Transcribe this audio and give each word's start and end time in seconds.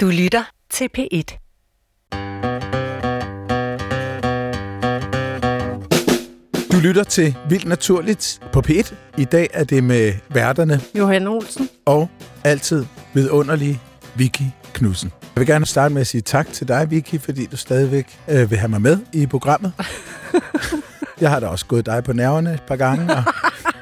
Du 0.00 0.06
lytter 0.06 0.42
til 0.70 0.88
P1. 0.98 1.38
Du 6.72 6.76
lytter 6.82 7.04
til 7.04 7.36
Vildt 7.48 7.64
Naturligt 7.66 8.40
på 8.52 8.62
P1. 8.68 8.94
I 9.16 9.24
dag 9.24 9.48
er 9.52 9.64
det 9.64 9.84
med 9.84 10.12
værterne 10.28 10.80
Johan 10.98 11.26
Olsen. 11.26 11.68
og 11.86 12.08
altid 12.44 12.84
vidunderlige 13.14 13.80
Vicky 14.16 14.42
Knudsen. 14.74 15.12
Jeg 15.22 15.40
vil 15.40 15.46
gerne 15.46 15.66
starte 15.66 15.94
med 15.94 16.00
at 16.00 16.06
sige 16.06 16.20
tak 16.20 16.52
til 16.52 16.68
dig, 16.68 16.90
Vicky, 16.90 17.20
fordi 17.20 17.46
du 17.46 17.56
stadigvæk 17.56 18.18
øh, 18.28 18.50
vil 18.50 18.58
have 18.58 18.68
mig 18.68 18.82
med 18.82 18.98
i 19.12 19.26
programmet. 19.26 19.72
Jeg 21.20 21.30
har 21.30 21.40
da 21.40 21.46
også 21.46 21.66
gået 21.66 21.86
dig 21.86 22.04
på 22.04 22.12
nerverne 22.12 22.54
et 22.54 22.62
par 22.62 22.76
gange, 22.76 23.16
og 23.16 23.22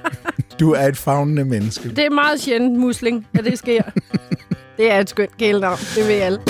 du 0.61 0.73
er 0.73 0.87
et 0.87 0.97
fagnende 0.97 1.45
menneske. 1.45 1.89
Det 1.89 1.99
er 1.99 2.11
meget 2.11 2.41
sjældent 2.41 2.79
musling, 2.79 3.27
at 3.35 3.45
det 3.45 3.59
sker. 3.59 3.83
Det 4.77 4.91
er 4.93 5.01
et 5.01 5.11
skønt 5.11 5.37
kælenavn, 5.39 5.79
det 5.95 6.09
ved 6.09 6.15
alle. 6.15 6.41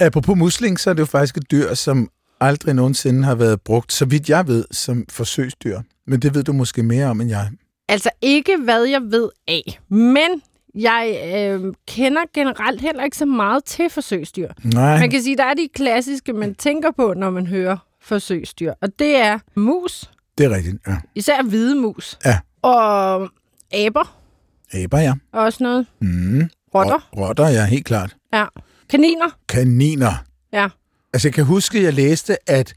Apropos 0.00 0.36
musling, 0.38 0.80
så 0.80 0.90
er 0.90 0.94
det 0.94 1.00
jo 1.00 1.06
faktisk 1.06 1.36
et 1.36 1.50
dyr, 1.50 1.74
som 1.74 2.10
aldrig 2.40 2.74
nogensinde 2.74 3.24
har 3.24 3.34
været 3.34 3.60
brugt, 3.60 3.92
så 3.92 4.04
vidt 4.04 4.28
jeg 4.28 4.46
ved, 4.46 4.64
som 4.70 5.04
forsøgsdyr. 5.10 5.80
Men 6.06 6.22
det 6.22 6.34
ved 6.34 6.42
du 6.44 6.52
måske 6.52 6.82
mere 6.82 7.06
om, 7.06 7.20
end 7.20 7.30
jeg. 7.30 7.50
Altså 7.88 8.10
ikke, 8.22 8.56
hvad 8.64 8.82
jeg 8.82 9.00
ved 9.02 9.28
af, 9.48 9.80
men 9.88 10.42
jeg 10.74 11.20
øh, 11.34 11.74
kender 11.88 12.20
generelt 12.34 12.80
heller 12.80 13.04
ikke 13.04 13.16
så 13.16 13.26
meget 13.26 13.64
til 13.64 13.90
forsøgsdyr. 13.90 14.48
Nej, 14.64 14.98
Man 14.98 15.10
kan 15.10 15.22
sige, 15.22 15.36
der 15.36 15.44
er 15.44 15.54
de 15.54 15.68
klassiske, 15.74 16.32
man 16.32 16.54
tænker 16.54 16.90
på, 16.90 17.14
når 17.16 17.30
man 17.30 17.46
hører 17.46 17.76
forsøgsdyr. 18.02 18.72
Og 18.82 18.88
det 18.98 19.16
er 19.16 19.38
mus, 19.56 20.10
det 20.38 20.46
er 20.46 20.50
rigtigt. 20.50 20.76
Ja. 20.86 20.96
især 21.14 21.42
hvide 21.42 21.74
mus. 21.74 22.18
Ja. 22.24 22.38
Og 22.62 23.28
aber, 23.72 24.14
Aber, 24.74 24.98
ja. 24.98 25.12
og 25.32 25.42
også 25.44 25.62
noget. 25.62 25.86
Mm. 26.00 26.50
Rotter. 26.74 27.08
Rot- 27.16 27.18
Rotter, 27.28 27.48
ja, 27.48 27.64
helt 27.64 27.84
klart. 27.86 28.16
Ja. 28.32 28.44
Kaniner. 28.90 29.28
Kaniner. 29.48 30.24
Ja. 30.52 30.68
Altså, 31.12 31.28
jeg 31.28 31.34
kan 31.34 31.44
huske, 31.44 31.78
at 31.78 31.84
jeg 31.84 31.92
læste, 31.94 32.50
at 32.50 32.74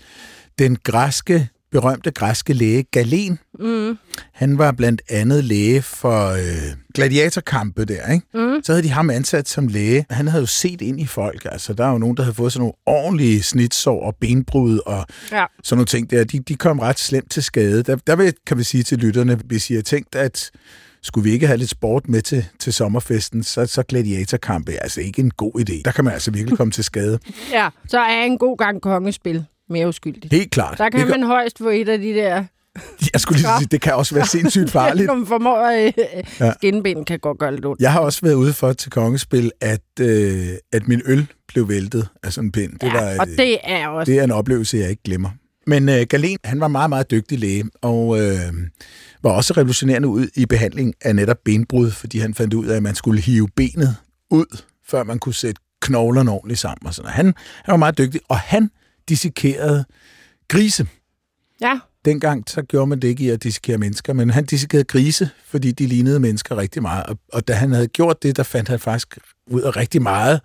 den 0.59 0.77
græske, 0.83 1.49
berømte 1.71 2.11
græske 2.11 2.53
læge 2.53 2.83
Galen, 2.83 3.39
Mm. 3.59 3.97
han 4.33 4.57
var 4.57 4.71
blandt 4.71 5.01
andet 5.09 5.43
læge 5.43 5.81
for 5.81 6.27
øh, 6.29 6.73
gladiatorkampe 6.95 7.85
der, 7.85 8.11
ikke? 8.11 8.25
Mm. 8.33 8.63
Så 8.63 8.71
havde 8.71 8.83
de 8.83 8.89
ham 8.89 9.09
ansat 9.09 9.49
som 9.49 9.67
læge. 9.67 10.05
Han 10.09 10.27
havde 10.27 10.41
jo 10.41 10.47
set 10.47 10.81
ind 10.81 10.99
i 11.01 11.05
folk. 11.05 11.45
Altså, 11.51 11.73
der 11.73 11.85
er 11.85 11.91
jo 11.91 11.97
nogen, 11.97 12.17
der 12.17 12.23
havde 12.23 12.35
fået 12.35 12.53
sådan 12.53 12.61
nogle 12.61 12.73
ordentlige 12.85 13.43
snitsår 13.43 14.03
og 14.05 14.15
benbrud 14.21 14.79
og 14.85 15.05
Ja. 15.31 15.45
sådan 15.63 15.77
nogle 15.77 15.85
ting 15.85 16.09
der. 16.11 16.23
De, 16.23 16.39
de 16.39 16.55
kom 16.55 16.79
ret 16.79 16.99
slemt 16.99 17.31
til 17.31 17.43
skade. 17.43 17.83
Der, 17.83 17.95
der 17.95 18.15
vil, 18.15 18.33
kan 18.47 18.57
vi 18.57 18.63
sige 18.63 18.83
til 18.83 18.97
lytterne, 18.97 19.39
hvis 19.45 19.69
I 19.69 19.75
har 19.75 19.81
tænkt, 19.81 20.15
at 20.15 20.51
skulle 21.03 21.23
vi 21.23 21.31
ikke 21.31 21.47
have 21.47 21.57
lidt 21.57 21.69
sport 21.69 22.09
med 22.09 22.21
til, 22.21 22.45
til 22.59 22.73
sommerfesten, 22.73 23.43
så, 23.43 23.65
så 23.65 23.83
gladiatorkampe 23.83 24.73
er 24.73 24.79
altså 24.79 25.01
ikke 25.01 25.19
en 25.19 25.31
god 25.31 25.59
idé. 25.59 25.81
Der 25.85 25.91
kan 25.91 26.03
man 26.03 26.13
altså 26.13 26.31
virkelig 26.31 26.57
komme 26.57 26.71
til 26.71 26.83
skade. 26.83 27.19
ja. 27.51 27.69
Så 27.87 27.99
er 27.99 28.23
en 28.23 28.37
god 28.37 28.57
gang 28.57 28.81
kongespil 28.81 29.45
mere 29.69 29.87
uskyldigt. 29.87 30.33
Helt 30.33 30.51
klart. 30.51 30.77
Der 30.77 30.89
kan 30.89 30.99
det 30.99 31.09
man 31.09 31.23
højst 31.23 31.57
få 31.57 31.69
et 31.69 31.89
af 31.89 31.99
de 31.99 32.13
der 32.13 32.43
Jeg 33.13 33.21
skulle 33.21 33.37
lige 33.41 33.49
sige, 33.57 33.67
det 33.71 33.81
kan 33.81 33.93
også 33.93 34.15
være 34.15 34.25
sindssygt 34.25 34.71
farligt. 34.79 35.07
som 35.07 35.27
formår 35.27 35.85
øh, 35.85 35.93
ja. 36.39 36.53
skinben 36.53 37.05
kan 37.05 37.19
godt 37.19 37.39
gøre 37.39 37.55
lidt 37.55 37.65
ondt. 37.65 37.81
Jeg 37.81 37.91
har 37.91 37.99
også 37.99 38.19
været 38.21 38.33
ude 38.33 38.53
for 38.53 38.73
til 38.73 38.91
kongespil, 38.91 39.51
at, 39.61 39.81
øh, 39.99 40.47
at 40.71 40.87
min 40.87 41.01
øl 41.05 41.27
blev 41.47 41.69
væltet 41.69 42.07
af 42.23 42.33
sådan 42.33 42.47
en 42.47 42.51
pind. 42.51 42.79
Det, 42.79 42.93
var, 42.93 43.01
ja, 43.01 43.19
og 43.19 43.27
øh, 43.29 43.37
det 43.37 43.57
er 43.63 43.87
også... 43.87 44.11
det 44.11 44.19
er 44.19 44.23
en 44.23 44.31
oplevelse, 44.31 44.77
jeg 44.77 44.89
ikke 44.89 45.03
glemmer. 45.03 45.29
Men 45.67 45.89
øh, 45.89 46.05
Galen, 46.09 46.37
han 46.43 46.59
var 46.59 46.67
meget, 46.67 46.89
meget 46.89 47.11
dygtig 47.11 47.39
læge, 47.39 47.65
og 47.81 48.21
øh, 48.21 48.53
var 49.23 49.31
også 49.31 49.53
revolutionerende 49.53 50.07
ud 50.07 50.27
i 50.35 50.45
behandling 50.45 50.93
af 51.01 51.15
netop 51.15 51.37
benbrud, 51.45 51.91
fordi 51.91 52.19
han 52.19 52.33
fandt 52.33 52.53
ud 52.53 52.65
af, 52.65 52.75
at 52.75 52.83
man 52.83 52.95
skulle 52.95 53.21
hive 53.21 53.47
benet 53.55 53.95
ud, 54.29 54.57
før 54.87 55.03
man 55.03 55.19
kunne 55.19 55.35
sætte 55.35 55.61
knoglerne 55.81 56.31
ordentligt 56.31 56.59
sammen. 56.59 56.87
Og 56.87 56.93
sådan. 56.93 57.07
Og 57.07 57.13
Han, 57.13 57.25
han 57.65 57.71
var 57.71 57.77
meget 57.77 57.97
dygtig, 57.97 58.21
og 58.29 58.39
han 58.39 58.69
dissekerede 59.09 59.85
grise. 60.47 60.87
Ja, 61.61 61.79
Dengang 62.05 62.43
så 62.49 62.61
gjorde 62.61 62.87
man 62.87 62.99
det 62.99 63.07
ikke 63.07 63.23
i 63.23 63.29
at 63.29 63.43
dissekere 63.43 63.77
mennesker, 63.77 64.13
men 64.13 64.29
han 64.29 64.45
dissekerede 64.45 64.83
grise, 64.83 65.29
fordi 65.45 65.71
de 65.71 65.87
lignede 65.87 66.19
mennesker 66.19 66.57
rigtig 66.57 66.81
meget. 66.81 67.03
Og, 67.05 67.17
og 67.33 67.47
da 67.47 67.53
han 67.53 67.71
havde 67.71 67.87
gjort 67.87 68.23
det, 68.23 68.37
der 68.37 68.43
fandt 68.43 68.69
han 68.69 68.79
faktisk 68.79 69.17
ud 69.47 69.61
af 69.61 69.75
rigtig 69.75 70.01
meget 70.01 70.41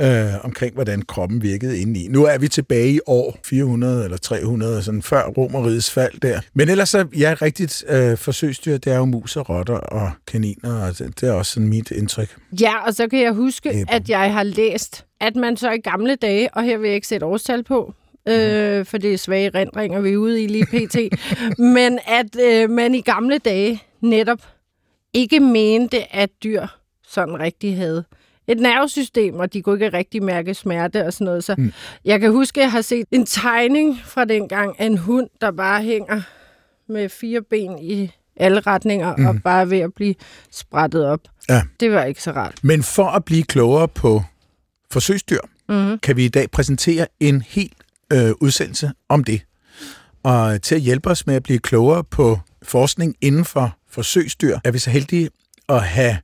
øh, 0.00 0.44
omkring, 0.44 0.74
hvordan 0.74 1.02
kroppen 1.02 1.42
virkede 1.42 1.78
indeni. 1.78 2.08
Nu 2.08 2.24
er 2.24 2.38
vi 2.38 2.48
tilbage 2.48 2.92
i 2.92 3.00
år 3.06 3.38
400 3.44 4.04
eller 4.04 4.16
300, 4.16 4.82
sådan 4.82 5.02
før 5.02 5.26
Romerrigets 5.26 5.90
fald 5.90 6.20
der. 6.20 6.40
Men 6.54 6.68
ellers 6.68 6.88
så, 6.88 7.06
ja, 7.18 7.34
rigtigt 7.42 7.84
øh, 7.88 8.16
forsøgsdyr, 8.16 8.76
det 8.76 8.92
er 8.92 8.96
jo 8.96 9.04
mus 9.04 9.36
og 9.36 9.48
rotter 9.48 9.74
og 9.74 10.10
kaniner, 10.26 10.86
og 10.86 10.98
det, 10.98 11.20
det 11.20 11.28
er 11.28 11.32
også 11.32 11.52
sådan 11.52 11.68
mit 11.68 11.90
indtryk. 11.90 12.36
ja, 12.60 12.86
og 12.86 12.94
så 12.94 13.08
kan 13.08 13.22
jeg 13.22 13.32
huske, 13.32 13.68
Æber. 13.68 13.92
at 13.92 14.08
jeg 14.08 14.32
har 14.32 14.42
læst, 14.42 15.04
at 15.20 15.36
man 15.36 15.56
så 15.56 15.70
i 15.70 15.78
gamle 15.78 16.14
dage, 16.14 16.54
og 16.54 16.62
her 16.62 16.78
vil 16.78 16.86
jeg 16.86 16.94
ikke 16.94 17.06
sætte 17.06 17.26
årstal 17.26 17.64
på, 17.64 17.94
øh, 18.28 18.84
for 18.84 18.98
det 18.98 19.14
er 19.14 19.18
svage 19.18 19.50
rendringer, 19.54 20.00
vi 20.00 20.10
er 20.12 20.16
ude 20.16 20.42
i 20.42 20.46
lige 20.46 20.66
pt. 20.66 20.96
men 21.58 21.98
at 22.06 22.40
øh, 22.40 22.70
man 22.70 22.94
i 22.94 23.00
gamle 23.00 23.38
dage 23.38 23.82
netop 24.00 24.38
ikke 25.12 25.40
mente, 25.40 26.14
at 26.14 26.30
dyr 26.44 26.66
sådan 27.08 27.40
rigtig 27.40 27.76
havde 27.76 28.04
et 28.48 28.58
nervesystem, 28.58 29.34
og 29.34 29.52
de 29.52 29.62
kunne 29.62 29.74
ikke 29.84 29.96
rigtig 29.96 30.22
mærke 30.22 30.54
smerte 30.54 31.06
og 31.06 31.12
sådan 31.12 31.24
noget. 31.24 31.44
Så 31.44 31.54
mm. 31.58 31.72
jeg 32.04 32.20
kan 32.20 32.30
huske, 32.32 32.60
at 32.60 32.62
jeg 32.62 32.72
har 32.72 32.80
set 32.82 33.06
en 33.10 33.26
tegning 33.26 33.98
fra 34.04 34.24
dengang 34.24 34.80
af 34.80 34.86
en 34.86 34.98
hund, 34.98 35.28
der 35.40 35.50
bare 35.50 35.82
hænger 35.82 36.22
med 36.88 37.08
fire 37.08 37.42
ben 37.42 37.78
i 37.78 38.10
alle 38.36 38.60
retninger, 38.60 39.16
mm. 39.16 39.26
og 39.26 39.36
bare 39.44 39.60
er 39.60 39.64
ved 39.64 39.78
at 39.78 39.94
blive 39.94 40.14
sprættet 40.50 41.06
op. 41.06 41.20
Ja. 41.48 41.62
Det 41.80 41.92
var 41.92 42.04
ikke 42.04 42.22
så 42.22 42.30
rart. 42.32 42.54
Men 42.62 42.82
for 42.82 43.06
at 43.06 43.24
blive 43.24 43.42
klogere 43.42 43.88
på 43.88 44.22
forsøgsdyr, 44.92 45.38
Mm. 45.68 45.98
kan 45.98 46.16
vi 46.16 46.24
i 46.24 46.28
dag 46.28 46.50
præsentere 46.50 47.06
en 47.20 47.42
helt 47.42 47.72
øh, 48.12 48.30
udsendelse 48.40 48.90
om 49.08 49.24
det. 49.24 49.42
Og 50.22 50.62
til 50.62 50.74
at 50.74 50.80
hjælpe 50.80 51.10
os 51.10 51.26
med 51.26 51.34
at 51.34 51.42
blive 51.42 51.58
klogere 51.58 52.04
på 52.04 52.38
forskning 52.62 53.16
inden 53.20 53.44
for 53.44 53.76
forsøgsdyr, 53.90 54.58
er 54.64 54.70
vi 54.70 54.78
så 54.78 54.90
heldige 54.90 55.30
at 55.68 55.82
have 55.82 56.16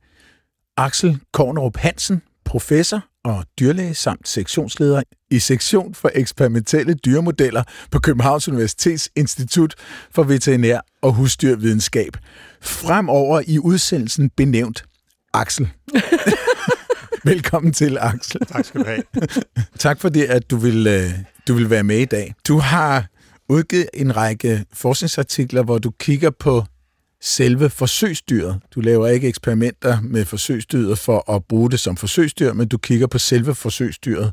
Axel 0.80 1.18
Kornerup 1.32 1.76
Hansen, 1.76 2.22
professor 2.44 3.04
og 3.24 3.44
dyrlæge 3.60 3.94
samt 3.94 4.28
sektionsleder 4.28 5.02
i 5.30 5.38
sektion 5.38 5.94
for 5.94 6.10
eksperimentelle 6.14 6.94
dyremodeller 6.94 7.62
på 7.91 7.98
Københavns 7.98 8.48
Universitets 8.48 9.10
Institut 9.16 9.74
for 10.10 10.22
Veterinær 10.22 10.80
og 11.02 11.12
Husdyrvidenskab. 11.12 12.16
Fremover 12.62 13.42
i 13.46 13.58
udsendelsen 13.58 14.30
benævnt 14.36 14.84
Axel. 15.34 15.69
Velkommen 17.24 17.72
til, 17.72 17.98
Axel. 18.00 18.40
Tak 18.46 18.64
skal 18.64 18.80
du 18.80 18.86
have. 18.86 19.02
Tak 19.78 20.00
for 20.00 20.08
det, 20.08 20.24
at 20.24 20.50
du 20.50 20.56
vil, 20.56 20.86
øh, 20.86 21.10
du 21.48 21.54
vil 21.54 21.70
være 21.70 21.84
med 21.84 21.98
i 21.98 22.04
dag. 22.04 22.34
Du 22.48 22.58
har 22.58 23.06
udgivet 23.48 23.88
en 23.94 24.16
række 24.16 24.64
forskningsartikler, 24.72 25.62
hvor 25.62 25.78
du 25.78 25.90
kigger 25.90 26.30
på 26.30 26.64
selve 27.22 27.70
forsøgsdyret. 27.70 28.60
Du 28.75 28.81
laver 28.81 29.08
ikke 29.08 29.28
eksperimenter 29.28 30.00
med 30.00 30.25
forsøgsdyret 30.25 30.98
for 30.98 31.31
at 31.31 31.44
bruge 31.44 31.70
det 31.70 31.81
som 31.81 31.97
forsøgsdyr, 31.97 32.53
men 32.53 32.69
du 32.69 32.78
kigger 32.78 33.06
på 33.06 33.19
selve 33.19 33.54
forsøgsdyret, 33.54 34.32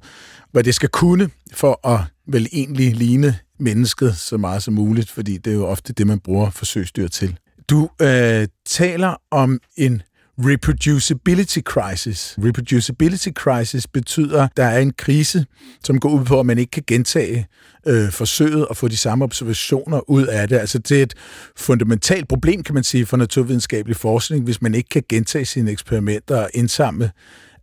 hvad 0.51 0.63
det 0.63 0.75
skal 0.75 0.89
kunne 0.89 1.29
for 1.53 1.87
at 1.87 1.99
vel 2.27 2.47
egentlig 2.51 2.95
ligne 2.95 3.39
mennesket 3.59 4.17
så 4.17 4.37
meget 4.37 4.63
som 4.63 4.73
muligt, 4.73 5.11
fordi 5.11 5.37
det 5.37 5.51
er 5.51 5.55
jo 5.55 5.67
ofte 5.67 5.93
det, 5.93 6.07
man 6.07 6.19
bruger 6.19 6.49
forsøgsdyr 6.49 7.07
til. 7.07 7.37
Du 7.69 7.89
øh, 8.01 8.47
taler 8.65 9.15
om 9.31 9.59
en 9.77 10.01
reproducibility 10.39 11.59
crisis. 11.59 12.35
Reproducibility 12.37 13.29
crisis 13.29 13.87
betyder, 13.87 14.43
at 14.43 14.49
der 14.57 14.65
er 14.65 14.79
en 14.79 14.93
krise, 14.93 15.45
som 15.83 15.99
går 15.99 16.09
ud 16.09 16.25
på, 16.25 16.39
at 16.39 16.45
man 16.45 16.57
ikke 16.57 16.71
kan 16.71 16.83
gentage 16.87 17.47
øh, 17.87 18.11
forsøget 18.11 18.67
og 18.67 18.77
få 18.77 18.87
de 18.87 18.97
samme 18.97 19.23
observationer 19.23 20.09
ud 20.09 20.25
af 20.25 20.47
det. 20.47 20.57
Altså 20.57 20.79
det 20.79 20.99
er 20.99 21.03
et 21.03 21.13
fundamentalt 21.55 22.27
problem, 22.27 22.63
kan 22.63 22.75
man 22.75 22.83
sige, 22.83 23.05
for 23.05 23.17
naturvidenskabelig 23.17 23.95
forskning, 23.95 24.43
hvis 24.43 24.61
man 24.61 24.75
ikke 24.75 24.89
kan 24.89 25.03
gentage 25.09 25.45
sine 25.45 25.71
eksperimenter 25.71 26.37
og 26.37 26.49
indsamle 26.53 27.11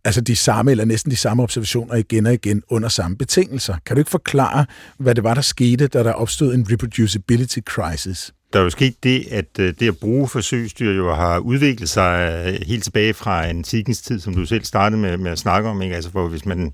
altså 0.05 0.21
de 0.21 0.35
samme 0.35 0.71
eller 0.71 0.85
næsten 0.85 1.11
de 1.11 1.15
samme 1.15 1.43
observationer 1.43 1.95
igen 1.95 2.25
og 2.25 2.33
igen 2.33 2.63
under 2.69 2.89
samme 2.89 3.17
betingelser. 3.17 3.75
Kan 3.85 3.95
du 3.95 3.99
ikke 3.99 4.11
forklare, 4.11 4.65
hvad 4.97 5.15
det 5.15 5.23
var, 5.23 5.33
der 5.33 5.41
skete, 5.41 5.87
da 5.87 6.03
der 6.03 6.11
opstod 6.11 6.53
en 6.53 6.67
reproducibility 6.71 7.59
crisis? 7.59 8.33
Der 8.55 8.61
er 8.61 8.63
jo 8.63 8.69
sket 8.69 9.03
det, 9.03 9.27
at 9.31 9.59
øh, 9.59 9.73
det 9.79 9.87
at 9.87 9.97
bruge 9.97 10.27
forsøgsdyr 10.27 10.91
jo 10.91 11.13
har 11.13 11.39
udviklet 11.39 11.89
sig 11.89 12.43
øh, 12.47 12.67
helt 12.67 12.83
tilbage 12.83 13.13
fra 13.13 13.45
antikens 13.47 14.01
tid, 14.01 14.19
som 14.19 14.33
du 14.33 14.45
selv 14.45 14.63
startede 14.63 15.01
med, 15.01 15.17
med 15.17 15.31
at 15.31 15.39
snakke 15.39 15.69
om. 15.69 15.81
Ikke? 15.81 15.95
Altså, 15.95 16.09
hvor 16.09 16.27
hvis 16.27 16.45
man 16.45 16.73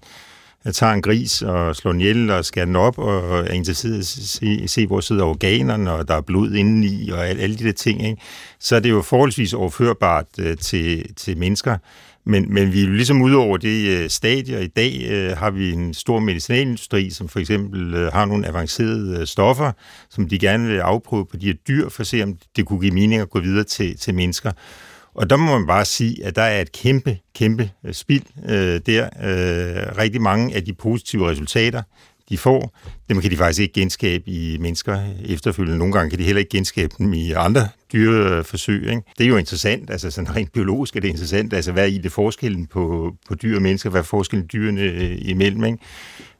øh, 0.65 0.73
tager 0.73 0.93
en 0.93 1.01
gris 1.01 1.41
og 1.41 1.75
slår 1.75 1.91
den 1.91 2.01
ihjel 2.01 2.29
og 2.29 2.45
skærer 2.45 2.65
den 2.65 2.75
op 2.75 2.97
og 2.97 3.39
er 3.39 3.51
interesseret 3.51 3.95
i 3.95 3.99
at 3.99 4.05
se, 4.05 4.67
se, 4.67 4.87
hvor 4.87 4.99
sidder 4.99 5.23
organerne, 5.23 5.91
og 5.91 6.07
der 6.07 6.15
er 6.15 6.21
blod 6.21 6.53
indeni 6.53 7.09
og 7.09 7.27
alle, 7.27 7.41
alle 7.41 7.57
de 7.57 7.63
der 7.63 7.71
ting, 7.71 8.05
ikke? 8.05 8.21
så 8.59 8.75
er 8.75 8.79
det 8.79 8.89
jo 8.89 9.01
forholdsvis 9.01 9.53
overførbart 9.53 10.25
øh, 10.39 10.57
til, 10.57 11.15
til 11.15 11.37
mennesker. 11.37 11.77
Men, 12.25 12.53
men 12.53 12.73
vi 12.73 12.81
er 12.81 12.85
jo 12.85 12.93
ligesom 12.93 13.21
ude 13.21 13.37
over 13.37 13.57
det 13.57 13.87
øh, 13.89 14.09
stadie, 14.09 14.57
og 14.57 14.63
i 14.63 14.67
dag 14.67 15.07
øh, 15.09 15.37
har 15.37 15.51
vi 15.51 15.71
en 15.71 15.93
stor 15.93 16.19
medicinalindustri, 16.19 17.09
som 17.09 17.29
for 17.29 17.39
eksempel 17.39 17.93
øh, 17.93 18.13
har 18.13 18.25
nogle 18.25 18.47
avancerede 18.47 19.19
øh, 19.19 19.27
stoffer, 19.27 19.71
som 20.09 20.29
de 20.29 20.39
gerne 20.39 20.67
vil 20.67 20.77
afprøve 20.77 21.25
på 21.25 21.37
de 21.37 21.45
her 21.45 21.53
dyr, 21.53 21.89
for 21.89 22.01
at 22.01 22.07
se, 22.07 22.23
om 22.23 22.37
det 22.55 22.65
kunne 22.65 22.79
give 22.79 22.93
mening 22.93 23.21
at 23.21 23.29
gå 23.29 23.39
videre 23.39 23.63
til, 23.63 23.97
til 23.97 24.15
mennesker. 24.15 24.51
Og 25.15 25.29
der 25.29 25.35
må 25.35 25.57
man 25.57 25.67
bare 25.67 25.85
sige, 25.85 26.25
at 26.25 26.35
der 26.35 26.41
er 26.41 26.61
et 26.61 26.71
kæmpe, 26.71 27.17
kæmpe 27.35 27.71
øh, 27.85 27.93
spild 27.93 28.23
øh, 28.49 28.81
der. 28.85 29.05
Øh, 29.05 29.97
rigtig 29.97 30.21
mange 30.21 30.55
af 30.55 30.65
de 30.65 30.73
positive 30.73 31.29
resultater, 31.29 31.83
de 32.31 32.37
får, 32.37 32.77
dem 33.09 33.21
kan 33.21 33.31
de 33.31 33.37
faktisk 33.37 33.61
ikke 33.61 33.73
genskabe 33.73 34.23
i 34.27 34.57
mennesker 34.57 34.99
efterfølgende. 35.25 35.77
Nogle 35.77 35.93
gange 35.93 36.09
kan 36.09 36.19
de 36.19 36.23
heller 36.23 36.39
ikke 36.39 36.57
genskabe 36.57 36.93
dem 36.97 37.13
i 37.13 37.31
andre 37.31 37.67
dyreforsøg. 37.93 38.89
Ikke? 38.89 39.01
Det 39.17 39.23
er 39.23 39.27
jo 39.27 39.37
interessant, 39.37 39.89
altså 39.89 40.11
sådan 40.11 40.35
rent 40.35 40.53
biologisk 40.53 40.95
er 40.95 40.99
det 40.99 41.07
interessant, 41.07 41.53
altså 41.53 41.71
hvad 41.71 41.83
er 41.83 41.87
i 41.87 41.97
det 41.97 42.11
forskellen 42.11 42.67
på, 42.67 43.13
på 43.27 43.35
dyr 43.35 43.55
og 43.55 43.61
mennesker, 43.61 43.89
hvad 43.89 44.01
er 44.01 44.05
forskellen 44.05 44.49
dyrene 44.53 44.81
øh, 44.81 45.17
imellem. 45.19 45.63
Ikke? 45.63 45.77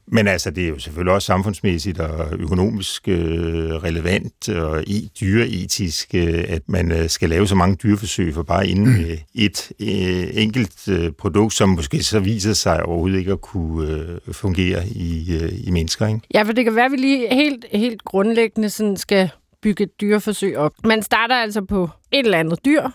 Men 0.07 0.27
altså, 0.27 0.51
det 0.51 0.63
er 0.63 0.68
jo 0.68 0.80
selvfølgelig 0.80 1.13
også 1.13 1.25
samfundsmæssigt 1.25 2.00
og 2.00 2.39
økonomisk 2.39 3.07
øh, 3.07 3.71
relevant 3.71 4.50
og 4.50 4.80
e- 4.80 5.07
dyreetisk, 5.21 6.15
øh, 6.15 6.44
at 6.48 6.62
man 6.68 6.92
øh, 6.92 7.09
skal 7.09 7.30
lave 7.30 7.48
så 7.48 7.56
mange 7.56 7.75
dyreforsøg 7.75 8.33
for 8.33 8.44
bare 8.44 8.68
inden 8.68 8.86
mm. 8.86 9.18
et 9.36 9.71
øh, 9.80 10.44
enkelt 10.44 10.88
øh, 10.88 11.12
produkt, 11.12 11.53
som 11.53 11.69
måske 11.69 12.03
så 12.03 12.19
viser 12.19 12.53
sig 12.53 12.83
overhovedet 12.83 13.18
ikke 13.18 13.31
at 13.31 13.42
kunne 13.42 13.88
øh, 14.27 14.33
fungere 14.33 14.88
i, 14.88 15.38
øh, 15.42 15.68
i 15.68 15.71
mennesker. 15.71 16.07
Ikke? 16.07 16.21
Ja, 16.33 16.44
for 16.44 16.51
det 16.51 16.63
kan 16.63 16.75
være, 16.75 16.86
at 16.86 16.92
vi 16.92 16.98
lige 16.98 17.33
helt, 17.36 17.65
helt 17.71 18.03
grundlæggende 18.03 18.69
sådan 18.69 18.98
skal 18.98 19.30
bygge 19.62 19.83
et 19.83 20.01
dyreforsøg 20.01 20.57
op. 20.57 20.74
Man 20.83 21.03
starter 21.03 21.36
altså 21.36 21.62
på 21.62 21.89
et 22.12 22.25
eller 22.25 22.38
andet 22.38 22.65
dyr, 22.65 22.89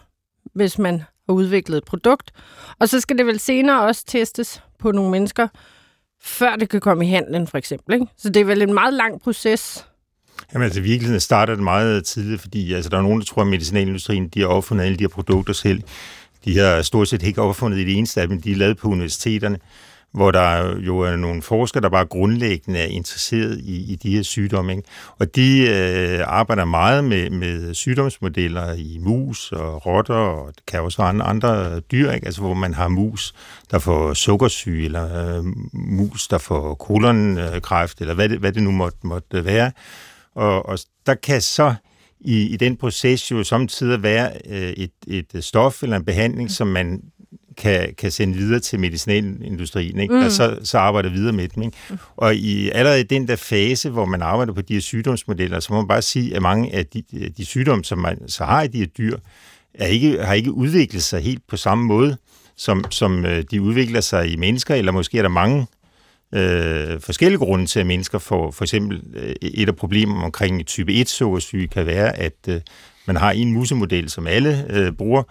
hvis 0.54 0.78
man 0.78 1.02
har 1.28 1.34
udviklet 1.34 1.78
et 1.78 1.84
produkt, 1.84 2.30
og 2.78 2.88
så 2.88 3.00
skal 3.00 3.18
det 3.18 3.26
vel 3.26 3.38
senere 3.38 3.82
også 3.82 4.04
testes 4.06 4.62
på 4.78 4.92
nogle 4.92 5.10
mennesker, 5.10 5.48
før 6.26 6.56
det 6.56 6.68
kan 6.68 6.80
komme 6.80 7.06
i 7.06 7.08
handlen, 7.08 7.46
for 7.46 7.58
eksempel. 7.58 7.94
Ikke? 7.94 8.06
Så 8.16 8.28
det 8.28 8.40
er 8.40 8.44
vel 8.44 8.62
en 8.62 8.74
meget 8.74 8.94
lang 8.94 9.20
proces. 9.20 9.86
Jamen 10.52 10.64
altså, 10.64 10.80
i 10.80 10.82
virkeligheden 10.82 11.20
starter 11.20 11.54
det 11.54 11.64
meget 11.64 12.04
tidligt, 12.04 12.40
fordi 12.40 12.72
altså, 12.72 12.90
der 12.90 12.98
er 12.98 13.02
nogen, 13.02 13.20
der 13.20 13.26
tror, 13.26 13.42
at 13.42 13.48
medicinalindustrien 13.48 14.28
de 14.28 14.40
har 14.40 14.46
opfundet 14.46 14.84
alle 14.84 14.96
de 14.96 15.04
her 15.04 15.08
produkter 15.08 15.52
selv. 15.52 15.82
De 16.44 16.58
har 16.58 16.82
stort 16.82 17.08
set 17.08 17.22
ikke 17.22 17.42
opfundet 17.42 17.86
det 17.86 17.98
eneste 17.98 18.20
af 18.20 18.28
dem, 18.28 18.42
de 18.42 18.52
er 18.52 18.56
lavet 18.56 18.76
på 18.76 18.88
universiteterne 18.88 19.58
hvor 20.12 20.30
der 20.30 20.78
jo 20.78 20.98
er 20.98 21.16
nogle 21.16 21.42
forskere, 21.42 21.82
der 21.82 21.88
bare 21.88 22.04
grundlæggende 22.04 22.80
er 22.80 22.86
interesseret 22.86 23.60
i, 23.60 23.92
i 23.92 23.96
de 23.96 24.10
her 24.10 24.22
sygdomme. 24.22 24.72
Ikke? 24.72 24.88
Og 25.18 25.36
de 25.36 25.68
øh, 25.70 26.20
arbejder 26.26 26.64
meget 26.64 27.04
med, 27.04 27.30
med 27.30 27.74
sygdomsmodeller 27.74 28.72
i 28.72 28.98
mus 29.00 29.52
og 29.52 29.86
rotter, 29.86 30.14
og 30.14 30.52
det 30.56 30.66
kan 30.66 30.80
også 30.80 31.02
andre, 31.02 31.26
andre 31.26 31.80
dyr, 31.80 32.10
ikke? 32.10 32.26
Altså, 32.26 32.40
hvor 32.40 32.54
man 32.54 32.74
har 32.74 32.88
mus, 32.88 33.34
der 33.70 33.78
får 33.78 34.14
sukkersyge, 34.14 34.84
eller 34.84 35.36
øh, 35.36 35.44
mus, 35.72 36.28
der 36.28 36.38
får 36.38 36.74
kolonkræft, 36.74 38.00
eller 38.00 38.14
hvad 38.14 38.28
det, 38.28 38.38
hvad 38.38 38.52
det 38.52 38.62
nu 38.62 38.70
måtte, 38.70 38.98
måtte 39.02 39.44
være. 39.44 39.72
Og, 40.34 40.66
og 40.66 40.78
der 41.06 41.14
kan 41.14 41.40
så 41.40 41.74
i, 42.20 42.42
i 42.42 42.56
den 42.56 42.76
proces 42.76 43.30
jo 43.30 43.44
samtidig 43.44 44.02
være 44.02 44.32
øh, 44.48 44.70
et, 44.70 44.90
et 45.06 45.44
stof 45.44 45.82
eller 45.82 45.96
en 45.96 46.04
behandling, 46.04 46.50
som 46.50 46.66
man 46.66 47.02
kan, 47.56 47.94
kan 47.98 48.10
sende 48.10 48.34
videre 48.34 48.60
til 48.60 48.80
medicinalindustrien, 48.80 50.00
ikke? 50.00 50.14
Mm. 50.14 50.20
der 50.20 50.28
så, 50.28 50.58
så 50.62 50.78
arbejder 50.78 51.10
videre 51.10 51.32
med 51.32 51.48
dem. 51.48 51.62
Ikke? 51.62 51.76
Og 52.16 52.34
i 52.34 52.70
allerede 52.70 53.00
i 53.00 53.02
den 53.02 53.28
der 53.28 53.36
fase, 53.36 53.90
hvor 53.90 54.04
man 54.04 54.22
arbejder 54.22 54.52
på 54.52 54.62
de 54.62 54.74
her 54.74 54.80
sygdomsmodeller, 54.80 55.60
så 55.60 55.72
må 55.72 55.80
man 55.80 55.88
bare 55.88 56.02
sige, 56.02 56.36
at 56.36 56.42
mange 56.42 56.74
af 56.74 56.86
de, 56.86 57.02
de 57.36 57.44
sygdomme, 57.44 57.84
som 57.84 57.98
man 57.98 58.28
så 58.28 58.44
har 58.44 58.62
i 58.62 58.66
de 58.66 58.78
her 58.78 58.86
dyr, 58.86 59.18
er 59.74 59.86
ikke, 59.86 60.24
har 60.24 60.34
ikke 60.34 60.52
udviklet 60.52 61.02
sig 61.02 61.20
helt 61.20 61.42
på 61.48 61.56
samme 61.56 61.84
måde, 61.84 62.16
som, 62.56 62.84
som 62.90 63.24
øh, 63.24 63.44
de 63.50 63.62
udvikler 63.62 64.00
sig 64.00 64.32
i 64.32 64.36
mennesker, 64.36 64.74
eller 64.74 64.92
måske 64.92 65.18
er 65.18 65.22
der 65.22 65.28
mange 65.28 65.66
øh, 66.34 67.00
forskellige 67.00 67.38
grunde 67.38 67.66
til, 67.66 67.80
at 67.80 67.86
mennesker 67.86 68.18
får 68.18 68.50
for 68.50 68.64
eksempel 68.64 69.02
øh, 69.14 69.34
et 69.42 69.68
af 69.68 69.76
problemerne 69.76 70.24
omkring 70.24 70.66
type 70.66 70.92
1 70.92 71.08
sukkersyge 71.08 71.68
kan 71.68 71.86
være, 71.86 72.18
at 72.18 72.36
øh, 72.48 72.60
man 73.06 73.16
har 73.16 73.30
en 73.30 73.52
musemodel, 73.52 74.10
som 74.10 74.26
alle 74.26 74.66
øh, 74.70 74.92
bruger, 74.92 75.22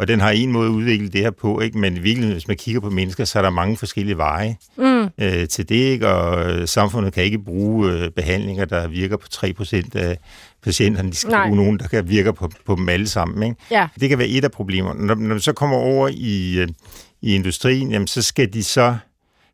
og 0.00 0.08
den 0.08 0.20
har 0.20 0.30
en 0.30 0.52
måde 0.52 0.66
at 0.66 0.72
udvikle 0.72 1.08
det 1.08 1.20
her 1.20 1.30
på, 1.30 1.60
ikke? 1.60 1.78
men 1.78 1.96
i 1.96 1.98
virkeligheden, 1.98 2.32
hvis 2.32 2.48
man 2.48 2.56
kigger 2.56 2.80
på 2.80 2.90
mennesker, 2.90 3.24
så 3.24 3.38
er 3.38 3.42
der 3.42 3.50
mange 3.50 3.76
forskellige 3.76 4.16
veje 4.16 4.56
mm. 4.78 5.08
øh, 5.18 5.48
til 5.48 5.68
det, 5.68 5.74
ikke? 5.74 6.08
og 6.08 6.50
øh, 6.50 6.68
samfundet 6.68 7.12
kan 7.12 7.24
ikke 7.24 7.38
bruge 7.38 7.92
øh, 7.92 8.10
behandlinger, 8.10 8.64
der 8.64 8.88
virker 8.88 9.16
på 9.16 9.26
3% 9.34 9.98
af 9.98 10.18
patienterne. 10.62 11.10
De 11.10 11.16
skal 11.16 11.30
Nej. 11.30 11.46
bruge 11.46 11.56
nogen, 11.56 11.78
der 11.78 11.88
kan 11.88 12.08
virke 12.08 12.32
på, 12.32 12.50
på 12.66 12.74
dem 12.74 12.88
alle 12.88 13.08
sammen. 13.08 13.42
Ikke? 13.42 13.56
Ja. 13.70 13.88
Det 14.00 14.08
kan 14.08 14.18
være 14.18 14.28
et 14.28 14.44
af 14.44 14.50
problemerne. 14.50 15.06
Når, 15.06 15.14
når 15.14 15.28
man 15.28 15.40
så 15.40 15.52
kommer 15.52 15.76
over 15.76 16.08
i, 16.12 16.58
øh, 16.58 16.68
i 17.22 17.34
industrien, 17.34 17.92
jamen, 17.92 18.06
så 18.06 18.22
skal 18.22 18.52
de 18.52 18.64
så 18.64 18.96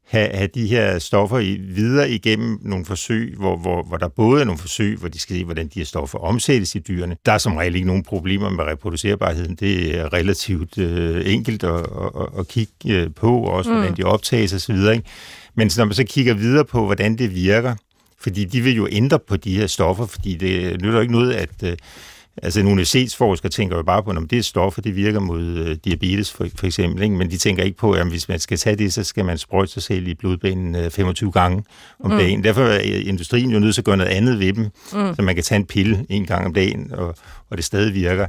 have, 0.06 0.30
have 0.34 0.48
de 0.54 0.66
her 0.66 0.98
stoffer 0.98 1.38
i, 1.38 1.60
videre 1.60 2.10
igennem 2.10 2.58
nogle 2.62 2.84
forsøg, 2.84 3.34
hvor, 3.36 3.56
hvor, 3.56 3.82
hvor 3.82 3.96
der 3.96 4.08
både 4.08 4.40
er 4.40 4.44
nogle 4.44 4.58
forsøg, 4.58 4.98
hvor 4.98 5.08
de 5.08 5.18
skal 5.18 5.36
se, 5.36 5.44
hvordan 5.44 5.66
de 5.66 5.78
her 5.80 5.84
stoffer 5.84 6.18
omsættes 6.18 6.74
i 6.74 6.78
dyrene. 6.78 7.16
Der 7.26 7.32
er 7.32 7.38
som 7.38 7.56
regel 7.56 7.74
ikke 7.74 7.86
nogen 7.86 8.02
problemer 8.02 8.50
med 8.50 8.64
reproducerbarheden. 8.64 9.54
Det 9.54 9.98
er 9.98 10.12
relativt 10.12 10.78
øh, 10.78 11.32
enkelt 11.32 11.64
at, 11.64 11.74
at, 11.80 12.26
at 12.38 12.48
kigge 12.48 12.72
øh, 12.86 13.10
på, 13.14 13.38
også 13.38 13.70
mm. 13.70 13.76
hvordan 13.76 13.96
de 13.96 14.02
optages 14.02 14.52
osv. 14.52 14.76
Men 15.54 15.70
når 15.76 15.84
man 15.84 15.94
så 15.94 16.04
kigger 16.04 16.34
videre 16.34 16.64
på, 16.64 16.84
hvordan 16.84 17.18
det 17.18 17.34
virker, 17.34 17.74
fordi 18.20 18.44
de 18.44 18.60
vil 18.60 18.76
jo 18.76 18.88
ændre 18.90 19.18
på 19.18 19.36
de 19.36 19.56
her 19.56 19.66
stoffer, 19.66 20.06
fordi 20.06 20.34
det 20.34 20.82
nytter 20.82 21.00
ikke 21.00 21.12
noget, 21.12 21.32
at 21.32 21.62
øh, 21.62 21.76
Altså 22.42 22.60
en 22.60 22.66
universitetsforsker 22.66 23.48
tænker 23.48 23.76
jo 23.76 23.82
bare 23.82 24.02
på, 24.02 24.10
om 24.10 24.28
det 24.28 24.38
er 24.38 24.42
stoffer, 24.42 24.82
det 24.82 24.96
virker 24.96 25.20
mod 25.20 25.42
øh, 25.42 25.76
diabetes 25.84 26.32
for, 26.32 26.46
for 26.56 26.66
eksempel, 26.66 27.02
ikke? 27.02 27.16
men 27.16 27.30
de 27.30 27.36
tænker 27.36 27.62
ikke 27.62 27.76
på, 27.76 27.92
at 27.92 28.08
hvis 28.08 28.28
man 28.28 28.38
skal 28.38 28.58
tage 28.58 28.76
det, 28.76 28.92
så 28.92 29.04
skal 29.04 29.24
man 29.24 29.38
sprøjte 29.38 29.72
sig 29.72 29.82
selv 29.82 30.08
i 30.08 30.14
blodbanen 30.14 30.74
øh, 30.74 30.90
25 30.90 31.32
gange 31.32 31.64
om 32.00 32.10
mm. 32.10 32.16
dagen. 32.16 32.44
Derfor 32.44 32.62
er 32.62 32.80
industrien 32.80 33.50
jo 33.50 33.58
nødt 33.58 33.74
til 33.74 33.80
at 33.80 33.84
gøre 33.84 33.96
noget 33.96 34.10
andet 34.10 34.38
ved 34.38 34.52
dem, 34.52 34.64
mm. 34.64 35.14
så 35.14 35.22
man 35.22 35.34
kan 35.34 35.44
tage 35.44 35.56
en 35.56 35.66
pille 35.66 36.06
en 36.08 36.26
gang 36.26 36.46
om 36.46 36.54
dagen, 36.54 36.92
og, 36.94 37.14
og 37.50 37.56
det 37.56 37.64
stadig 37.64 37.94
virker. 37.94 38.26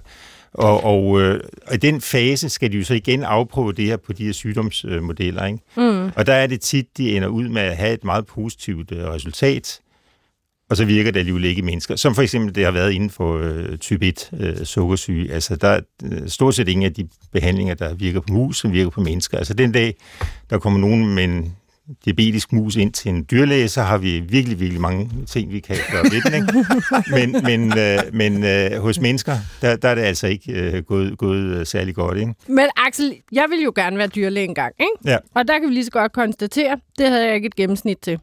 Og, 0.53 0.83
og, 0.83 1.21
øh, 1.21 1.39
og 1.67 1.73
i 1.73 1.77
den 1.77 2.01
fase 2.01 2.49
skal 2.49 2.71
de 2.71 2.77
jo 2.77 2.83
så 2.83 2.93
igen 2.93 3.23
afprøve 3.23 3.73
det 3.73 3.85
her 3.85 3.97
på 3.97 4.13
de 4.13 4.25
her 4.25 4.31
sygdomsmodeller. 4.31 5.45
Ikke? 5.45 5.59
Mm. 5.77 6.11
Og 6.15 6.25
der 6.25 6.33
er 6.33 6.47
det 6.47 6.61
tit, 6.61 6.97
de 6.97 7.15
ender 7.15 7.27
ud 7.27 7.49
med 7.49 7.61
at 7.61 7.77
have 7.77 7.93
et 7.93 8.03
meget 8.03 8.25
positivt 8.25 8.91
øh, 8.91 9.05
resultat, 9.05 9.79
og 10.69 10.77
så 10.77 10.85
virker 10.85 11.11
det 11.11 11.19
alligevel 11.19 11.45
ikke 11.45 11.59
i 11.59 11.63
mennesker. 11.63 11.95
Som 11.95 12.15
for 12.15 12.21
eksempel 12.21 12.55
det 12.55 12.65
har 12.65 12.71
været 12.71 12.91
inden 12.91 13.09
for 13.09 13.37
øh, 13.37 13.77
type 13.77 14.07
1 14.07 14.29
øh, 14.39 14.65
sukkersyge. 14.65 15.33
Altså 15.33 15.55
der 15.55 15.67
er 15.67 15.79
øh, 16.03 16.27
stort 16.27 16.55
set 16.55 16.67
ingen 16.67 16.85
af 16.85 16.93
de 16.93 17.07
behandlinger, 17.33 17.73
der 17.73 17.93
virker 17.93 18.19
på 18.19 18.33
mus, 18.33 18.57
som 18.57 18.71
virker 18.73 18.89
på 18.89 19.01
mennesker. 19.01 19.37
Altså 19.37 19.53
den 19.53 19.71
dag, 19.71 19.95
der 20.49 20.59
kommer 20.59 20.79
nogen 20.79 21.15
med 21.15 21.23
en 21.23 21.55
diabetisk 22.05 22.53
mus 22.53 22.75
ind 22.75 22.93
til 22.93 23.09
en 23.09 23.25
dyrlæge, 23.31 23.67
så 23.67 23.81
har 23.81 23.97
vi 23.97 24.19
virkelig, 24.19 24.59
virkelig 24.59 24.81
mange 24.81 25.09
ting, 25.27 25.51
vi 25.51 25.59
kan 25.59 25.75
gøre 25.91 26.03
ved 26.03 26.21
den. 26.21 26.33
Ikke? 26.33 26.65
Men, 27.17 27.43
men, 27.43 27.79
øh, 27.79 27.99
men 28.13 28.43
øh, 28.43 28.81
hos 28.81 28.99
mennesker, 28.99 29.33
der, 29.61 29.75
der 29.75 29.89
er 29.89 29.95
det 29.95 30.01
altså 30.01 30.27
ikke 30.27 30.51
øh, 30.51 30.83
gået, 30.83 31.17
gået 31.17 31.59
øh, 31.59 31.65
særlig 31.65 31.95
godt. 31.95 32.17
Ikke? 32.17 32.33
Men 32.47 32.65
Axel, 32.75 33.15
jeg 33.31 33.45
vil 33.49 33.59
jo 33.63 33.73
gerne 33.75 33.97
være 33.97 34.07
dyrlæge 34.07 34.45
engang, 34.47 34.73
ikke? 34.79 35.11
Ja. 35.11 35.17
Og 35.35 35.47
der 35.47 35.59
kan 35.59 35.69
vi 35.69 35.73
lige 35.73 35.85
så 35.85 35.91
godt 35.91 36.11
konstatere, 36.11 36.79
det 36.97 37.07
havde 37.09 37.25
jeg 37.25 37.35
ikke 37.35 37.45
et 37.45 37.55
gennemsnit 37.55 37.97
til. 37.97 38.19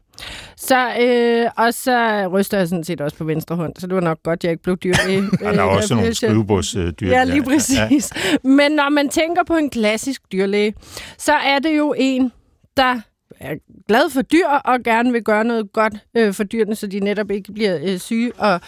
Så, 0.57 0.89
øh, 1.01 1.49
og 1.57 1.73
så 1.73 2.27
ryster 2.27 2.57
jeg 2.57 2.67
sådan 2.67 2.83
set 2.83 3.01
også 3.01 3.17
på 3.17 3.23
venstre 3.23 3.55
hånd, 3.55 3.73
så 3.79 3.87
det 3.87 3.95
var 3.95 4.01
nok 4.01 4.19
godt, 4.23 4.43
jeg 4.43 4.51
ikke 4.51 4.63
blev 4.63 4.77
dyrlæge. 4.77 5.23
ja, 5.41 5.51
der 5.51 5.59
er 5.59 5.61
også 5.61 5.93
øh, 5.93 5.99
nogle 5.99 6.15
skrivebordsdyr. 6.15 7.09
Ja, 7.09 7.23
lige 7.23 7.43
præcis. 7.43 8.11
Ja. 8.15 8.47
Men 8.47 8.71
når 8.71 8.89
man 8.89 9.09
tænker 9.09 9.43
på 9.43 9.55
en 9.55 9.69
klassisk 9.69 10.21
dyrlæge, 10.31 10.73
så 11.17 11.33
er 11.33 11.59
det 11.59 11.77
jo 11.77 11.95
en, 11.97 12.31
der 12.77 13.01
er 13.39 13.55
glad 13.87 14.09
for 14.09 14.21
dyr 14.21 14.47
og 14.47 14.83
gerne 14.83 15.11
vil 15.11 15.23
gøre 15.23 15.43
noget 15.43 15.73
godt 15.73 15.93
øh, 16.17 16.33
for 16.33 16.43
dyrene, 16.43 16.75
så 16.75 16.87
de 16.87 16.99
netop 16.99 17.31
ikke 17.31 17.53
bliver 17.53 17.79
øh, 17.83 17.99
syge. 17.99 18.31
Og, 18.37 18.61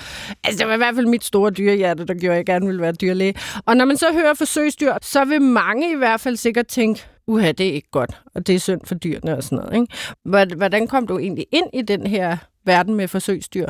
altså, 0.43 0.59
det 0.59 0.67
var 0.67 0.73
i 0.73 0.77
hvert 0.77 0.95
fald 0.95 1.05
mit 1.05 1.23
store 1.23 1.51
dyrehjerte, 1.51 2.05
der 2.05 2.13
gjorde, 2.13 2.33
at 2.33 2.37
jeg 2.37 2.45
gerne 2.45 2.65
ville 2.65 2.81
være 2.81 2.91
dyrlæge. 2.91 3.33
Og 3.65 3.77
når 3.77 3.85
man 3.85 3.97
så 3.97 4.05
hører 4.13 4.33
forsøgsdyr, 4.33 4.93
så 5.01 5.25
vil 5.25 5.41
mange 5.41 5.91
i 5.91 5.95
hvert 5.95 6.19
fald 6.19 6.37
sikkert 6.37 6.67
tænke, 6.67 7.05
uha, 7.27 7.51
det 7.51 7.67
er 7.67 7.73
ikke 7.73 7.91
godt, 7.91 8.21
og 8.35 8.47
det 8.47 8.55
er 8.55 8.59
synd 8.59 8.81
for 8.85 8.95
dyrene 8.95 9.37
og 9.37 9.43
sådan 9.43 9.57
noget. 9.57 9.81
Ikke? 9.81 10.55
Hvordan 10.55 10.87
kom 10.87 11.07
du 11.07 11.19
egentlig 11.19 11.45
ind 11.51 11.67
i 11.73 11.81
den 11.81 12.07
her 12.07 12.37
verden 12.65 12.95
med 12.95 13.07
forsøgsdyr? 13.07 13.67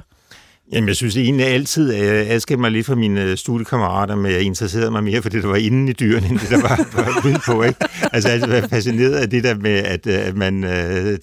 Jamen, 0.72 0.88
jeg 0.88 0.96
synes 0.96 1.18
egentlig 1.18 1.46
altid, 1.46 1.94
at 1.94 2.06
jeg 2.06 2.28
adskilte 2.30 2.62
mig 2.62 2.72
lidt 2.72 2.86
fra 2.86 2.96
mine 2.96 3.24
øh, 3.24 3.38
studiekammerater, 3.38 4.16
men 4.16 4.32
jeg 4.32 4.42
interesserede 4.42 4.92
mig 4.92 5.04
mere 5.04 5.22
for 5.22 5.30
det, 5.30 5.44
der 5.44 5.50
var 5.50 5.56
inde 5.56 5.90
i 5.90 5.94
dyrene, 5.94 6.28
end 6.28 6.40
det, 6.40 6.50
der 6.50 6.62
var, 6.62 7.56
var. 7.56 7.64
Ikke? 7.64 7.86
Altså, 8.14 8.30
jeg 8.30 8.42
er 8.42 8.68
fascineret 8.68 9.14
af 9.14 9.30
det 9.30 9.44
der 9.44 9.56
med, 9.56 9.72
at, 9.72 10.08
øh, 10.08 10.28
at 10.28 10.36
man 10.36 10.64
uh, 10.64 10.70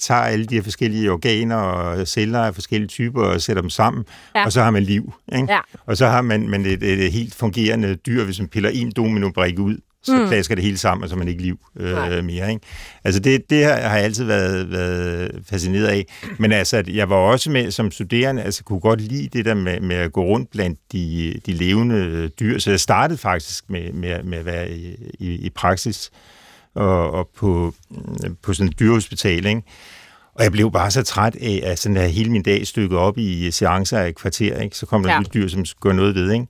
tager 0.00 0.20
alle 0.20 0.46
de 0.46 0.54
her 0.54 0.62
forskellige 0.62 1.12
organer 1.12 1.56
og 1.56 2.08
celler 2.08 2.40
af 2.40 2.54
forskellige 2.54 2.88
typer 2.88 3.22
og 3.22 3.40
sætter 3.40 3.62
dem 3.62 3.70
sammen, 3.70 4.04
ja. 4.34 4.44
og 4.44 4.52
så 4.52 4.62
har 4.62 4.70
man 4.70 4.82
liv. 4.82 5.12
Ikke? 5.36 5.52
Ja. 5.52 5.58
Og 5.86 5.96
så 5.96 6.06
har 6.06 6.22
man, 6.22 6.48
man 6.48 6.66
et, 6.66 6.82
et 6.82 7.12
helt 7.12 7.34
fungerende 7.34 7.94
dyr, 7.94 8.24
hvis 8.24 8.38
man 8.38 8.48
piller 8.48 8.70
en 8.70 8.92
domino-brik 8.96 9.58
ud, 9.58 9.76
så 10.04 10.16
mm. 10.16 10.26
klasker 10.26 10.54
det 10.54 10.64
hele 10.64 10.78
sammen, 10.78 11.02
og 11.04 11.10
så 11.10 11.16
man 11.16 11.28
ikke 11.28 11.42
liv 11.42 11.58
øh, 11.76 12.24
mere. 12.24 12.50
Ikke? 12.50 12.66
Altså 13.04 13.20
det, 13.20 13.50
det 13.50 13.64
har 13.64 13.72
jeg 13.72 14.04
altid 14.04 14.24
været, 14.24 14.70
været 14.70 15.42
fascineret 15.50 15.86
af. 15.86 16.06
Men 16.38 16.52
altså, 16.52 16.82
jeg 16.88 17.10
var 17.10 17.16
også 17.16 17.50
med 17.50 17.70
som 17.70 17.90
studerende, 17.90 18.42
altså 18.42 18.64
kunne 18.64 18.80
godt 18.80 19.00
lide 19.00 19.28
det 19.38 19.44
der 19.44 19.54
med, 19.54 19.80
med 19.80 19.96
at 19.96 20.12
gå 20.12 20.24
rundt 20.24 20.50
blandt 20.50 20.78
de, 20.92 21.34
de 21.46 21.52
levende 21.52 22.28
dyr. 22.28 22.58
Så 22.58 22.70
jeg 22.70 22.80
startede 22.80 23.18
faktisk 23.18 23.70
med, 23.70 23.92
med, 23.92 24.22
med 24.22 24.38
at 24.38 24.46
være 24.46 24.70
i, 24.70 24.96
i, 25.18 25.34
i 25.34 25.50
praksis 25.50 26.10
og, 26.74 27.10
og 27.10 27.30
på, 27.36 27.74
på 28.42 28.52
sådan 28.52 28.68
et 28.68 28.78
dyrehospital, 28.78 29.46
ikke? 29.46 29.62
Og 30.34 30.44
jeg 30.44 30.52
blev 30.52 30.72
bare 30.72 30.90
så 30.90 31.02
træt 31.02 31.36
af, 31.40 31.60
at 31.64 31.78
sådan 31.78 31.96
der 31.96 32.06
hele 32.06 32.30
min 32.30 32.42
dag 32.42 32.66
stykket 32.66 32.98
op 32.98 33.18
i 33.18 33.50
seancer 33.50 33.98
af 33.98 34.08
et 34.08 34.14
kvarter, 34.14 34.60
ikke? 34.60 34.76
Så 34.76 34.86
kom 34.86 35.02
der 35.02 35.12
ja. 35.12 35.20
et 35.20 35.34
dyr, 35.34 35.48
som 35.48 35.64
skulle 35.64 35.80
gøre 35.80 35.94
noget 35.94 36.14
ved, 36.14 36.32
ikke? 36.32 36.46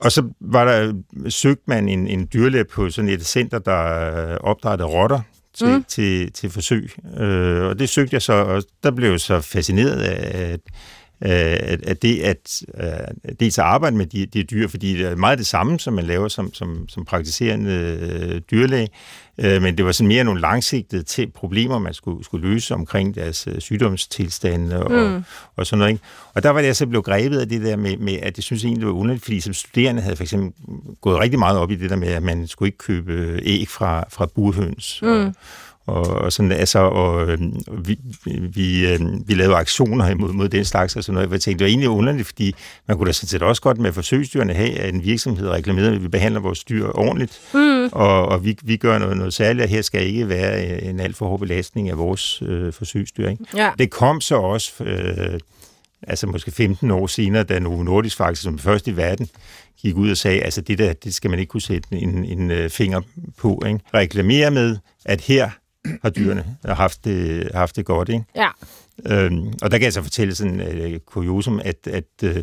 Og 0.00 0.12
så 0.12 0.22
var 0.40 0.64
der, 0.64 0.92
søgte 1.28 1.62
man 1.66 1.88
en, 1.88 2.06
en 2.08 2.28
dyrlæge 2.32 2.64
på 2.64 2.90
sådan 2.90 3.10
et 3.10 3.26
center, 3.26 3.58
der 3.58 4.30
øh, 4.30 4.36
opdrættede 4.40 4.88
rotter 4.88 5.20
til, 5.54 5.68
mm. 5.68 5.84
til, 5.88 6.32
til 6.32 6.50
forsøg. 6.50 6.90
Øh, 7.16 7.62
og 7.62 7.78
det 7.78 7.88
søgte 7.88 8.14
jeg 8.14 8.22
så, 8.22 8.32
og 8.32 8.62
der 8.82 8.90
blev 8.90 9.10
jeg 9.10 9.20
så 9.20 9.40
fascineret 9.40 10.00
af, 10.00 10.58
at, 11.20 11.32
at, 11.32 11.86
at 11.86 12.02
det 12.02 12.20
at, 12.20 12.62
at 13.24 13.40
dels 13.40 13.58
at 13.58 13.64
arbejde 13.64 13.96
med 13.96 14.06
de, 14.06 14.26
de 14.26 14.42
dyr, 14.42 14.68
fordi 14.68 14.98
det 14.98 15.06
er 15.06 15.16
meget 15.16 15.38
det 15.38 15.46
samme, 15.46 15.80
som 15.80 15.94
man 15.94 16.04
laver 16.04 16.28
som, 16.28 16.54
som, 16.54 16.88
som 16.88 17.04
praktiserende 17.04 17.70
øh, 17.72 18.40
dyrlæge, 18.50 18.88
øh, 19.38 19.62
men 19.62 19.76
det 19.76 19.84
var 19.84 19.92
sådan 19.92 20.08
mere 20.08 20.24
nogle 20.24 20.40
langsigtede 20.40 21.02
til 21.02 21.30
problemer, 21.30 21.78
man 21.78 21.94
skulle, 21.94 22.24
skulle 22.24 22.48
løse 22.48 22.74
omkring 22.74 23.14
deres 23.14 23.46
øh, 23.46 23.60
sygdomstilstande 23.60 24.82
og, 24.82 24.92
mm. 24.92 25.24
og 25.56 25.66
sådan 25.66 25.78
noget. 25.78 25.92
Ikke? 25.92 26.04
Og 26.34 26.42
der 26.42 26.50
var 26.50 26.60
det, 26.60 26.66
jeg 26.66 26.76
så 26.76 26.86
blev 26.86 27.02
grebet 27.02 27.38
af 27.38 27.48
det 27.48 27.62
der 27.62 27.76
med, 27.76 27.96
med, 27.96 28.14
at 28.22 28.36
jeg 28.36 28.44
synes 28.44 28.64
egentlig, 28.64 28.80
det 28.80 28.86
var 28.86 29.00
underligt, 29.00 29.24
fordi 29.24 29.40
som 29.40 29.54
studerende 29.54 30.02
havde 30.02 30.16
for 30.16 30.22
eksempel 30.22 30.52
gået 31.00 31.20
rigtig 31.20 31.38
meget 31.38 31.58
op 31.58 31.70
i 31.70 31.74
det 31.74 31.90
der 31.90 31.96
med, 31.96 32.08
at 32.08 32.22
man 32.22 32.46
skulle 32.46 32.68
ikke 32.68 32.78
købe 32.78 33.40
æg 33.42 33.68
fra, 33.68 34.04
fra 34.10 34.26
burhøns. 34.26 35.00
Mm. 35.02 35.08
Og, 35.08 35.34
og, 35.90 36.06
og 36.06 36.32
sådan, 36.32 36.52
altså, 36.52 36.78
og 36.78 37.28
øh, 37.28 37.38
vi, 37.84 37.98
vi, 38.24 38.86
øh, 38.86 39.00
vi 39.28 39.34
lavede 39.34 39.56
aktioner 39.56 40.08
imod 40.08 40.32
mod 40.32 40.48
den 40.48 40.64
slags 40.64 40.96
og 40.96 41.04
sådan 41.04 41.14
noget. 41.14 41.32
Jeg 41.32 41.40
tænkte, 41.40 41.58
det 41.58 41.64
var 41.64 41.68
egentlig 41.68 41.88
underligt, 41.88 42.26
fordi 42.26 42.54
man 42.88 42.96
kunne 42.96 43.06
da 43.06 43.12
sådan 43.12 43.28
set 43.28 43.42
også 43.42 43.62
godt 43.62 43.78
med 43.78 43.92
forsøgsdyrene 43.92 44.54
have, 44.54 44.78
at 44.78 44.94
en 44.94 45.04
virksomhed 45.04 45.48
reklamerede, 45.48 45.94
at 45.94 46.02
vi 46.02 46.08
behandler 46.08 46.40
vores 46.40 46.64
dyr 46.64 46.86
ordentligt, 46.94 47.40
mm. 47.54 47.88
og, 47.92 48.26
og 48.26 48.44
vi, 48.44 48.58
vi 48.62 48.76
gør 48.76 48.98
noget, 48.98 49.16
noget 49.16 49.34
særligt, 49.34 49.64
og 49.64 49.68
her 49.68 49.82
skal 49.82 50.06
ikke 50.06 50.28
være 50.28 50.82
en 50.82 51.00
alt 51.00 51.16
for 51.16 51.28
hård 51.28 51.40
belastning 51.40 51.90
af 51.90 51.98
vores 51.98 52.42
øh, 52.42 52.72
forsøgsdyr. 52.72 53.28
Ikke? 53.28 53.44
Ja. 53.56 53.70
Det 53.78 53.90
kom 53.90 54.20
så 54.20 54.36
også... 54.36 54.84
Øh, 54.84 55.40
altså 56.02 56.26
måske 56.26 56.50
15 56.50 56.90
år 56.90 57.06
senere, 57.06 57.42
da 57.42 57.58
Novo 57.58 57.82
Nordisk 57.82 58.16
faktisk 58.16 58.42
som 58.42 58.58
først 58.58 58.88
i 58.88 58.96
verden 58.96 59.28
gik 59.82 59.96
ud 59.96 60.10
og 60.10 60.16
sagde, 60.16 60.40
altså 60.40 60.60
det 60.60 60.78
der, 60.78 60.92
det 60.92 61.14
skal 61.14 61.30
man 61.30 61.38
ikke 61.38 61.50
kunne 61.50 61.60
sætte 61.60 61.88
en, 61.92 62.08
en, 62.08 62.24
en 62.24 62.50
øh, 62.50 62.70
finger 62.70 63.00
på. 63.38 63.62
Ikke? 63.66 63.80
Reklamere 63.94 64.50
med, 64.50 64.76
at 65.04 65.20
her 65.20 65.50
har 66.02 66.10
dyrene 66.10 66.56
haft 66.64 67.04
det, 67.04 67.50
haft 67.54 67.76
det 67.76 67.84
godt. 67.84 68.08
Ikke? 68.08 68.24
Ja. 68.36 68.48
Øhm, 69.06 69.52
og 69.62 69.70
der 69.70 69.78
kan 69.78 69.82
jeg 69.82 69.92
så 69.92 70.02
fortælle 70.02 70.34
sådan 70.34 70.60
et 70.60 70.92
uh, 70.92 70.98
kuriosum, 70.98 71.60
at, 71.64 71.86
at, 71.86 72.04
uh, 72.24 72.42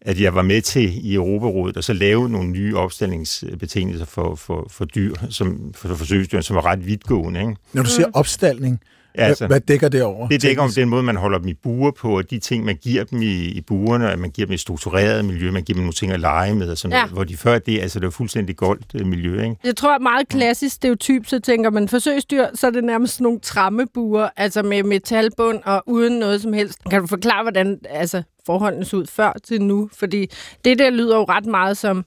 at 0.00 0.20
jeg 0.20 0.34
var 0.34 0.42
med 0.42 0.62
til 0.62 1.06
i 1.06 1.14
Europarådet 1.14 1.76
og 1.76 1.84
så 1.84 1.92
lave 1.92 2.28
nogle 2.28 2.50
nye 2.50 2.76
opstillingsbetingelser 2.76 4.04
for, 4.04 4.34
for, 4.34 4.66
for 4.70 4.84
dyr, 4.84 5.14
som, 5.30 5.72
for 5.74 5.94
forsøgsdyr, 5.94 6.40
som 6.40 6.56
var 6.56 6.66
ret 6.66 6.86
vidtgående. 6.86 7.40
Ikke? 7.40 7.56
Når 7.72 7.82
du 7.82 7.88
siger 7.88 8.06
opstilling, 8.14 8.80
Ja, 8.82 8.86
altså, 9.14 9.46
hvad 9.46 9.60
dækker 9.60 9.88
det 9.88 10.02
over? 10.02 10.28
Det 10.28 10.42
dækker 10.42 10.62
om 10.62 10.70
den 10.70 10.88
måde, 10.88 11.02
man 11.02 11.16
holder 11.16 11.38
dem 11.38 11.48
i 11.48 11.54
buer 11.54 11.90
på, 11.90 12.16
og 12.16 12.30
de 12.30 12.38
ting, 12.38 12.64
man 12.64 12.76
giver 12.76 13.04
dem 13.04 13.22
i, 13.22 13.44
i 13.44 13.60
buerne, 13.60 14.10
at 14.10 14.18
man 14.18 14.30
giver 14.30 14.46
dem 14.46 14.54
et 14.54 14.60
struktureret 14.60 15.24
miljø, 15.24 15.50
man 15.50 15.62
giver 15.62 15.74
dem 15.74 15.82
nogle 15.82 15.92
ting 15.92 16.12
at 16.12 16.20
lege 16.20 16.54
med, 16.54 16.70
og 16.70 16.78
sådan 16.78 16.96
ja. 16.96 17.00
noget, 17.00 17.12
hvor 17.12 17.24
de 17.24 17.36
før 17.36 17.58
det, 17.58 17.80
altså 17.80 18.00
det 18.00 18.06
er 18.06 18.10
fuldstændig 18.10 18.56
goldt 18.56 18.94
uh, 19.00 19.06
miljø. 19.06 19.42
Ikke? 19.42 19.56
Jeg 19.64 19.76
tror, 19.76 19.98
meget 19.98 20.28
klassisk 20.28 20.74
stereotyp, 20.74 21.26
så 21.26 21.40
tænker 21.40 21.70
man 21.70 21.88
forsøgsdyr, 21.88 22.46
så 22.54 22.66
er 22.66 22.70
det 22.70 22.84
nærmest 22.84 23.20
nogle 23.20 23.40
trammebuer, 23.40 24.28
altså 24.36 24.62
med 24.62 24.82
metalbund 24.82 25.60
og 25.64 25.82
uden 25.86 26.18
noget 26.18 26.42
som 26.42 26.52
helst. 26.52 26.78
Kan 26.90 27.00
du 27.00 27.06
forklare, 27.06 27.42
hvordan 27.42 27.78
altså, 27.90 28.22
forholdene 28.46 28.84
så 28.84 28.96
ud 28.96 29.06
før 29.06 29.32
til 29.44 29.62
nu? 29.62 29.90
Fordi 29.98 30.30
det 30.64 30.78
der 30.78 30.90
lyder 30.90 31.16
jo 31.16 31.24
ret 31.24 31.46
meget 31.46 31.76
som 31.76 32.04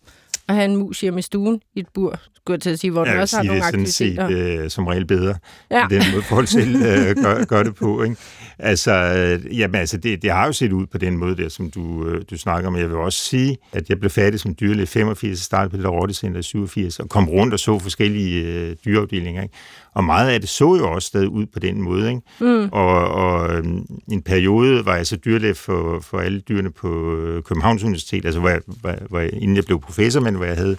at 0.47 0.55
have 0.55 0.65
en 0.65 0.75
mus 0.75 1.01
hjemme 1.01 1.19
i 1.19 1.21
stuen 1.21 1.61
i 1.75 1.79
et 1.79 1.87
bur, 1.93 2.19
skulle 2.35 2.55
jeg 2.55 2.61
til 2.61 2.69
at 2.69 2.79
sige, 2.79 2.91
hvor 2.91 3.05
den 3.05 3.17
også 3.17 3.37
har 3.37 3.43
nogle 3.43 3.63
aktiviteter. 3.63 4.23
er 4.23 4.27
sådan 4.27 4.57
set 4.57 4.63
øh, 4.63 4.69
som 4.69 4.87
regel 4.87 5.05
bedre, 5.05 5.35
ja. 5.71 5.87
den 5.89 6.03
måde 6.13 6.23
folk 6.23 6.47
selv 6.47 6.75
øh, 6.89 7.15
gør, 7.23 7.45
gør 7.45 7.63
det 7.63 7.75
på. 7.75 8.03
Ikke? 8.03 8.15
Altså, 8.59 8.91
øh, 8.91 9.59
jamen, 9.59 9.75
altså 9.75 9.97
det, 9.97 10.21
det 10.21 10.31
har 10.31 10.45
jo 10.45 10.51
set 10.51 10.71
ud 10.71 10.85
på 10.85 10.97
den 10.97 11.17
måde 11.17 11.37
der, 11.37 11.49
som 11.49 11.71
du, 11.71 12.07
øh, 12.07 12.21
du 12.29 12.37
snakker 12.37 12.67
om. 12.67 12.75
Jeg 12.75 12.89
vil 12.89 12.97
også 12.97 13.19
sige, 13.19 13.57
at 13.73 13.89
jeg 13.89 13.99
blev 13.99 14.09
færdig 14.09 14.39
som 14.39 14.55
dyrlæge 14.59 14.87
85, 14.87 15.39
startede 15.39 15.69
på 15.69 15.77
det 15.77 15.83
der 15.83 15.89
Rottecenter 15.89 16.39
i 16.39 16.43
87, 16.43 16.99
og 16.99 17.09
kom 17.09 17.29
rundt 17.29 17.53
og 17.53 17.59
så 17.59 17.79
forskellige 17.79 18.43
øh, 18.43 18.75
dyreafdelinger. 18.85 19.43
Ikke? 19.43 19.55
Og 19.93 20.03
meget 20.03 20.29
af 20.29 20.39
det 20.39 20.49
så 20.49 20.75
jo 20.75 20.91
også 20.91 21.07
stadig 21.07 21.29
ud 21.29 21.45
på 21.45 21.59
den 21.59 21.81
måde. 21.81 22.09
Ikke? 22.09 22.21
Mm. 22.39 22.69
Og, 22.71 23.07
og 23.07 23.53
øh, 23.53 23.63
en 24.11 24.21
periode 24.21 24.85
var 24.85 24.95
jeg 24.95 25.07
så 25.07 25.15
dyrlæge 25.15 25.55
for, 25.55 25.99
for 25.99 26.17
alle 26.17 26.39
dyrene 26.39 26.71
på 26.71 27.15
øh, 27.15 27.43
Københavns 27.43 27.83
Universitet, 27.83 28.25
altså 28.25 28.39
hvor 28.39 28.49
jeg, 28.49 28.61
hvor, 28.67 28.95
hvor 29.09 29.19
jeg, 29.19 29.33
inden 29.33 29.55
jeg 29.55 29.65
blev 29.65 29.81
professor, 29.81 30.19
men 30.19 30.34
hvor 30.35 30.45
jeg 30.45 30.55
havde, 30.55 30.77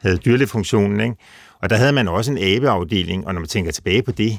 havde 0.00 0.16
dyrlægefunktionen. 0.16 1.00
Ikke? 1.00 1.16
Og 1.62 1.70
der 1.70 1.76
havde 1.76 1.92
man 1.92 2.08
også 2.08 2.32
en 2.32 2.38
abeafdeling, 2.38 3.26
og 3.26 3.34
når 3.34 3.40
man 3.40 3.48
tænker 3.48 3.72
tilbage 3.72 4.02
på 4.02 4.12
det, 4.12 4.38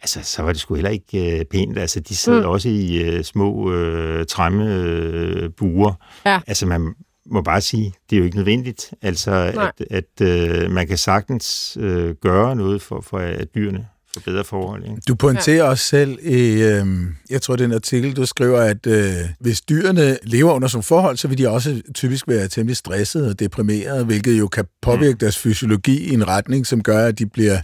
altså, 0.00 0.22
så 0.22 0.42
var 0.42 0.52
det 0.52 0.60
sgu 0.60 0.74
heller 0.74 0.90
ikke 0.90 1.38
øh, 1.38 1.44
pænt. 1.44 1.78
Altså, 1.78 2.00
de 2.00 2.16
sad 2.16 2.40
mm. 2.40 2.48
også 2.48 2.68
i 2.68 3.02
øh, 3.02 3.24
små 3.24 3.72
øh, 3.72 4.26
træmme 4.26 4.74
øh, 4.74 5.50
buer. 5.56 5.92
Ja. 6.26 6.40
Altså, 6.46 6.66
man 6.66 6.94
må 7.26 7.42
bare 7.42 7.60
sige, 7.60 7.92
det 8.10 8.16
er 8.16 8.18
jo 8.18 8.24
ikke 8.24 8.36
nødvendigt. 8.36 8.94
Altså, 9.02 9.52
Nej. 9.54 9.72
at, 9.90 10.04
at 10.20 10.26
øh, 10.28 10.70
man 10.70 10.86
kan 10.86 10.98
sagtens 10.98 11.76
øh, 11.80 12.14
gøre 12.14 12.56
noget 12.56 12.82
for, 12.82 13.00
for 13.00 13.18
at 13.18 13.54
dyrene 13.54 13.86
for 14.20 14.30
bedre 14.30 14.44
forhold. 14.44 14.84
Ikke? 14.84 14.96
Du 15.08 15.14
pointerer 15.14 15.64
ja. 15.64 15.70
også 15.70 15.84
selv 15.84 16.18
i, 16.22 16.62
øh, 16.62 16.86
jeg 17.30 17.42
tror, 17.42 17.56
det 17.56 17.64
er 17.64 17.68
en 17.68 17.74
artikel, 17.74 18.16
du 18.16 18.26
skriver, 18.26 18.60
at 18.60 18.86
øh, 18.86 19.12
hvis 19.40 19.60
dyrene 19.60 20.18
lever 20.22 20.52
under 20.52 20.68
sådan 20.68 20.82
forhold, 20.82 21.16
så 21.16 21.28
vil 21.28 21.38
de 21.38 21.48
også 21.48 21.82
typisk 21.94 22.28
være 22.28 22.48
temmelig 22.48 22.76
stressede 22.76 23.28
og 23.28 23.40
deprimerede, 23.40 24.04
hvilket 24.04 24.38
jo 24.38 24.48
kan 24.48 24.64
påvirke 24.82 25.12
mm. 25.12 25.18
deres 25.18 25.38
fysiologi 25.38 26.10
i 26.10 26.14
en 26.14 26.28
retning, 26.28 26.66
som 26.66 26.82
gør, 26.82 27.06
at 27.06 27.18
de 27.18 27.26
bliver 27.26 27.58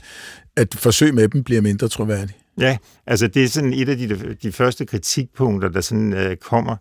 at 0.56 0.74
forsøg 0.74 1.14
med 1.14 1.28
dem 1.28 1.44
bliver 1.44 1.60
mindre 1.60 1.88
troværdige. 1.88 2.36
Ja, 2.60 2.76
altså 3.06 3.26
det 3.26 3.44
er 3.44 3.48
sådan 3.48 3.72
et 3.72 3.88
af 3.88 3.96
de, 3.96 4.36
de 4.42 4.52
første 4.52 4.86
kritikpunkter, 4.86 5.68
der 5.68 5.80
sådan 5.80 6.12
øh, 6.12 6.36
kommer 6.36 6.76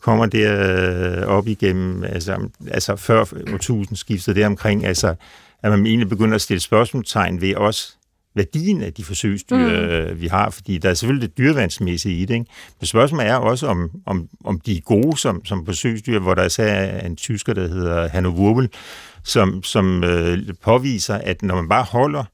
kommer 0.00 0.26
der 0.26 1.20
øh, 1.20 1.26
op 1.26 1.48
igennem, 1.48 2.04
altså, 2.04 2.48
altså 2.70 2.96
før 2.96 3.24
årtusindskiftet, 3.52 4.36
det 4.36 4.46
omkring, 4.46 4.86
altså, 4.86 5.14
at 5.62 5.70
man 5.70 5.86
egentlig 5.86 6.08
begynder 6.08 6.34
at 6.34 6.40
stille 6.40 6.60
spørgsmålstegn 6.60 7.40
ved 7.40 7.54
også 7.54 7.96
værdien 8.36 8.82
af 8.82 8.92
de 8.92 9.04
forsøgsdyr, 9.04 9.56
mm. 9.56 9.64
Øh, 9.64 10.20
vi 10.20 10.26
har, 10.26 10.50
fordi 10.50 10.78
der 10.78 10.90
er 10.90 10.94
selvfølgelig 10.94 11.28
det 11.28 11.38
dyrvandsmæssige 11.38 12.16
i 12.16 12.24
det. 12.24 12.34
Ikke? 12.34 12.46
Men 12.80 12.86
spørgsmålet 12.86 13.26
er 13.26 13.34
også, 13.34 13.66
om, 13.66 13.90
om, 14.06 14.28
om 14.44 14.60
de 14.60 14.76
er 14.76 14.80
gode 14.80 15.18
som, 15.18 15.44
som 15.44 15.66
forsøgsdyr, 15.66 16.18
hvor 16.18 16.34
der 16.34 16.56
er 16.58 17.06
en 17.06 17.16
tysker, 17.16 17.54
der 17.54 17.68
hedder 17.68 18.08
Hanno 18.08 18.30
Wurbel, 18.30 18.68
som, 19.24 19.62
som 19.62 20.04
øh, 20.04 20.38
påviser, 20.62 21.14
at 21.14 21.42
når 21.42 21.54
man 21.54 21.68
bare 21.68 21.84
holder 21.84 22.24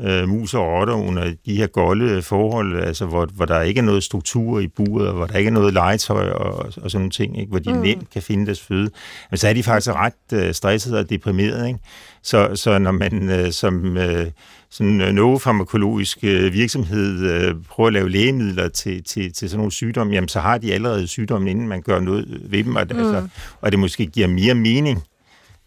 øh, 0.00 0.28
mus 0.28 0.54
og 0.54 0.66
rotter 0.66 0.94
under 0.94 1.32
de 1.46 1.56
her 1.56 1.66
golde 1.66 2.22
forhold, 2.22 2.82
altså 2.82 3.06
hvor, 3.06 3.28
hvor 3.34 3.44
der 3.44 3.60
ikke 3.60 3.78
er 3.78 3.82
noget 3.82 4.04
struktur 4.04 4.60
i 4.60 4.66
buret, 4.66 5.08
og 5.08 5.14
hvor 5.14 5.26
der 5.26 5.38
ikke 5.38 5.48
er 5.48 5.52
noget 5.52 5.74
legetøj 5.74 6.30
og, 6.30 6.54
og 6.54 6.72
sådan 6.72 6.90
nogle 6.94 7.10
ting, 7.10 7.40
ikke? 7.40 7.50
hvor 7.50 7.58
de 7.58 7.72
mm. 7.72 7.80
nemt 7.80 8.10
kan 8.10 8.22
finde 8.22 8.46
deres 8.46 8.60
føde, 8.60 8.90
men 9.30 9.38
så 9.38 9.48
er 9.48 9.52
de 9.52 9.62
faktisk 9.62 9.94
ret 9.94 10.32
øh, 10.32 10.54
stressede 10.54 10.98
og 10.98 11.10
deprimerede. 11.10 11.68
Ikke? 11.68 11.80
Så, 12.22 12.50
så 12.54 12.78
når 12.78 12.92
man 12.92 13.30
øh, 13.30 13.52
som 13.52 13.96
øh, 13.96 14.26
sådan 14.70 15.00
en 15.00 15.14
novofarmakologisk 15.14 16.18
øh, 16.22 16.52
virksomhed 16.52 17.30
øh, 17.30 17.54
prøver 17.68 17.86
at 17.86 17.92
lave 17.92 18.10
lægemidler 18.10 18.68
til, 18.68 19.04
til, 19.04 19.32
til 19.32 19.50
sådan 19.50 19.58
nogle 19.58 19.72
sygdomme, 19.72 20.12
jamen 20.12 20.28
så 20.28 20.40
har 20.40 20.58
de 20.58 20.74
allerede 20.74 21.06
sygdommen, 21.06 21.48
inden 21.48 21.68
man 21.68 21.82
gør 21.82 22.00
noget 22.00 22.40
ved 22.50 22.64
dem, 22.64 22.76
og, 22.76 22.86
mm. 22.90 22.98
altså, 22.98 23.28
og 23.60 23.72
det 23.72 23.78
måske 23.78 24.06
giver 24.06 24.26
mere 24.26 24.54
mening 24.54 25.02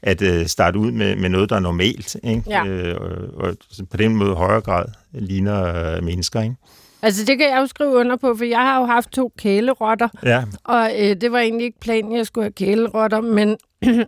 at 0.01 0.21
øh, 0.21 0.45
starte 0.45 0.79
ud 0.79 0.91
med, 0.91 1.15
med 1.15 1.29
noget, 1.29 1.49
der 1.49 1.55
er 1.55 1.59
normalt, 1.59 2.17
ikke? 2.23 2.43
Ja. 2.47 2.65
Øh, 2.65 2.95
og, 3.33 3.47
og 3.47 3.55
på 3.91 3.97
den 3.97 4.15
måde 4.15 4.35
højere 4.35 4.61
grad 4.61 4.85
ligner 5.11 5.95
øh, 5.95 6.03
mennesker. 6.03 6.41
Ikke? 6.41 6.55
Altså, 7.01 7.25
det 7.25 7.37
kan 7.37 7.49
jeg 7.49 7.57
jo 7.59 7.65
skrive 7.65 7.89
under 7.89 8.15
på, 8.15 8.35
for 8.37 8.45
jeg 8.45 8.59
har 8.59 8.79
jo 8.79 8.85
haft 8.85 9.11
to 9.11 9.31
kælerotter, 9.37 10.07
ja. 10.23 10.43
og 10.63 10.91
øh, 10.99 11.15
det 11.21 11.31
var 11.31 11.39
egentlig 11.39 11.65
ikke 11.65 11.79
planen, 11.79 12.11
at 12.11 12.17
jeg 12.17 12.25
skulle 12.25 12.43
have 12.45 12.51
kælerotter, 12.51 13.21
men 13.21 13.57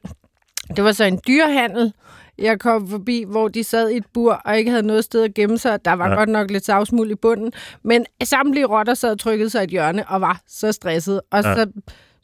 det 0.75 0.83
var 0.83 0.91
så 0.91 1.03
en 1.03 1.19
dyrehandel, 1.27 1.93
jeg 2.37 2.59
kom 2.59 2.87
forbi, 2.87 3.25
hvor 3.27 3.47
de 3.47 3.63
sad 3.63 3.89
i 3.89 3.97
et 3.97 4.05
bur 4.13 4.33
og 4.33 4.57
ikke 4.57 4.71
havde 4.71 4.87
noget 4.87 5.03
sted 5.03 5.23
at 5.23 5.33
gemme 5.33 5.57
sig. 5.57 5.85
Der 5.85 5.93
var 5.93 6.09
ja. 6.09 6.15
godt 6.15 6.29
nok 6.29 6.51
lidt 6.51 6.65
savsmuld 6.65 7.11
i 7.11 7.15
bunden, 7.15 7.51
men 7.83 8.05
samtlige 8.23 8.65
rotter 8.65 8.93
sad 8.93 9.11
og 9.11 9.19
trykkede 9.19 9.49
sig 9.49 9.61
i 9.61 9.63
et 9.63 9.69
hjørne 9.69 10.07
og 10.07 10.21
var 10.21 10.41
så 10.47 10.71
stresset. 10.71 11.21
Og 11.31 11.43
ja. 11.43 11.55
så 11.55 11.71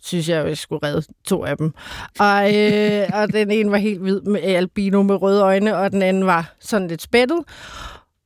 synes 0.04 0.30
jeg, 0.30 0.42
at 0.42 0.48
jeg 0.48 0.58
skulle 0.58 0.88
redde 0.88 1.04
to 1.26 1.46
af 1.46 1.58
dem. 1.58 1.74
Og, 2.20 2.56
øh, 2.56 3.10
og 3.14 3.34
den 3.34 3.52
ene 3.52 3.72
var 3.72 3.78
helt 3.78 4.02
hvid 4.02 4.22
med 4.22 4.42
albino 4.42 5.04
med 5.04 5.22
røde 5.22 5.42
øjne, 5.42 5.78
og 5.78 5.92
den 5.92 6.02
anden 6.02 6.26
var 6.26 6.54
sådan 6.60 6.88
lidt 6.88 7.02
spættet. 7.02 7.40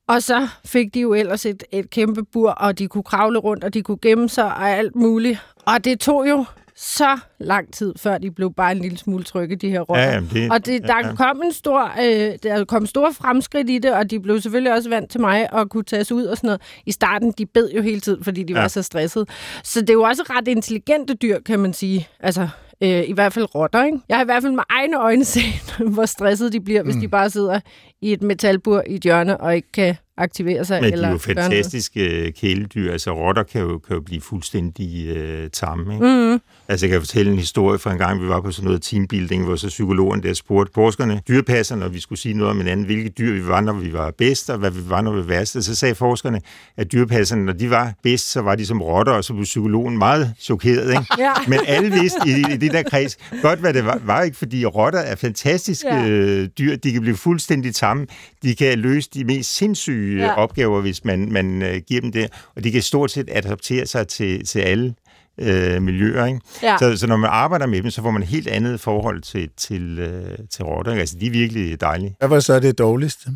Og 0.08 0.24
så 0.24 0.48
fik 0.66 0.94
de 0.94 1.00
jo 1.00 1.14
ellers 1.14 1.46
et, 1.46 1.64
et 1.72 1.90
kæmpe 1.90 2.24
bur, 2.24 2.50
og 2.50 2.80
de 2.80 2.88
kunne 2.88 3.04
kravle 3.04 3.40
rundt, 3.40 3.64
og 3.64 3.74
de 3.74 3.82
kunne 3.82 3.98
gemme 4.02 4.30
sig 4.30 4.46
og 4.46 4.70
alt 4.70 4.96
muligt. 4.96 5.40
Og 5.66 5.86
det 5.86 6.00
tog 6.00 6.30
jo 6.30 6.46
så 6.78 7.18
lang 7.40 7.74
tid, 7.74 7.94
før 7.98 8.18
de 8.18 8.32
blev 8.32 8.54
bare 8.54 8.72
en 8.72 8.80
lille 8.80 8.98
smule 8.98 9.24
trygge, 9.24 9.56
de 9.56 9.70
her 9.70 9.82
rotter. 9.82 10.04
Ja, 10.04 10.14
jamen 10.14 10.30
det, 10.34 10.52
og 10.52 10.66
det, 10.66 10.84
der 10.84 10.98
ja, 10.98 11.08
ja. 11.08 11.16
kom 11.16 11.42
en 11.46 11.52
stor, 11.52 11.92
øh, 12.04 12.34
der 12.44 12.66
kom 12.66 12.86
store 12.86 13.14
fremskridt 13.14 13.70
i 13.70 13.78
det, 13.78 13.94
og 13.94 14.12
de 14.12 14.20
blev 14.20 14.42
selvfølgelig 14.42 14.74
også 14.74 14.90
vant 14.90 15.12
til 15.12 15.22
mig 15.22 15.54
og 15.54 15.70
kunne 15.70 15.84
tages 15.84 16.12
ud 16.12 16.26
og 16.26 16.38
sådan 16.38 16.48
noget. 16.48 16.62
I 16.86 16.92
starten, 16.92 17.34
de 17.38 17.46
bed 17.46 17.72
jo 17.72 17.82
hele 17.82 18.00
tiden, 18.00 18.24
fordi 18.24 18.44
de 18.44 18.54
ja. 18.54 18.62
var 18.62 18.68
så 18.68 18.82
stressede. 18.82 19.26
Så 19.64 19.82
det 19.82 19.90
er 19.90 19.94
jo 19.94 20.04
også 20.04 20.24
ret 20.30 20.48
intelligente 20.48 21.14
dyr, 21.14 21.40
kan 21.40 21.60
man 21.60 21.74
sige. 21.74 22.08
Altså, 22.20 22.48
øh, 22.82 23.04
i 23.10 23.14
hvert 23.14 23.34
fald 23.34 23.56
rotter, 23.56 23.84
ikke? 23.84 24.00
Jeg 24.10 24.18
har 24.18 24.24
i 24.24 24.26
hvert 24.26 24.44
fald 24.44 24.54
med 24.54 24.64
egne 24.70 25.02
øjne 25.02 25.26
set, 25.36 25.76
hvor 25.94 26.06
stresset 26.06 26.54
de 26.54 26.60
bliver, 26.62 26.84
mm. 26.84 26.90
hvis 26.90 27.02
de 27.02 27.08
bare 27.08 27.30
sidder 27.30 27.60
i 28.02 28.14
et 28.14 28.22
metalbur 28.22 28.84
i 28.88 28.96
et 28.96 29.02
hjørne 29.02 29.38
og 29.38 29.56
ikke 29.56 29.72
kan 29.72 29.96
aktivere 30.18 30.66
sig. 30.66 30.82
Men 30.82 30.90
de 30.90 30.94
eller 30.94 31.08
er 31.08 31.12
jo 31.12 31.18
fantastiske 31.18 32.26
øh, 32.26 32.34
kæledyr. 32.34 32.92
Altså, 32.92 33.12
rotter 33.12 33.44
kan 33.44 33.62
jo, 33.62 33.78
kan 33.78 33.96
jo 33.96 34.02
blive 34.02 34.22
fuldstændig 34.22 35.08
øh, 35.08 35.50
tamme. 35.50 35.94
Ikke? 35.94 36.06
Mm. 36.06 36.42
Altså, 36.68 36.86
jeg 36.86 36.92
kan 36.92 37.02
fortælle 37.02 37.32
en 37.32 37.38
historie 37.40 37.80
fra 37.80 37.92
en 37.92 37.98
gang, 37.98 38.22
vi 38.22 38.28
var 38.28 38.42
på 38.42 38.52
sådan 38.52 38.66
noget 38.66 38.82
teambuilding, 38.82 39.44
hvor 39.46 39.56
så 39.56 39.68
psykologen 39.68 40.24
der 40.24 40.34
spurgte 40.34 40.72
forskerne, 40.76 41.22
dyrpasserne, 41.28 41.82
når 41.82 41.88
vi 41.90 42.00
skulle 42.00 42.20
sige 42.20 42.34
noget 42.34 42.52
om 42.52 42.58
hinanden, 42.58 42.86
hvilke 42.86 43.10
dyr 43.10 43.34
vi 43.34 43.48
var, 43.48 43.62
når 43.62 43.74
vi 43.74 43.94
var 43.94 44.12
bedst, 44.18 44.50
og 44.50 44.58
hvad 44.58 44.72
vi 44.72 44.80
var, 44.90 45.02
når 45.02 45.12
vi 45.12 45.18
var 45.18 45.24
værst. 45.24 45.64
Så 45.64 45.76
sagde 45.76 45.96
forskerne, 45.96 46.42
at 46.78 46.92
dyrpasserne, 46.92 47.46
når 47.46 47.54
de 47.54 47.70
var 47.70 47.94
bedst, 48.04 48.32
så 48.32 48.42
var 48.42 48.56
de 48.56 48.66
som 48.66 48.82
rotter, 48.82 49.14
og 49.14 49.24
så 49.24 49.34
blev 49.34 49.44
psykologen 49.44 49.98
meget 49.98 50.34
chokeret. 50.40 50.90
Ikke? 50.92 51.06
Ja. 51.18 51.32
Men 51.48 51.60
alle 51.68 51.92
vidste 52.02 52.20
i, 52.28 52.54
i 52.54 52.58
det 52.58 52.72
der 52.72 52.84
kreds 52.84 53.18
godt, 53.42 53.60
hvad 53.60 53.74
det 53.74 53.86
var, 53.86 54.00
var 54.06 54.22
ikke, 54.22 54.38
fordi 54.38 54.66
rotter 54.66 55.00
er 55.00 55.16
fantastiske 55.16 55.88
Ja. 55.96 56.08
øh, 56.10 56.48
dyr. 56.58 56.76
De 56.76 56.92
kan 56.92 57.02
blive 57.02 57.18
fuldstændig 57.18 57.76
tamme. 57.76 58.08
De 58.44 58.56
kan 58.56 58.80
løse 58.80 59.10
de 59.14 59.24
mest 59.24 59.56
sindssyge 59.56 60.18
Ja. 60.20 60.26
ja. 60.26 60.34
opgaver, 60.36 60.82
hvis 60.82 61.06
man, 61.06 61.32
man 61.32 61.62
øh, 61.62 61.82
giver 61.88 62.02
dem 62.02 62.12
det. 62.12 62.28
Og 62.56 62.64
de 62.64 62.72
kan 62.72 62.82
stort 62.82 63.12
set 63.12 63.30
adaptere 63.32 63.86
sig 63.86 64.08
til, 64.08 64.46
til 64.46 64.60
alle 64.60 64.94
øh, 65.38 65.82
miljøer. 65.82 66.26
Ikke? 66.26 66.40
Ja. 66.64 66.78
Så, 66.80 66.98
så 66.98 67.08
når 67.08 67.18
man 67.18 67.30
arbejder 67.34 67.66
med 67.66 67.82
dem, 67.82 67.92
så 67.92 68.02
får 68.02 68.12
man 68.12 68.22
et 68.22 68.28
helt 68.28 68.48
andet 68.48 68.80
forhold 68.80 69.22
til, 69.22 69.50
til, 69.58 70.00
øh, 70.00 70.38
til 70.52 70.66
rotter. 70.66 70.92
Ikke? 70.92 71.00
Altså, 71.00 71.16
de 71.20 71.28
er 71.28 71.32
virkelig 71.32 71.82
dejlige. 71.82 72.16
Hvad 72.20 72.30
var 72.30 72.40
så 72.40 72.60
det 72.60 72.78
dårligste? 72.78 73.30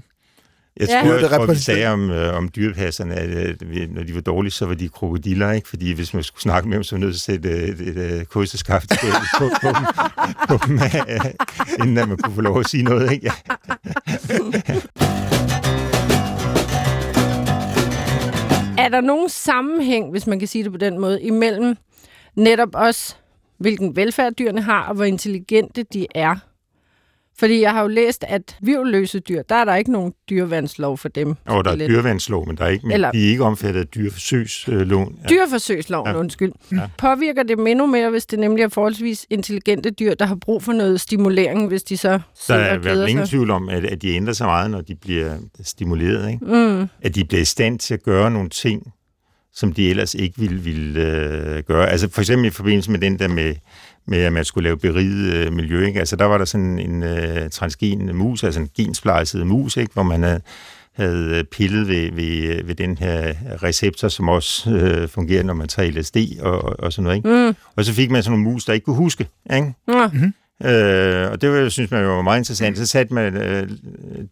Jeg 0.80 0.88
Ja. 0.90 1.02
tror, 1.04 1.12
der 1.18 1.28
tror 1.38 1.46
vi 1.46 1.56
sagde 1.56 1.88
om, 1.88 2.12
øh, 2.12 2.38
om 2.38 2.50
dyrepasserne, 2.56 3.14
at 3.16 3.30
øh, 3.30 3.56
vi- 3.72 3.88
når 3.88 4.04
de 4.04 4.16
var 4.16 4.22
dårlige, 4.22 4.52
så 4.52 4.66
var 4.66 4.74
de 4.74 4.90
krokodiller, 4.90 5.52
ikke? 5.52 5.70
Fordi 5.70 5.92
hvis 5.92 6.14
man 6.14 6.24
skulle 6.24 6.42
snakke 6.42 6.70
med 6.70 6.76
dem, 6.76 6.84
så 6.84 6.96
var 6.96 7.00
man 7.00 7.08
nødt 7.08 7.20
til 7.22 7.32
at 7.32 7.42
sætte 7.44 7.50
øh, 7.50 7.70
et, 7.70 7.82
et, 7.98 8.22
et 8.22 8.30
kosteskaft 8.30 8.90
på, 8.90 9.08
på, 9.40 9.50
på, 9.62 9.68
dem, 9.68 9.86
på 10.60 10.66
dem, 10.68 10.76
øh, 10.76 11.26
inden 11.80 11.98
at 11.98 12.08
man 12.10 12.18
kunne 12.18 12.36
få 12.36 12.42
lov 12.42 12.60
at 12.60 12.68
sige 12.70 12.84
noget, 12.84 13.12
ikke? 13.12 13.26
Ja. 13.26 13.54
Er 18.78 18.90
der 18.90 19.02
nogen 19.02 19.30
sammenhæng, 19.30 20.12
hvis 20.12 20.28
man 20.28 20.40
kan 20.40 20.48
sige 20.48 20.64
det 20.64 20.72
på 20.72 20.78
den 20.78 21.00
måde, 21.00 21.22
imellem 21.22 21.76
netop 22.36 22.70
også, 22.74 23.16
hvilken 23.58 23.96
velfærd 23.96 24.34
dyrene 24.34 24.62
har, 24.62 24.82
og 24.88 24.96
hvor 24.96 25.04
intelligente 25.04 25.84
de 25.84 26.08
er? 26.16 26.36
Fordi 27.40 27.62
jeg 27.62 27.72
har 27.72 27.82
jo 27.82 27.88
læst, 27.88 28.24
at 28.28 28.58
virvelløse 28.62 29.20
dyr, 29.20 29.42
der 29.42 29.56
er 29.56 29.66
der 29.66 29.76
ikke 29.76 29.92
nogen 29.92 30.14
dyrevandslov 30.30 30.98
for 30.98 31.10
dem. 31.10 31.36
Og 31.46 31.66
der 31.66 31.72
er 31.72 31.76
Lidt. 31.76 31.90
dyrevandslov, 31.90 32.48
men 32.48 32.58
der 32.58 32.64
er 32.66 32.70
ikke, 32.70 32.86
men 32.88 32.94
Eller- 32.94 33.12
de 33.12 33.26
er 33.26 33.30
ikke 33.32 33.44
omfattet 33.44 33.82
af 33.82 33.88
dyreforsøgsloven. 33.88 35.20
Ja. 35.24 35.28
Dyrforsøgsloven, 35.30 36.08
ja. 36.12 36.18
Undskyld. 36.18 36.52
Ja. 36.72 36.90
Påvirker 36.98 37.44
det 37.44 37.60
endnu 37.68 37.86
mere, 37.86 38.10
hvis 38.10 38.26
det 38.26 38.40
nemlig 38.40 38.64
er 38.64 38.68
forholdsvis 38.68 39.26
intelligente 39.30 39.90
dyr, 39.92 40.14
der 40.14 40.26
har 40.26 40.36
brug 40.36 40.64
for 40.64 40.72
noget 40.74 41.02
stimulering, 41.02 41.68
hvis 41.68 41.84
de 41.84 41.98
så 41.98 42.20
Der 42.48 42.54
er 42.56 42.74
i 42.74 42.78
hvert 42.78 42.84
fald 42.98 43.10
ingen 43.10 43.26
tvivl 43.28 43.52
om, 43.52 43.70
at, 43.70 43.86
at 43.86 44.02
de 44.02 44.10
ændrer 44.16 44.34
sig 44.34 44.48
meget, 44.48 44.72
når 44.72 44.82
de 44.82 44.96
bliver 44.96 45.38
stimuleret. 45.64 46.32
Ikke? 46.32 46.46
Mm. 46.46 46.88
At 47.02 47.16
de 47.16 47.26
bliver 47.26 47.42
i 47.42 47.46
stand 47.46 47.80
til 47.80 47.94
at 47.94 48.04
gøre 48.04 48.32
nogle 48.32 48.50
ting, 48.50 48.94
som 49.54 49.74
de 49.74 49.90
ellers 49.90 50.16
ikke 50.16 50.40
ville, 50.40 50.62
ville 50.62 51.02
øh, 51.02 51.64
gøre. 51.64 51.90
Altså 51.90 52.10
for 52.12 52.22
eksempel 52.22 52.48
i 52.48 52.50
forbindelse 52.50 52.92
med 52.92 53.00
den 53.00 53.20
der 53.20 53.28
med, 53.28 53.56
med 54.08 54.18
at 54.18 54.34
man 54.34 54.46
skulle 54.46 54.64
lave 54.64 54.78
beriget 54.78 55.34
øh, 55.34 55.54
miljø. 55.54 55.86
Ikke? 55.86 56.00
Altså 56.00 56.16
der 56.16 56.26
var 56.26 56.38
der 56.38 56.46
sådan 56.46 56.80
en 56.80 57.04
øh, 57.04 57.50
transgen 57.50 58.16
mus, 58.16 58.44
altså 58.44 58.60
en 58.60 58.70
gensplejset 58.78 59.48
mus, 59.48 59.78
ikke? 59.78 59.94
hvor 59.94 60.04
man 60.04 60.24
havde, 60.24 60.42
havde 60.96 61.38
øh, 61.38 61.44
pillet 61.44 61.88
ved, 61.88 62.12
ved, 62.12 62.64
ved 62.64 62.76
den 62.76 62.98
her 62.98 63.34
receptor, 63.64 64.08
som 64.08 64.30
også 64.30 64.72
øh, 64.72 65.08
fungerer, 65.08 65.44
når 65.44 65.54
man 65.54 65.68
tager 65.68 65.92
LSD 65.92 66.18
og, 66.42 66.62
og, 66.62 66.80
og 66.80 66.94
sådan 66.94 67.04
noget. 67.04 67.18
Ikke? 67.18 67.48
Mm. 67.48 67.56
Og 67.76 67.86
så 67.86 67.94
fik 67.94 68.12
man 68.12 68.24
sådan 68.24 68.40
nogle 68.40 68.52
mus, 68.52 68.66
der 68.66 68.74
ikke 68.74 68.86
kunne 68.86 68.96
huske. 68.96 69.28
Ikke? 69.54 69.74
Nå, 69.88 70.10
Øh, 70.64 71.32
og 71.32 71.42
det 71.42 71.52
var, 71.52 71.70
synes 71.70 71.92
man 71.92 72.04
jo 72.04 72.16
var 72.16 72.22
meget 72.22 72.40
interessant. 72.40 72.78
Så 72.78 72.86
satte 72.86 73.14
man 73.14 73.38
øh, 73.38 73.70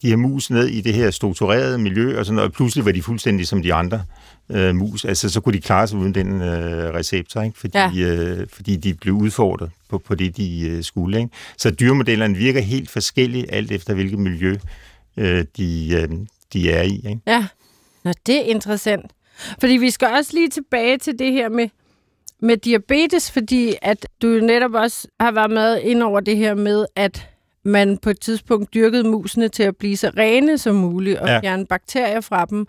de 0.02 0.10
her 0.10 0.16
mus 0.16 0.50
ned 0.50 0.68
i 0.68 0.82
det 0.82 0.94
her 0.94 1.12
strukturerede 1.12 1.78
miljø, 1.78 2.20
og, 2.20 2.26
sådan, 2.26 2.36
noget, 2.36 2.50
og 2.50 2.54
pludselig 2.54 2.86
var 2.86 2.92
de 2.92 3.02
fuldstændig 3.02 3.48
som 3.48 3.64
de 3.64 3.74
andre 3.74 4.04
øh, 4.52 4.76
mus. 4.76 5.06
Altså, 5.06 5.30
så 5.30 5.42
kunne 5.42 5.54
de 5.54 5.62
klare 5.62 5.88
sig 5.88 5.98
uden 5.98 6.16
den 6.16 6.42
øh, 6.42 6.94
receptor, 6.94 7.42
ikke? 7.42 7.60
Fordi, 7.60 7.78
ja. 7.78 7.92
øh, 7.96 8.48
fordi 8.54 8.76
de 8.76 8.94
blev 8.94 9.14
udfordret 9.14 9.70
på, 9.90 9.98
på 9.98 10.16
det, 10.16 10.38
de 10.38 10.70
øh, 10.70 10.84
skulle. 10.84 11.18
Ikke? 11.18 11.30
Så 11.58 11.72
dyremodellerne 11.72 12.38
virker 12.38 12.62
helt 12.62 12.90
forskelligt, 12.90 13.46
alt 13.50 13.72
efter 13.72 13.94
hvilket 13.94 14.20
miljø 14.20 14.58
øh, 15.18 15.46
de, 15.58 15.90
øh, 15.94 16.10
de 16.54 16.72
er 16.72 16.82
i. 16.82 16.96
Ikke? 16.96 17.20
ja. 17.28 17.46
Nå, 18.04 18.14
det 18.26 18.36
er 18.36 18.44
interessant. 18.44 19.12
Fordi 19.60 19.74
vi 19.74 19.90
skal 19.90 20.08
også 20.08 20.32
lige 20.34 20.50
tilbage 20.50 20.98
til 20.98 21.20
det 21.20 21.32
her 21.34 21.50
med, 21.50 21.70
med 22.42 22.58
diabetes, 22.58 23.32
fordi 23.32 23.76
at 23.82 24.08
du 24.22 24.28
jo 24.28 24.46
netop 24.46 24.74
også 24.74 25.08
har 25.20 25.32
været 25.32 25.52
med 25.52 25.82
ind 25.82 26.04
over 26.04 26.20
det 26.20 26.38
her 26.38 26.56
med, 26.56 26.86
at 26.96 27.30
man 27.64 27.98
på 27.98 28.10
et 28.10 28.20
tidspunkt 28.20 28.74
dyrkede 28.74 29.04
musene 29.04 29.50
til 29.50 29.64
at 29.64 29.78
blive 29.78 29.98
så 29.98 30.12
rene 30.18 30.58
som 30.58 30.76
muligt 30.76 31.20
og 31.20 31.28
ja. 31.28 31.40
Fjerne 31.40 31.66
bakterier 31.66 32.22
fra 32.22 32.46
dem, 32.46 32.68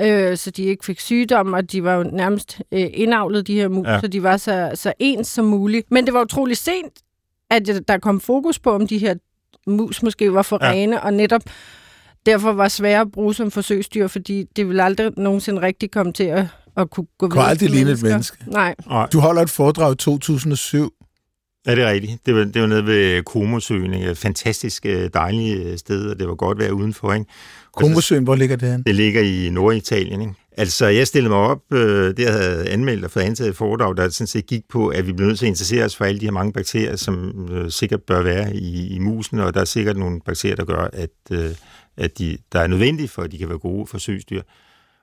øh, 0.00 0.36
så 0.36 0.50
de 0.50 0.62
ikke 0.62 0.84
fik 0.84 1.00
sygdomme, 1.00 1.56
og 1.56 1.72
de 1.72 1.84
var 1.84 1.94
jo 1.94 2.02
nærmest 2.02 2.60
øh, 2.72 2.86
indavlet, 2.94 3.46
de 3.46 3.54
her 3.54 3.68
mus, 3.68 3.86
ja. 3.86 4.00
Så 4.00 4.06
de 4.06 4.22
var 4.22 4.36
så, 4.36 4.70
så 4.74 4.92
ens 4.98 5.26
som 5.26 5.44
muligt. 5.44 5.90
Men 5.90 6.06
det 6.06 6.14
var 6.14 6.22
utrolig 6.22 6.56
sent, 6.56 6.92
at 7.50 7.82
der 7.88 7.98
kom 7.98 8.20
fokus 8.20 8.58
på, 8.58 8.70
om 8.70 8.86
de 8.86 8.98
her 8.98 9.14
mus 9.66 10.02
måske 10.02 10.34
var 10.34 10.42
for. 10.42 10.58
Ja. 10.64 10.70
rene, 10.70 11.02
og 11.02 11.14
netop 11.14 11.42
derfor 12.26 12.52
var 12.52 12.68
svære 12.68 13.00
at 13.00 13.12
bruge 13.12 13.34
som 13.34 13.50
forsøgsdyr, 13.50 14.06
fordi 14.06 14.44
det 14.56 14.68
ville 14.68 14.82
aldrig 14.82 15.12
nogensinde 15.16 15.62
rigtig 15.62 15.90
komme 15.90 16.12
til 16.12 16.24
at, 16.24 16.44
at 16.76 16.90
kunne 16.90 17.06
gå 17.18 17.28
Kunne 17.28 17.34
videre 17.34 17.48
aldrig 17.50 17.68
til 17.68 17.76
ligne 17.76 17.90
et 17.90 18.02
mennesker. 18.02 18.36
menneske. 18.44 18.86
Nej. 18.88 19.06
Du 19.12 19.20
holder 19.20 19.42
et 19.42 19.50
foredrag 19.50 19.92
i 19.92 19.96
2007. 19.96 20.92
Ja, 21.66 21.74
det 21.74 21.84
er 21.84 21.90
rigtigt. 21.90 22.26
Det 22.26 22.34
var, 22.34 22.44
det 22.44 22.62
var 22.62 22.68
nede 22.68 22.86
ved 22.86 23.22
Komosøen. 23.22 23.94
Et 23.94 24.18
fantastisk 24.18 24.86
øh, 24.86 25.10
dejligt 25.14 25.80
sted, 25.80 26.10
og 26.10 26.18
det 26.18 26.28
var 26.28 26.34
godt 26.34 26.58
vejr 26.58 26.70
udenfor. 26.70 27.12
Ikke? 27.12 27.26
Komosøen, 27.76 28.24
hvor 28.24 28.34
ligger 28.34 28.56
det 28.56 28.70
hen? 28.70 28.82
Det 28.82 28.94
ligger 28.94 29.22
i 29.22 29.50
Norditalien. 29.50 30.20
Ikke? 30.20 30.32
Altså, 30.58 30.86
jeg 30.86 31.06
stillede 31.06 31.30
mig 31.30 31.38
op, 31.38 31.58
øh, 31.72 32.16
det 32.16 32.18
jeg 32.18 32.32
havde 32.32 32.68
anmeldt 32.68 33.04
og 33.04 33.10
fået 33.10 33.22
antaget 33.22 33.50
et 33.50 33.56
foredrag, 33.56 33.96
der 33.96 34.08
sådan 34.08 34.26
set 34.26 34.46
gik 34.46 34.62
på, 34.68 34.88
at 34.88 35.06
vi 35.06 35.12
bliver 35.12 35.28
nødt 35.28 35.38
til 35.38 35.46
at 35.46 35.48
interessere 35.48 35.84
os 35.84 35.96
for 35.96 36.04
alle 36.04 36.20
de 36.20 36.24
her 36.24 36.32
mange 36.32 36.52
bakterier, 36.52 36.96
som 36.96 37.48
øh, 37.52 37.70
sikkert 37.70 38.02
bør 38.02 38.22
være 38.22 38.56
i, 38.56 38.94
i 38.94 38.98
musen, 38.98 39.38
og 39.40 39.54
der 39.54 39.60
er 39.60 39.64
sikkert 39.64 39.96
nogle 39.96 40.20
bakterier, 40.20 40.56
der 40.56 40.64
gør, 40.64 40.88
at, 40.92 41.10
øh, 41.30 41.50
at 41.96 42.18
de, 42.18 42.38
der 42.52 42.60
er 42.60 42.66
nødvendige 42.66 43.08
for, 43.08 43.22
at 43.22 43.32
de 43.32 43.38
kan 43.38 43.48
være 43.48 43.58
gode 43.58 43.86
forsøgsdyr. 43.86 44.42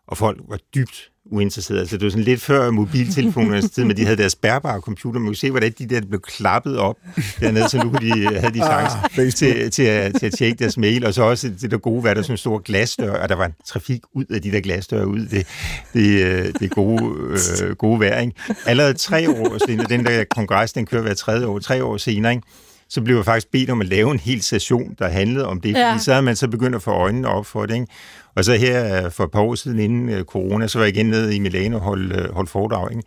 Og 0.08 0.18
folk 0.18 0.42
var 0.50 0.58
dybt 0.76 1.10
uinteresserede. 1.32 1.82
Altså, 1.82 1.98
det 1.98 2.04
var 2.04 2.10
sådan 2.10 2.24
lidt 2.24 2.42
før 2.42 2.72
mobiltelefonernes 2.72 3.72
tid, 3.72 3.84
men 3.84 3.98
de 3.98 4.04
havde 4.04 4.18
deres 4.18 4.36
bærbare 4.36 4.82
computer. 4.82 5.20
Man 5.20 5.28
kunne 5.28 5.36
se, 5.36 5.52
hvordan 5.52 5.74
de 5.80 5.86
der 5.86 6.02
blev 6.02 6.20
klappet 6.22 6.78
op 6.78 6.96
dernede, 7.40 7.70
så 7.70 7.78
nu 7.78 7.90
kunne 7.90 8.08
de, 8.14 8.40
havde 8.40 8.54
de 8.54 8.60
chance 8.66 8.98
Ah, 9.04 9.32
til, 9.34 9.72
til, 9.72 9.84
at, 9.84 10.16
til 10.20 10.26
at 10.26 10.34
tjekke 10.38 10.60
deres 10.60 10.78
mail, 10.78 11.06
og 11.06 11.14
så 11.14 11.24
også 11.24 11.50
det 11.62 11.72
der 11.72 11.78
gode, 11.78 12.02
hvad 12.02 12.16
der 12.16 12.22
er 12.22 12.24
sådan 12.24 12.34
en 12.34 12.38
stor 12.38 12.58
glasdør, 12.58 13.14
og 13.14 13.30
der 13.30 13.36
var 13.36 13.46
en 13.46 13.54
trafik 13.66 14.02
ud 14.14 14.26
af 14.26 14.42
de 14.42 14.52
der 14.52 14.60
glasdøre 14.62 15.08
ud. 15.08 15.20
Det, 15.20 15.48
det, 15.94 16.24
øh, 16.26 16.54
det 16.60 16.72
gode, 16.72 17.16
øh, 17.64 17.76
gode 17.76 18.00
vejr, 18.00 18.20
ikke? 18.20 18.34
Allerede 18.66 18.94
tre 18.94 19.30
år 19.30 19.68
senere, 19.68 19.88
den 19.90 20.06
der 20.06 20.24
kongres, 20.24 20.74
den 20.74 20.86
kører 20.86 21.02
hver 21.02 21.14
tredje 21.14 21.46
år, 21.46 21.60
tre 21.60 21.84
år 21.84 21.98
senere, 21.98 22.32
ikke? 22.32 22.48
Så 22.94 23.02
blev 23.02 23.16
jeg 23.16 23.26
faktisk 23.26 23.52
bedt 23.52 23.70
om 23.70 23.82
at 23.82 23.88
lave 23.88 24.12
en 24.12 24.20
hel 24.20 24.42
session, 24.42 24.96
der 25.00 25.08
handlede 25.08 25.48
om 25.48 25.62
det, 25.62 25.74
Ja. 25.74 25.92
fordi 25.92 26.04
så 26.04 26.12
havde 26.12 26.24
man 26.26 26.36
så 26.36 26.48
begyndt 26.48 26.76
at 26.76 26.82
få 26.82 26.92
øjnene 26.92 27.28
op 27.28 27.46
for 27.46 27.66
det, 27.66 27.74
ikke? 27.74 27.88
Og 28.36 28.46
så 28.46 28.54
her 28.56 29.06
øh, 29.06 29.12
for 29.12 29.24
et 29.24 29.32
par 29.32 29.40
år 29.40 29.56
siden 29.56 29.80
inden 29.80 30.10
øh, 30.10 30.24
corona, 30.24 30.68
så 30.68 30.78
var 30.78 30.86
jeg 30.86 30.96
igen 30.96 31.06
nede 31.06 31.36
i 31.36 31.40
Milano 31.40 31.76
og 31.78 31.82
holdt, 31.84 32.16
øh, 32.16 32.34
holdt 32.34 32.50
foredrag, 32.50 32.92
ikke? 32.92 33.04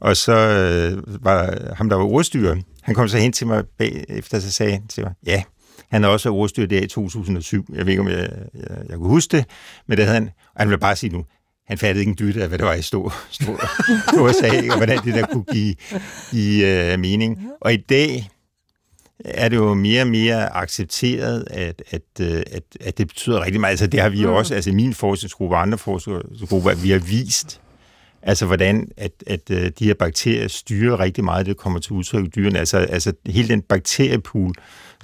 Og 0.00 0.16
så 0.16 0.32
øh, 0.32 1.24
var 1.24 1.74
ham, 1.76 1.88
der 1.88 1.96
var 1.96 2.04
ordstyrer, 2.04 2.56
han 2.82 2.94
kom 2.94 3.08
så 3.08 3.18
hen 3.18 3.32
til 3.32 3.46
mig 3.46 3.64
bagefter, 3.78 4.40
så 4.40 4.52
sagde 4.52 4.72
han 4.72 4.86
til 4.88 5.02
mig, 5.04 5.12
ja, 5.26 5.42
han 5.90 6.04
er 6.04 6.08
også 6.08 6.30
ordstyrer 6.30 6.66
der 6.66 6.80
i 6.80 6.86
2007. 6.86 7.66
Jeg 7.74 7.86
ved 7.86 7.92
ikke, 7.92 8.00
om 8.02 8.08
jeg, 8.08 8.18
jeg, 8.54 8.76
jeg 8.88 8.96
kunne 8.96 9.08
huske 9.08 9.36
det, 9.36 9.44
men 9.88 9.96
det 9.98 10.04
havde 10.04 10.14
han. 10.14 10.30
Og 10.54 10.60
han 10.60 10.70
vil 10.70 10.78
bare 10.78 10.96
sige 10.96 11.12
nu, 11.12 11.24
han 11.68 11.78
fattede 11.78 12.00
ikke 12.00 12.10
en 12.10 12.16
dytte 12.18 12.42
af, 12.42 12.48
hvad 12.48 12.58
det 12.58 12.66
var, 12.66 12.72
jeg 12.72 12.84
stod, 12.84 13.10
stod, 13.30 13.56
stod 14.08 14.28
og 14.28 14.34
sagde, 14.40 14.70
og 14.70 14.76
hvordan 14.76 14.98
det 15.04 15.14
der 15.14 15.26
kunne 15.26 15.44
give, 15.44 15.74
give 16.30 16.92
uh, 16.94 17.00
mening. 17.00 17.38
Og 17.60 17.72
i 17.72 17.76
dag 17.76 18.28
er 19.24 19.48
det 19.48 19.56
jo 19.56 19.74
mere 19.74 20.02
og 20.02 20.08
mere 20.08 20.56
accepteret, 20.56 21.44
at, 21.50 21.82
at, 21.90 22.02
øh, 22.20 22.42
at, 22.52 22.62
at 22.80 22.98
det 22.98 23.08
betyder 23.08 23.40
rigtig 23.44 23.60
meget. 23.60 23.70
Altså 23.70 23.86
det 23.86 24.00
har 24.00 24.08
vi 24.08 24.24
Mm. 24.26 24.32
også, 24.32 24.54
altså 24.54 24.72
min 24.72 24.94
forskningsgruppe 24.94 25.56
og 25.56 25.62
andre 25.62 25.78
forskningsgrupper, 25.78 26.74
vi 26.74 26.90
har 26.90 26.98
vist, 26.98 27.60
altså 28.22 28.46
hvordan 28.46 28.88
at, 28.96 29.10
at 29.26 29.50
øh, 29.50 29.70
de 29.78 29.84
her 29.84 29.94
bakterier 29.94 30.48
styrer 30.48 31.00
rigtig 31.00 31.24
meget, 31.24 31.46
det 31.46 31.56
kommer 31.56 31.78
til 31.78 31.92
udtryk 31.92 32.24
i 32.24 32.28
dyrene. 32.36 32.58
Altså, 32.58 32.78
altså 32.78 33.12
hele 33.26 33.48
den 33.48 33.62
bakteriepool, 33.62 34.54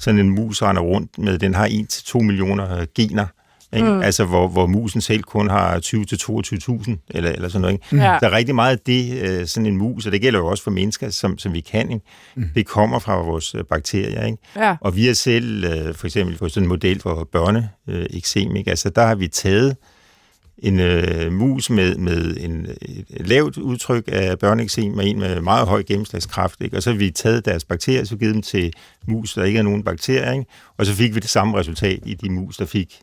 sådan 0.01 0.21
en 0.21 0.31
mus 0.31 0.63
render 0.63 0.83
rundt 0.83 1.19
med, 1.19 1.39
den 1.39 1.55
har 1.55 1.69
1-2 2.17 2.19
millioner 2.19 2.79
øh, 2.79 2.87
gener, 2.95 3.27
ikke? 3.73 3.89
Mm. 3.89 4.01
altså 4.01 4.25
hvor, 4.25 4.49
hvor 4.49 4.67
musen 4.67 5.01
selv 5.01 5.23
kun 5.23 5.51
har 5.51 5.79
20-22.000 5.79 6.97
eller, 7.11 7.31
eller 7.31 7.49
sådan 7.49 7.61
noget. 7.61 7.75
Ikke? 7.75 8.05
Ja. 8.05 8.19
Der 8.21 8.27
er 8.27 8.33
rigtig 8.33 8.55
meget 8.55 8.77
af 8.77 8.79
det, 8.87 9.23
øh, 9.23 9.47
sådan 9.47 9.67
en 9.67 9.77
mus, 9.77 10.07
og 10.07 10.13
det 10.13 10.21
gælder 10.21 10.39
jo 10.39 10.47
også 10.47 10.65
for 10.65 10.71
mennesker, 10.71 11.11
som, 11.11 11.39
som 11.39 11.53
vi 11.53 11.61
kan. 11.61 11.91
Ikke? 11.91 12.05
Mm. 12.35 12.49
Det 12.55 12.67
kommer 12.67 12.99
fra 12.99 13.23
vores 13.23 13.55
øh, 13.55 13.65
bakterier. 13.65 14.27
Ikke? 14.27 14.39
Ja. 14.57 14.77
Og 14.81 14.97
vi 14.97 15.07
har 15.07 15.15
selv, 15.15 15.65
øh, 15.65 15.95
for 15.95 16.07
eksempel 16.07 16.39
for 16.39 16.49
sådan 16.49 16.63
en 16.63 16.69
model 16.69 17.01
for 17.01 17.29
børneeksem, 17.33 18.57
ikke? 18.57 18.71
altså 18.71 18.91
der 18.91 19.07
har 19.07 19.15
vi 19.15 19.29
taget 19.29 19.77
en 20.59 20.81
øh, 20.81 21.33
mus 21.33 21.71
med, 21.71 21.97
med 21.97 22.37
en, 22.41 22.67
et 23.11 23.29
lavt 23.29 23.59
udtryk 23.59 24.05
af 24.07 24.39
børneeksem, 24.39 24.99
og 24.99 25.07
en 25.07 25.19
med 25.19 25.41
meget 25.41 25.69
høj 25.69 25.83
gennemslagskraft, 25.83 26.61
ikke? 26.61 26.77
og 26.77 26.83
så 26.83 26.91
har 26.91 26.99
vi 26.99 27.11
taget 27.11 27.45
deres 27.45 27.65
bakterier, 27.65 28.05
så 28.05 28.17
givet 28.17 28.35
dem 28.35 28.43
til 28.43 28.73
mus, 29.07 29.35
der 29.35 29.45
ikke 29.45 29.59
er 29.59 29.63
nogen 29.63 29.85
bakterier, 29.85 30.33
ikke? 30.33 30.47
og 30.77 30.87
så 30.87 30.95
fik 30.95 31.15
vi 31.15 31.21
det 31.21 31.31
samme 31.31 31.59
resultat 31.59 31.99
i 32.07 32.15
de 32.15 32.31
mus, 32.31 32.57
der 32.57 32.67
fik 32.67 33.01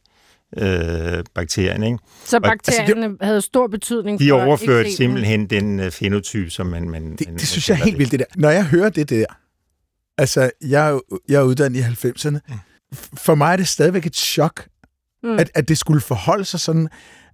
øh, 0.58 1.24
bakterien. 1.34 1.84
Ikke? 1.84 2.00
Så 2.26 2.40
bakterierne 2.40 3.06
altså, 3.06 3.10
det, 3.10 3.28
havde 3.28 3.42
stor 3.42 3.68
betydning 3.68 4.20
de 4.20 4.30
for 4.30 4.38
De 4.38 4.44
overførte 4.44 4.90
eksemen. 4.90 4.96
simpelthen 4.96 5.48
den 5.48 5.80
uh, 5.80 5.92
fenotype, 5.92 6.50
som 6.50 6.68
man... 6.68 6.90
man 6.90 7.16
det, 7.16 7.28
man, 7.28 7.38
det 7.38 7.48
synes 7.48 7.70
jeg 7.70 7.80
er 7.80 7.84
helt 7.84 7.98
vildt, 7.98 8.12
det 8.12 8.20
der. 8.20 8.26
Når 8.36 8.50
jeg 8.50 8.66
hører 8.66 8.90
det 8.90 9.10
der, 9.10 9.26
altså, 10.18 10.52
jeg 10.62 10.90
er, 10.90 11.00
jeg 11.30 11.40
er 11.40 11.44
uddannet 11.44 11.80
i 11.80 12.08
90'erne, 12.08 12.40
mm. 12.50 12.56
for 13.18 13.36
mig 13.36 13.52
er 13.52 13.56
det 13.56 13.68
stadigvæk 13.68 14.06
et 14.06 14.16
chok, 14.16 14.68
mm. 15.24 15.40
at, 15.40 15.52
at 15.56 15.68
det 15.68 15.78
skulle 15.78 16.02
forholde 16.02 16.46
sig 16.46 16.60
sådan. 16.60 16.90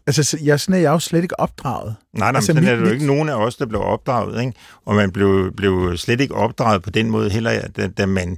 Altså, 0.07 0.37
jeg, 0.43 0.59
sådan 0.59 0.75
er 0.75 0.79
jeg 0.79 0.89
jo 0.89 0.99
slet 0.99 1.23
ikke 1.23 1.39
opdraget. 1.39 1.95
Nej, 2.13 2.31
nej, 2.31 2.37
altså, 2.37 2.53
men 2.53 2.63
sådan 2.63 2.77
er 2.77 2.79
det 2.79 2.89
jo 2.89 2.93
ikke 2.93 3.05
nogen 3.05 3.29
af 3.29 3.35
os, 3.35 3.55
der 3.55 3.65
blev 3.65 3.81
opdraget, 3.81 4.39
ikke? 4.41 4.53
Og 4.85 4.95
man 4.95 5.11
blev, 5.11 5.53
blev 5.57 5.97
slet 5.97 6.21
ikke 6.21 6.35
opdraget 6.35 6.83
på 6.83 6.89
den 6.89 7.09
måde 7.09 7.29
heller, 7.29 7.67
da, 7.67 7.87
da 7.87 8.05
man 8.05 8.37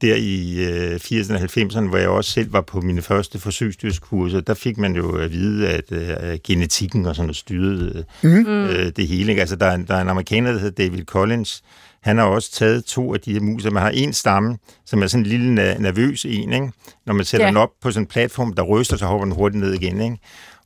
der 0.00 0.14
i 0.14 0.64
øh, 0.64 0.94
80'erne 0.94 1.34
og 1.34 1.40
90'erne, 1.40 1.88
hvor 1.88 1.98
jeg 1.98 2.08
også 2.08 2.30
selv 2.30 2.52
var 2.52 2.60
på 2.60 2.80
mine 2.80 3.02
første 3.02 3.38
forsøgsdyrskurser, 3.38 4.40
der 4.40 4.54
fik 4.54 4.78
man 4.78 4.96
jo 4.96 5.16
at 5.16 5.32
vide, 5.32 5.68
at 5.68 5.92
øh, 5.92 6.38
genetikken 6.44 7.06
og 7.06 7.14
sådan 7.14 7.26
noget 7.26 7.36
styrede 7.36 8.04
mm. 8.22 8.46
øh, 8.46 8.92
det 8.96 9.08
hele. 9.08 9.30
Ikke? 9.30 9.40
Altså, 9.40 9.56
der 9.56 9.66
er, 9.66 9.76
der 9.76 9.94
er 9.94 10.02
en 10.02 10.08
amerikaner, 10.08 10.52
der 10.52 10.58
hedder 10.58 10.84
David 10.84 11.04
Collins, 11.04 11.62
han 12.02 12.18
har 12.18 12.24
også 12.24 12.52
taget 12.52 12.84
to 12.84 13.14
af 13.14 13.20
de 13.20 13.32
her 13.32 13.40
mus, 13.40 13.64
man 13.64 13.82
har 13.82 13.90
en 13.90 14.12
stamme, 14.12 14.58
som 14.84 15.02
er 15.02 15.06
sådan 15.06 15.24
en 15.24 15.30
lille 15.30 15.54
nervøs 15.54 16.24
en, 16.24 16.52
ikke? 16.52 16.72
Når 17.06 17.14
man 17.14 17.24
sætter 17.24 17.46
ja. 17.46 17.50
den 17.50 17.56
op 17.56 17.70
på 17.82 17.90
sådan 17.90 18.02
en 18.02 18.06
platform, 18.06 18.52
der 18.52 18.62
ryster, 18.62 18.96
så 18.96 19.06
hopper 19.06 19.24
den 19.24 19.34
hurtigt 19.34 19.60
ned 19.60 19.72
igen, 19.72 20.00
ikke? 20.00 20.18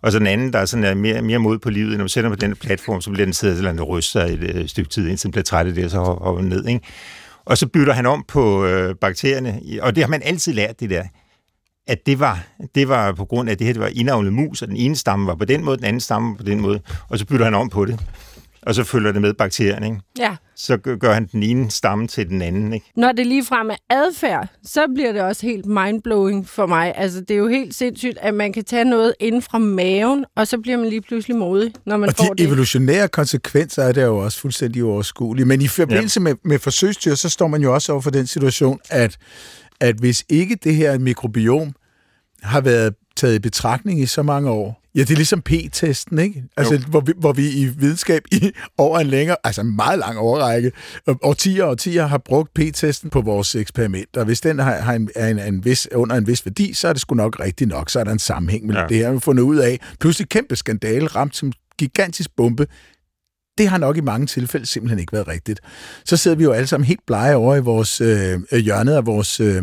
Og 0.02 0.12
så 0.12 0.18
den 0.18 0.26
anden, 0.26 0.52
der 0.52 0.58
er 0.58 0.64
sådan 0.64 0.84
er 0.84 0.94
mere, 0.94 1.22
mere 1.22 1.38
mod 1.38 1.58
på 1.58 1.70
livet, 1.70 1.90
når 1.90 1.98
man 1.98 2.08
sætter 2.08 2.30
den 2.30 2.38
på 2.38 2.46
den 2.46 2.56
platform, 2.56 3.00
så 3.00 3.10
bliver 3.10 3.26
den 3.26 3.32
siddet 3.32 3.58
eller 3.58 3.82
ryster 3.82 4.24
et 4.24 4.38
øh, 4.54 4.68
stykke 4.68 4.90
tid, 4.90 5.08
indtil 5.08 5.26
den 5.26 5.32
bliver 5.32 5.44
træt 5.44 5.66
af 5.66 5.74
det, 5.74 5.84
og 5.84 5.90
så 5.90 5.98
hopper 5.98 6.40
den 6.40 6.48
ned, 6.48 6.66
ikke? 6.66 6.80
Og 7.44 7.58
så 7.58 7.66
bytter 7.66 7.92
han 7.92 8.06
om 8.06 8.24
på 8.28 8.64
øh, 8.64 8.94
bakterierne, 8.94 9.60
og 9.82 9.94
det 9.94 10.02
har 10.02 10.08
man 10.08 10.22
altid 10.22 10.52
lært, 10.52 10.80
det 10.80 10.90
der 10.90 11.04
at 11.90 12.06
det 12.06 12.20
var, 12.20 12.46
det 12.74 12.88
var 12.88 13.12
på 13.12 13.24
grund 13.24 13.48
af, 13.48 13.52
at 13.52 13.58
det 13.58 13.66
her 13.66 13.74
det 13.74 13.82
var 13.82 13.90
indavlet 13.94 14.32
mus, 14.32 14.62
og 14.62 14.68
den 14.68 14.76
ene 14.76 14.96
stamme 14.96 15.26
var 15.26 15.34
på 15.34 15.44
den 15.44 15.64
måde, 15.64 15.76
den 15.76 15.84
anden 15.84 16.00
stamme 16.00 16.36
på 16.36 16.42
den 16.42 16.60
måde, 16.60 16.80
og 17.08 17.18
så 17.18 17.26
bytter 17.26 17.44
han 17.44 17.54
om 17.54 17.68
på 17.68 17.84
det 17.84 18.00
og 18.62 18.74
så 18.74 18.84
følger 18.84 19.12
det 19.12 19.22
med 19.22 19.34
bakterierne, 19.34 19.86
ikke? 19.86 20.00
Ja. 20.18 20.36
Så 20.56 20.76
gør 20.76 21.12
han 21.12 21.28
den 21.32 21.42
ene 21.42 21.70
stamme 21.70 22.08
til 22.08 22.28
den 22.28 22.42
anden, 22.42 22.72
ikke? 22.72 22.92
Når 22.96 23.12
det 23.12 23.26
lige 23.26 23.44
frem 23.44 23.70
er 23.70 23.76
adfærd, 23.90 24.48
så 24.64 24.86
bliver 24.94 25.12
det 25.12 25.22
også 25.22 25.46
helt 25.46 25.66
mindblowing 25.66 26.48
for 26.48 26.66
mig. 26.66 26.92
Altså, 26.96 27.20
det 27.20 27.30
er 27.30 27.38
jo 27.38 27.48
helt 27.48 27.74
sindssygt, 27.74 28.18
at 28.20 28.34
man 28.34 28.52
kan 28.52 28.64
tage 28.64 28.84
noget 28.84 29.14
inden 29.20 29.42
fra 29.42 29.58
maven, 29.58 30.24
og 30.36 30.46
så 30.46 30.58
bliver 30.58 30.76
man 30.78 30.88
lige 30.88 31.00
pludselig 31.00 31.36
modig, 31.36 31.72
når 31.86 31.96
man 31.96 32.08
og 32.08 32.14
får 32.16 32.24
de 32.24 32.38
det. 32.38 32.46
evolutionære 32.46 33.08
konsekvenser 33.08 33.82
er 33.82 33.92
det 33.92 34.02
jo 34.02 34.18
også 34.18 34.40
fuldstændig 34.40 34.84
uoverskuelige. 34.84 35.46
Men 35.46 35.62
i 35.62 35.68
forbindelse 35.68 36.20
ja. 36.20 36.24
med, 36.24 36.34
med 36.44 36.58
forsøgsdyr, 36.58 37.14
så 37.14 37.28
står 37.28 37.46
man 37.48 37.62
jo 37.62 37.74
også 37.74 37.92
over 37.92 38.00
for 38.00 38.10
den 38.10 38.26
situation, 38.26 38.78
at, 38.90 39.16
at 39.80 39.96
hvis 39.96 40.24
ikke 40.28 40.58
det 40.64 40.74
her 40.74 40.98
mikrobiom 40.98 41.72
har 42.42 42.60
været 42.60 42.94
taget 43.16 43.34
i 43.34 43.38
betragtning 43.38 44.00
i 44.00 44.06
så 44.06 44.22
mange 44.22 44.50
år, 44.50 44.79
Ja, 44.94 45.00
det 45.00 45.10
er 45.10 45.16
ligesom 45.16 45.42
P-testen, 45.42 46.18
ikke? 46.18 46.44
Altså, 46.56 46.78
hvor 46.88 47.00
vi, 47.00 47.12
hvor 47.16 47.32
vi 47.32 47.50
i 47.50 47.64
videnskab 47.64 48.22
i 48.32 48.50
over 48.78 48.98
en 48.98 49.06
længere, 49.06 49.36
altså 49.44 49.60
en 49.60 49.76
meget 49.76 49.98
lang 49.98 50.18
overrække, 50.18 50.72
årtier 51.22 51.64
og 51.64 51.70
årtier 51.70 52.06
har 52.06 52.18
brugt 52.18 52.54
P-testen 52.54 53.10
på 53.10 53.20
vores 53.20 53.54
eksperimenter. 53.54 54.24
Hvis 54.24 54.40
den 54.40 54.58
har, 54.58 54.80
har 54.80 54.94
en, 54.94 55.10
er 55.16 55.28
en, 55.28 55.38
en 55.38 55.64
vis, 55.64 55.88
under 55.94 56.16
en 56.16 56.26
vis 56.26 56.46
værdi, 56.46 56.74
så 56.74 56.88
er 56.88 56.92
det 56.92 57.00
sgu 57.00 57.14
nok 57.14 57.40
rigtigt 57.40 57.70
nok. 57.70 57.90
Så 57.90 58.00
er 58.00 58.04
der 58.04 58.12
en 58.12 58.18
sammenhæng 58.18 58.66
med 58.66 58.74
ja. 58.74 58.86
det 58.88 58.96
her, 58.96 59.08
vi 59.08 59.14
har 59.14 59.20
fundet 59.20 59.42
ud 59.42 59.56
af. 59.56 59.80
Pludselig 60.00 60.28
kæmpe 60.28 60.56
skandale, 60.56 61.06
ramt 61.06 61.36
som 61.36 61.52
gigantisk 61.78 62.30
bombe 62.36 62.66
det 63.58 63.68
har 63.68 63.78
nok 63.78 63.96
i 63.96 64.00
mange 64.00 64.26
tilfælde 64.26 64.66
simpelthen 64.66 64.98
ikke 64.98 65.12
været 65.12 65.28
rigtigt. 65.28 65.60
Så 66.04 66.16
sidder 66.16 66.36
vi 66.36 66.44
jo 66.44 66.52
alle 66.52 66.66
sammen 66.66 66.86
helt 66.86 67.06
blege 67.06 67.36
over 67.36 67.56
i 67.56 67.60
vores 67.60 68.00
øh, 68.00 68.40
øh 68.52 68.58
hjørne 68.58 68.94
af 68.94 69.06
vores 69.06 69.40
øh, 69.40 69.62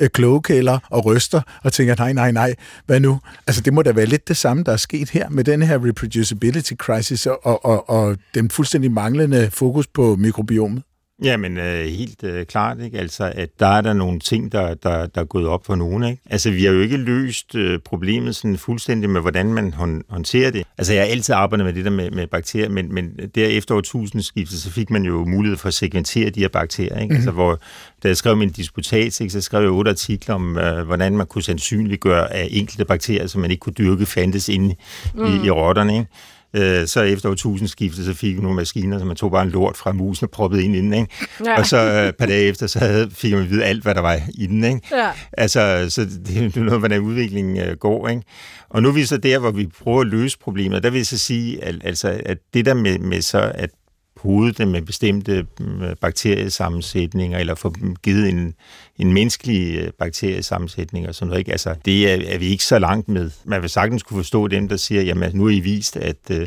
øh, 0.00 0.08
klogekælder 0.08 0.78
og 0.90 1.04
ryster 1.04 1.40
og 1.64 1.72
tænker, 1.72 1.94
nej, 1.98 2.12
nej, 2.12 2.32
nej, 2.32 2.54
hvad 2.86 3.00
nu? 3.00 3.20
Altså 3.46 3.62
det 3.62 3.72
må 3.72 3.82
da 3.82 3.92
være 3.92 4.06
lidt 4.06 4.28
det 4.28 4.36
samme, 4.36 4.64
der 4.64 4.72
er 4.72 4.76
sket 4.76 5.10
her 5.10 5.28
med 5.28 5.44
den 5.44 5.62
her 5.62 5.86
reproducibility 5.86 6.72
crisis 6.74 7.26
og, 7.26 7.64
og, 7.64 7.90
og 7.90 8.16
den 8.34 8.50
fuldstændig 8.50 8.92
manglende 8.92 9.50
fokus 9.50 9.86
på 9.86 10.16
mikrobiomet. 10.16 10.82
Ja, 11.24 11.36
men 11.36 11.58
øh, 11.58 11.84
helt 11.84 12.24
øh, 12.24 12.46
klart, 12.46 12.80
ikke? 12.80 12.98
Altså, 12.98 13.32
at 13.34 13.48
der 13.60 13.66
er 13.66 13.80
der 13.80 13.92
nogle 13.92 14.20
ting, 14.20 14.52
der, 14.52 14.74
der, 14.74 15.06
der 15.06 15.20
er 15.20 15.24
gået 15.24 15.46
op 15.46 15.66
for 15.66 15.74
nogen, 15.74 16.04
ikke? 16.04 16.22
Altså, 16.30 16.50
vi 16.50 16.64
har 16.64 16.72
jo 16.72 16.80
ikke 16.80 16.96
løst 16.96 17.54
øh, 17.54 17.78
problemet 17.78 18.36
sådan 18.36 18.58
fuldstændig 18.58 19.10
med, 19.10 19.20
hvordan 19.20 19.54
man 19.54 19.72
hon, 19.72 20.02
håndterer 20.08 20.50
det. 20.50 20.64
Altså, 20.78 20.92
jeg 20.92 21.02
har 21.02 21.08
altid 21.08 21.34
arbejdet 21.34 21.66
med 21.66 21.74
det 21.74 21.84
der 21.84 21.90
med, 21.90 22.10
med 22.10 22.26
bakterier, 22.26 22.68
men, 22.68 22.94
men 22.94 23.10
der 23.34 23.46
efter 23.46 23.74
årtusindskiftet, 23.74 24.58
så 24.58 24.70
fik 24.70 24.90
man 24.90 25.02
jo 25.02 25.24
mulighed 25.24 25.56
for 25.56 25.68
at 25.68 25.74
segmentere 25.74 26.30
de 26.30 26.40
her 26.40 26.48
bakterier, 26.48 26.94
ikke? 26.94 27.02
Mm-hmm. 27.02 27.16
Altså, 27.16 27.30
hvor 27.30 27.60
da 28.02 28.08
jeg 28.08 28.16
skrev 28.16 28.36
min 28.36 28.50
disputat, 28.50 29.20
ikke, 29.20 29.32
så 29.32 29.40
skrev 29.40 29.60
jeg 29.60 29.70
otte 29.70 29.90
artikler 29.90 30.34
om, 30.34 30.58
øh, 30.58 30.86
hvordan 30.86 31.16
man 31.16 31.26
kunne 31.26 31.42
sandsynliggøre, 31.42 32.32
at 32.32 32.48
enkelte 32.50 32.84
bakterier, 32.84 33.26
som 33.26 33.40
man 33.40 33.50
ikke 33.50 33.60
kunne 33.60 33.74
dyrke, 33.78 34.06
fandtes 34.06 34.48
inde 34.48 34.74
mm. 35.14 35.24
i, 35.24 35.46
i 35.46 35.50
rotterne, 35.50 35.98
ikke? 35.98 36.10
Øh, 36.54 36.86
så 36.86 37.00
efter 37.00 37.28
årtusindskiftet, 37.28 38.04
så 38.04 38.14
fik 38.14 38.36
vi 38.36 38.40
nogle 38.40 38.56
maskiner, 38.56 38.98
så 38.98 39.04
man 39.04 39.16
tog 39.16 39.30
bare 39.30 39.42
en 39.42 39.50
lort 39.50 39.76
fra 39.76 39.92
musen 39.92 40.24
og 40.24 40.30
proppede 40.30 40.64
ind 40.64 40.76
i 40.76 40.78
den, 40.78 40.92
ikke? 40.92 41.08
Ja. 41.46 41.58
Og 41.58 41.66
så 41.66 41.76
øh, 41.76 42.08
et 42.08 42.16
par 42.16 42.26
dage 42.26 42.42
efter, 42.42 42.66
så 42.66 42.78
havde, 42.78 43.10
fik 43.10 43.32
man 43.32 43.50
vide 43.50 43.64
alt, 43.64 43.82
hvad 43.82 43.94
der 43.94 44.00
var 44.00 44.20
i 44.34 44.46
den, 44.46 44.64
ikke? 44.64 44.80
Ja. 44.92 45.10
Altså, 45.32 45.86
så 45.88 46.04
det 46.26 46.56
er 46.56 46.60
noget, 46.60 46.80
hvordan 46.80 47.00
udviklingen 47.00 47.58
øh, 47.58 47.76
går, 47.76 48.08
ikke? 48.08 48.22
Og 48.70 48.82
nu 48.82 48.88
er 48.88 48.92
vi 48.92 49.04
så 49.04 49.16
der, 49.16 49.38
hvor 49.38 49.50
vi 49.50 49.68
prøver 49.82 50.00
at 50.00 50.06
løse 50.06 50.38
problemet. 50.38 50.82
Der 50.82 50.90
vil 50.90 50.98
jeg 50.98 51.06
så 51.06 51.18
sige, 51.18 51.64
at, 51.64 51.74
altså, 51.84 52.20
at 52.26 52.38
det 52.54 52.64
der 52.64 52.74
med, 52.74 52.98
med 52.98 53.22
så, 53.22 53.52
at 53.54 53.70
podet 54.16 54.58
dem 54.58 54.68
med 54.68 54.82
bestemte 54.82 55.46
mm, 55.60 55.82
bakteriesammensætninger, 56.00 57.38
eller 57.38 57.54
få 57.54 57.72
dem 57.80 57.96
givet 57.96 58.28
en, 58.28 58.54
en 58.98 59.12
menneskelig 59.12 59.78
øh, 59.78 59.92
bakteriesammensætning 59.98 61.08
og 61.08 61.14
sådan 61.14 61.28
noget. 61.28 61.38
Ikke? 61.38 61.52
Altså, 61.52 61.74
det 61.84 62.12
er, 62.12 62.34
er 62.34 62.38
vi 62.38 62.46
ikke 62.46 62.64
så 62.64 62.78
langt 62.78 63.08
med. 63.08 63.30
Man 63.44 63.62
vil 63.62 63.70
sagtens 63.70 64.02
kunne 64.02 64.18
forstå 64.18 64.48
dem, 64.48 64.68
der 64.68 64.76
siger, 64.76 65.02
jamen 65.02 65.30
nu 65.34 65.46
er 65.46 65.50
I 65.50 65.60
vist, 65.60 65.96
at, 65.96 66.30
øh, 66.30 66.46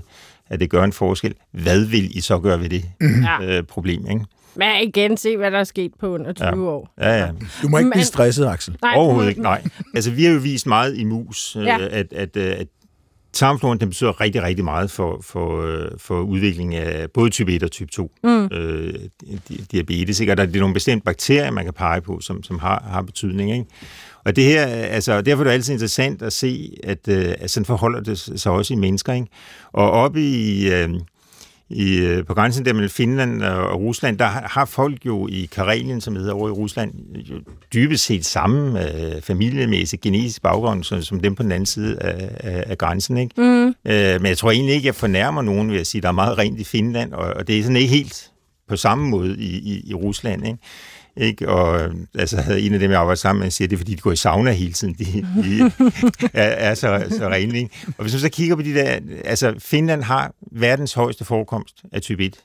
at 0.50 0.60
det 0.60 0.70
gør 0.70 0.84
en 0.84 0.94
forskel. 0.94 1.34
Hvad 1.52 1.86
vil 1.86 2.18
I 2.18 2.22
så 2.22 2.40
gøre 2.40 2.60
ved 2.60 2.70
det 2.70 2.86
mm. 3.02 3.26
øh, 3.44 3.64
problem? 3.64 4.06
Ikke? 4.10 4.26
Men 4.56 4.68
igen, 4.82 5.18
se 5.18 5.38
hvad 5.38 5.52
der 5.52 5.60
er 5.60 5.64
sket 5.64 5.92
på 6.00 6.08
under 6.08 6.34
20 6.34 6.48
ja. 6.48 6.56
år. 6.56 6.94
Ja, 6.98 7.18
ja. 7.18 7.32
Du 7.62 7.68
må 7.68 7.78
ikke 7.78 7.92
blive 7.92 8.06
stresset, 8.06 8.46
Axel. 8.46 8.78
Nej, 8.82 8.94
Overhovedet 8.96 9.30
ikke, 9.30 9.42
nej. 9.42 9.64
Altså, 9.96 10.12
vi 10.12 10.24
har 10.24 10.32
jo 10.32 10.40
vist 10.40 10.68
meget 10.68 10.98
i 10.98 11.04
mus, 11.04 11.58
ja. 11.60 11.78
at, 11.82 12.14
at, 12.14 12.38
at 12.38 12.68
Tarmfloren 13.34 13.80
den 13.80 13.90
betyder 13.90 14.22
rigtig, 14.22 14.44
rigtig 14.44 14.66
meget 14.66 14.92
for, 14.92 15.20
for, 15.22 15.62
øh, 15.62 15.92
for 15.98 16.22
udviklingen 16.22 16.80
af 16.80 17.12
både 17.12 17.30
type 17.30 17.54
1 17.54 17.64
og 17.64 17.72
type 17.72 17.92
2 17.92 18.12
mm. 18.24 18.46
øh, 18.52 18.94
diabetes. 19.72 20.20
Ikke? 20.20 20.34
Og 20.34 20.38
der 20.38 20.44
er 20.44 20.60
nogle 20.60 20.74
bestemte 20.74 21.04
bakterier, 21.04 21.52
man 21.52 21.64
kan 21.64 21.74
pege 21.74 22.02
på, 22.02 22.20
som, 22.20 22.44
som 22.44 22.60
har, 22.60 22.84
har 22.88 23.02
betydning. 23.02 23.52
Ikke? 23.52 23.66
Og 24.26 24.36
det 24.36 24.44
her, 24.44 24.66
altså, 24.66 25.22
derfor 25.22 25.44
er 25.44 25.48
det 25.48 25.54
altid 25.54 25.74
interessant 25.74 26.22
at 26.22 26.34
se, 26.34 26.78
at, 26.84 27.08
øh, 27.08 27.34
at 27.40 27.52
sådan 27.52 27.66
forholder 27.66 28.00
det 28.02 28.20
sig 28.20 28.52
også 28.52 28.74
i 28.74 28.78
mennesker. 28.78 29.14
Ikke? 29.14 29.28
Og 29.74 29.92
oppe 29.92 30.22
i, 30.22 30.74
øh, 30.74 30.90
i, 31.70 31.98
øh, 31.98 32.26
på 32.26 32.34
grænsen 32.34 32.66
der 32.66 32.74
mellem 32.74 32.90
Finland 32.90 33.44
og 33.44 33.82
Rusland, 33.82 34.18
der 34.18 34.26
har 34.26 34.66
folk 34.66 35.06
jo 35.06 35.28
i 35.28 35.50
Karelien, 35.52 36.02
som 36.02 36.16
hedder 36.16 36.34
over 36.34 36.50
i 36.50 36.52
Rusland, 36.52 36.94
jo 37.16 37.36
dybest 37.74 38.06
set 38.06 38.26
samme 38.26 38.82
øh, 38.82 39.22
familiemæssig 39.22 40.02
genetisk 40.02 40.42
baggrund 40.42 40.84
som, 40.84 41.02
som 41.02 41.20
dem 41.20 41.36
på 41.36 41.44
den 41.44 41.52
anden 41.52 41.66
side 41.66 42.00
af, 42.02 42.30
af, 42.40 42.64
af 42.68 42.78
grænsen. 42.78 43.18
Ikke? 43.18 43.42
Mm. 43.42 43.68
Øh, 43.68 44.22
men 44.22 44.26
jeg 44.26 44.38
tror 44.38 44.52
egentlig 44.52 44.76
ikke, 44.76 44.86
jeg 44.86 44.96
fornærmer 44.96 45.42
nogen 45.42 45.72
ved 45.72 45.80
at 45.80 45.88
sige, 45.88 46.00
at 46.00 46.04
der 46.04 46.10
er 46.10 46.14
meget 46.14 46.38
rent 46.38 46.60
i 46.60 46.64
Finland, 46.64 47.14
og, 47.14 47.34
og 47.34 47.48
det 47.48 47.60
er 47.60 47.64
sådan 47.64 47.78
ikke 47.78 47.96
helt 47.96 48.32
på 48.70 48.76
samme 48.76 49.10
måde 49.10 49.38
i, 49.38 49.60
i, 49.60 49.90
i 49.90 49.94
Rusland. 49.94 50.48
Ikke? 50.48 50.60
Ikke? 51.18 51.50
Og 51.50 51.92
altså, 52.16 52.56
en 52.60 52.74
af 52.74 52.80
dem, 52.80 52.92
jeg 52.92 53.00
arbejder 53.00 53.16
sammen 53.16 53.44
med, 53.44 53.52
siger, 53.52 53.68
det 53.68 53.76
er, 53.76 53.78
fordi 53.78 53.96
de 53.96 54.02
går 54.02 54.12
i 54.12 54.16
sauna 54.16 54.52
hele 54.52 54.74
tiden. 54.74 54.94
De, 55.00 55.06
de 55.06 55.72
er, 56.34 56.44
er 56.44 56.74
så, 56.74 57.06
så 57.10 57.30
rene. 57.30 57.58
Ikke? 57.58 57.70
Og 57.98 58.02
hvis 58.02 58.14
man 58.14 58.20
så 58.20 58.30
kigger 58.30 58.56
på 58.56 58.62
de 58.62 58.74
der... 58.74 59.00
Altså, 59.26 59.56
Finland 59.60 60.04
har 60.04 60.34
verdens 60.52 60.94
højeste 60.94 61.26
forekomst 61.26 61.84
af 61.92 62.02
type 62.02 62.26
1 62.26 62.36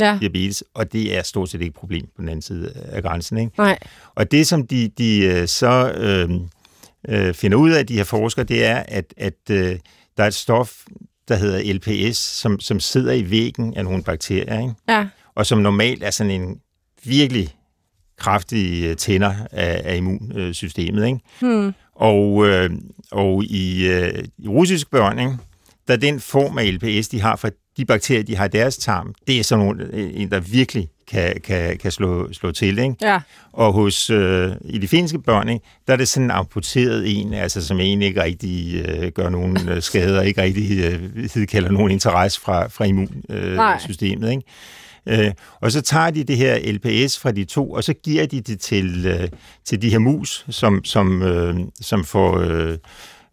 ja. 0.00 0.18
diabetes, 0.20 0.64
og 0.74 0.92
det 0.92 1.16
er 1.18 1.22
stort 1.22 1.48
set 1.48 1.60
ikke 1.60 1.70
et 1.70 1.74
problem 1.74 2.06
på 2.06 2.20
den 2.20 2.28
anden 2.28 2.42
side 2.42 2.72
af 2.74 3.02
grænsen. 3.02 3.38
Ikke? 3.38 3.52
Nej. 3.58 3.78
Og 4.14 4.30
det, 4.30 4.46
som 4.46 4.66
de, 4.66 4.88
de 4.98 5.24
øh, 5.24 5.48
så 5.48 5.92
øh, 5.92 6.30
øh, 7.08 7.34
finder 7.34 7.58
ud 7.58 7.70
af, 7.70 7.86
de 7.86 7.96
her 7.96 8.04
forskere, 8.04 8.44
det 8.44 8.64
er, 8.64 8.82
at, 8.88 9.14
at 9.16 9.50
øh, 9.50 9.78
der 10.16 10.22
er 10.22 10.28
et 10.28 10.34
stof, 10.34 10.72
der 11.28 11.36
hedder 11.36 11.74
LPS, 11.74 12.18
som, 12.18 12.60
som 12.60 12.80
sidder 12.80 13.12
i 13.12 13.30
væggen 13.30 13.74
af 13.76 13.84
nogle 13.84 14.02
bakterier, 14.02 14.60
ikke? 14.60 14.74
Ja. 14.88 15.06
og 15.34 15.46
som 15.46 15.58
normalt 15.58 16.02
er 16.02 16.10
sådan 16.10 16.30
en 16.30 16.60
virkelig 17.04 17.57
kraftige 18.18 18.94
tænder 18.94 19.34
af, 19.52 19.80
af 19.84 19.96
immunsystemet. 19.96 21.06
Ikke? 21.06 21.18
Hmm. 21.40 21.74
Og, 21.94 22.46
øh, 22.46 22.70
og 23.10 23.44
i, 23.44 23.86
øh, 23.86 24.24
i 24.38 24.48
russisk 24.48 24.90
børn, 24.90 25.18
ikke? 25.18 25.36
der 25.88 25.96
den 25.96 26.20
form 26.20 26.58
af 26.58 26.74
LPS, 26.74 27.08
de 27.08 27.20
har 27.20 27.36
fra 27.36 27.50
de 27.76 27.84
bakterier, 27.84 28.22
de 28.22 28.36
har 28.36 28.44
i 28.44 28.48
deres 28.48 28.76
tarm, 28.78 29.14
det 29.26 29.38
er 29.38 29.42
sådan 29.44 29.64
nogle, 29.64 30.12
en, 30.14 30.30
der 30.30 30.40
virkelig 30.40 30.88
kan, 31.08 31.40
kan, 31.44 31.78
kan 31.78 31.92
slå, 31.92 32.32
slå 32.32 32.52
til. 32.52 32.78
Ikke? 32.78 32.94
Ja. 33.02 33.20
Og 33.52 33.72
hos, 33.72 34.10
øh, 34.10 34.52
i 34.64 34.78
de 34.78 34.88
finske 34.88 35.18
børn, 35.18 35.48
ikke, 35.48 35.64
der 35.86 35.92
er 35.92 35.96
det 35.96 36.08
sådan 36.08 36.24
en 36.24 36.30
amputeret 36.30 37.20
en, 37.20 37.34
altså, 37.34 37.66
som 37.66 37.80
egentlig 37.80 38.08
ikke 38.08 38.22
rigtig 38.22 38.84
øh, 38.84 39.12
gør 39.12 39.28
nogen 39.28 39.68
øh, 39.68 39.82
skader, 39.82 40.22
ikke 40.22 40.42
rigtig 40.42 40.84
øh, 41.36 41.46
kalder 41.46 41.70
nogen 41.70 41.90
interesse 41.90 42.40
fra, 42.40 42.66
fra 42.66 42.84
immunsystemet. 42.84 44.26
Øh, 44.26 44.30
ikke? 44.30 44.42
Øh, 45.08 45.32
og 45.60 45.72
så 45.72 45.80
tager 45.80 46.10
de 46.10 46.24
det 46.24 46.36
her 46.36 46.72
LPS 46.72 47.18
fra 47.18 47.32
de 47.32 47.44
to, 47.44 47.70
og 47.70 47.84
så 47.84 47.92
giver 47.92 48.26
de 48.26 48.40
det 48.40 48.60
til, 48.60 49.06
øh, 49.06 49.28
til 49.64 49.82
de 49.82 49.90
her 49.90 49.98
mus, 49.98 50.46
som, 50.50 50.84
som, 50.84 51.22
øh, 51.22 51.56
som 51.80 52.04
får... 52.04 52.38
Øh, 52.38 52.78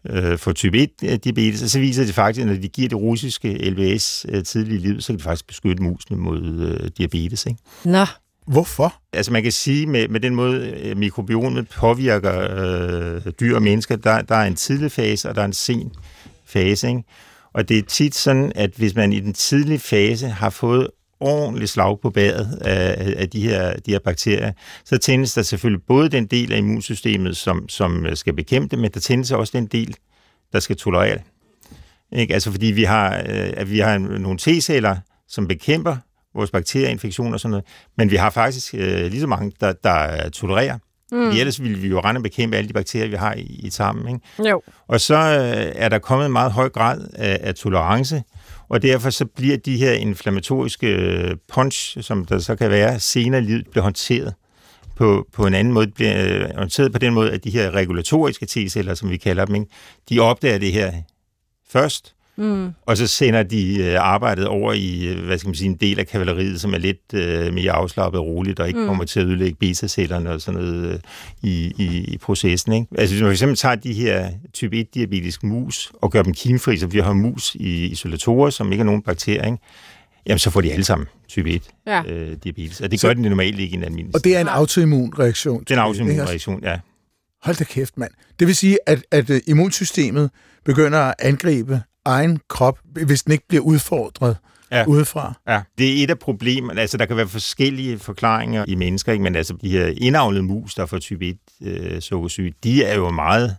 øh, 0.10 0.38
for 0.38 0.52
type 0.52 0.78
1 0.78 1.24
diabetes, 1.24 1.64
og 1.64 1.70
så 1.70 1.80
viser 1.80 2.06
det 2.06 2.16
faktisk, 2.16 2.42
at 2.42 2.48
når 2.48 2.56
de 2.56 2.68
giver 2.68 2.90
det 2.90 2.98
russiske 2.98 3.70
LVS 3.70 4.26
øh, 4.30 4.44
tidligt 4.44 4.84
i 4.84 4.88
livet, 4.88 5.04
så 5.04 5.08
kan 5.08 5.16
det 5.16 5.24
faktisk 5.24 5.48
beskytte 5.48 5.84
musene 5.84 6.18
mod 6.18 6.42
øh, 6.42 6.90
diabetes. 6.98 7.46
Ikke? 7.46 7.60
Nå, 7.86 8.06
Hvorfor? 8.48 8.94
Altså 9.14 9.32
man 9.32 9.44
kan 9.44 9.52
sige, 9.52 9.88
med, 9.88 10.08
med 10.08 10.20
den 10.20 10.36
måde 10.36 10.70
øh, 10.70 10.98
mikrobiomet 10.98 11.70
påvirker 11.70 12.48
øh, 12.52 13.32
dyr 13.40 13.56
og 13.56 13.62
mennesker, 13.62 13.96
der, 13.96 14.22
der 14.22 14.36
er 14.36 14.48
en 14.48 14.56
tidlig 14.56 14.92
fase, 14.92 15.30
og 15.30 15.36
der 15.36 15.42
er 15.42 15.46
en 15.46 15.54
sen 15.54 15.92
fase. 16.46 16.88
Ikke? 16.88 17.04
Og 17.54 17.70
det 17.70 17.78
er 17.78 17.82
tit 17.82 18.16
sådan, 18.16 18.52
at 18.56 18.72
hvis 18.78 18.96
man 18.96 19.14
i 19.14 19.20
den 19.20 19.34
tidlige 19.34 19.80
fase 19.80 20.28
har 20.28 20.50
fået 20.50 20.88
ordentligt 21.20 21.72
slag 21.72 22.00
på 22.02 22.10
badet 22.10 22.58
af, 22.62 23.14
af 23.18 23.30
de, 23.30 23.42
her, 23.42 23.74
de 23.74 23.92
her 23.92 24.00
bakterier, 24.00 24.52
så 24.86 24.98
tændes 24.98 25.34
der 25.34 25.42
selvfølgelig 25.42 25.84
både 25.88 26.10
den 26.10 26.26
del 26.26 26.54
af 26.54 26.58
immunsystemet, 26.58 27.38
som, 27.38 27.70
som 27.70 28.06
skal 28.16 28.34
bekæmpe 28.34 28.68
det, 28.68 28.80
men 28.80 28.92
der 28.92 29.00
tændes 29.00 29.32
også 29.32 29.58
den 29.58 29.66
del, 29.66 29.96
der 30.54 30.60
skal 30.60 30.76
tolerere 30.76 31.14
det. 31.14 31.24
Ikke? 32.20 32.34
Altså 32.34 32.52
fordi 32.52 32.66
vi 32.66 32.84
har, 32.84 33.18
øh, 33.18 33.54
at 33.58 33.72
vi 33.72 33.80
har 33.80 33.98
nogle 33.98 34.40
T-celler, 34.42 34.96
som 35.28 35.48
bekæmper 35.48 35.98
vores 36.36 36.52
bakterieinfektioner 36.52 37.34
og 37.34 37.40
sådan 37.40 37.52
noget, 37.52 37.66
men 37.98 38.12
vi 38.12 38.16
har 38.16 38.30
faktisk 38.30 38.74
øh, 38.74 39.12
lige 39.12 39.22
så 39.22 39.28
mange, 39.28 39.52
der, 39.60 39.74
der 39.74 40.30
tolererer. 40.30 40.78
Mm. 41.12 41.30
Ellers 41.30 41.64
ville 41.64 41.78
vi 41.78 41.88
jo 41.88 42.00
rende 42.00 42.20
og 42.20 42.24
bekæmpe 42.24 42.58
alle 42.58 42.68
de 42.68 42.74
bakterier, 42.74 43.08
vi 43.08 43.16
har 43.16 43.34
i, 43.34 43.60
i 43.64 43.70
tarmen. 43.70 44.08
Ikke? 44.08 44.50
jo. 44.50 44.62
Og 44.88 45.02
så 45.02 45.16
øh, 45.16 45.72
er 45.76 45.90
der 45.90 46.00
kommet 46.00 46.26
en 46.26 46.32
meget 46.32 46.52
høj 46.52 46.70
grad 46.70 47.08
af, 47.14 47.40
af 47.42 47.56
tolerance, 47.56 48.24
og 48.70 48.82
derfor 48.82 49.10
så 49.10 49.26
bliver 49.26 49.58
de 49.58 49.78
her 49.78 49.92
inflammatoriske 49.92 50.88
øh, 50.88 51.36
punch, 51.48 52.02
som 52.02 52.26
der 52.26 52.40
så 52.40 52.56
kan 52.56 52.70
være 52.70 53.00
senere 53.00 53.42
i 53.42 53.44
livet, 53.44 53.68
bliver 53.72 53.84
håndteret 53.84 54.34
på, 54.96 55.28
på 55.34 55.48
en 55.48 55.54
anden 55.54 55.74
måde, 55.74 55.88
bliver 55.88 56.44
øh, 56.44 56.58
håndteret 56.58 56.92
på 56.92 57.00
den 57.00 57.14
måde, 57.14 57.32
at 57.32 57.44
de 57.44 57.50
her 57.50 57.72
regulatoriske 57.72 58.46
T-celler, 58.46 58.94
som 58.94 59.10
vi 59.10 59.18
kalder 59.18 59.46
dem, 59.46 59.56
ikke, 59.56 59.68
de 60.10 60.20
opdager 60.20 60.58
det 60.58 60.72
her 60.72 60.94
først, 61.70 62.15
Mm. 62.38 62.70
og 62.86 62.98
så 62.98 63.08
sender 63.08 63.44
de 63.44 63.78
øh, 63.84 63.96
arbejdet 64.00 64.48
over 64.48 64.74
i, 64.74 65.08
øh, 65.08 65.26
hvad 65.26 65.38
skal 65.38 65.48
man 65.48 65.56
sige, 65.56 65.70
en 65.70 65.76
del 65.76 66.00
af 66.00 66.08
kavaleriet, 66.08 66.62
som 66.62 66.74
er 66.74 66.78
lidt 66.78 67.14
øh, 67.14 67.54
mere 67.54 67.72
afslappet 67.72 68.20
og 68.20 68.26
roligt, 68.28 68.60
og 68.60 68.68
ikke 68.68 68.80
mm. 68.80 68.86
kommer 68.88 69.04
til 69.04 69.20
at 69.20 69.26
ødelægge 69.26 69.56
beta-cellerne 69.60 70.32
og 70.32 70.42
sådan 70.42 70.60
noget 70.62 70.94
øh, 70.94 71.00
i, 71.44 71.74
i, 71.78 71.98
i 72.14 72.18
processen. 72.18 72.74
Ikke? 72.74 72.88
Altså 72.98 73.14
hvis 73.16 73.22
man 73.22 73.28
for 73.28 73.32
eksempel 73.32 73.58
tager 73.58 73.76
de 73.76 73.94
her 73.94 74.30
type 74.54 74.80
1-diabetiske 74.82 75.48
mus 75.48 75.92
og 76.02 76.12
gør 76.12 76.24
dem 76.24 76.34
kimfri, 76.34 76.78
så 76.78 76.88
vi 76.88 77.00
har 77.00 77.14
mus 77.14 77.56
i 77.56 77.86
isolatorer, 77.86 78.50
som 78.50 78.72
ikke 78.72 78.82
er 78.82 78.86
nogen 78.86 79.02
bakterier, 79.02 79.46
ikke? 79.46 79.58
jamen 80.28 80.40
så 80.40 80.50
får 80.50 80.62
de 80.62 80.72
alle 80.72 80.86
sammen 80.86 81.08
type 81.28 81.50
1 81.50 81.62
Ja. 81.88 82.04
øh, 82.08 82.38
diabetes. 82.44 82.82
Og 82.82 82.92
det 82.92 83.00
Så- 83.00 83.08
gør 83.08 83.14
den 83.14 83.24
normalt 83.24 83.60
ikke 83.60 83.74
i 83.74 83.78
en 83.78 83.84
almindelig 83.84 84.16
Og 84.16 84.24
det 84.24 84.36
er 84.36 84.42
en 84.42 84.48
autoimmun 84.48 85.14
reaktion. 85.20 85.60
Det 85.64 85.72
er 85.72 85.76
en 85.76 85.80
også? 85.88 86.02
autoimmunreaktion, 86.02 86.64
ja. 86.64 86.80
Hold 87.44 87.56
da 87.56 87.64
kæft, 87.64 87.98
mand. 87.98 88.12
Det 88.40 88.48
vil 88.48 88.56
sige, 88.56 88.78
at, 88.88 89.04
at 89.12 89.30
øh, 89.30 89.42
immunsystemet 89.48 90.30
begynder 90.66 91.00
at 91.00 91.14
angribe 91.20 91.82
egen 92.06 92.40
krop, 92.48 92.80
hvis 93.06 93.24
den 93.24 93.32
ikke 93.32 93.48
bliver 93.48 93.64
udfordret 93.64 94.38
ja. 94.72 94.86
Udefra. 94.88 95.34
Ja, 95.48 95.62
det 95.78 96.00
er 96.00 96.04
et 96.04 96.10
af 96.10 96.20
problemerne. 96.20 96.82
Altså, 96.82 96.98
der 96.98 97.06
kan 97.06 97.18
være 97.18 97.28
forskellige 97.28 98.00
forklaringer 98.00 98.66
i 98.68 98.76
mennesker, 98.76 99.12
ikke? 99.12 99.24
men 99.24 99.36
altså, 99.36 99.56
de 99.62 99.70
her 99.70 99.94
indavlede 99.98 100.44
mus, 100.44 100.76
der 100.76 100.86
får 100.86 100.98
type 100.98 101.26
1 101.30 101.38
øh, 101.62 102.02
sukkersyge, 102.02 102.54
de 102.64 102.84
er 102.84 102.96
jo 102.96 103.10
meget 103.10 103.56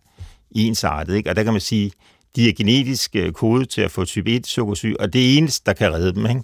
ensartet, 0.51 1.15
ikke? 1.15 1.31
Og 1.31 1.37
der 1.37 1.43
kan 1.43 1.53
man 1.53 1.61
sige, 1.61 1.93
de 2.37 2.49
er 2.49 2.53
genetisk 2.53 3.17
øh, 3.17 3.33
kodet 3.33 3.69
til 3.69 3.81
at 3.81 3.91
få 3.91 4.05
type 4.05 4.31
1 4.31 4.47
sukkersyge, 4.47 5.01
og 5.01 5.13
det 5.13 5.39
eneste, 5.39 5.63
der 5.67 5.73
kan 5.73 5.93
redde 5.93 6.15
dem, 6.15 6.27
ikke? 6.27 6.43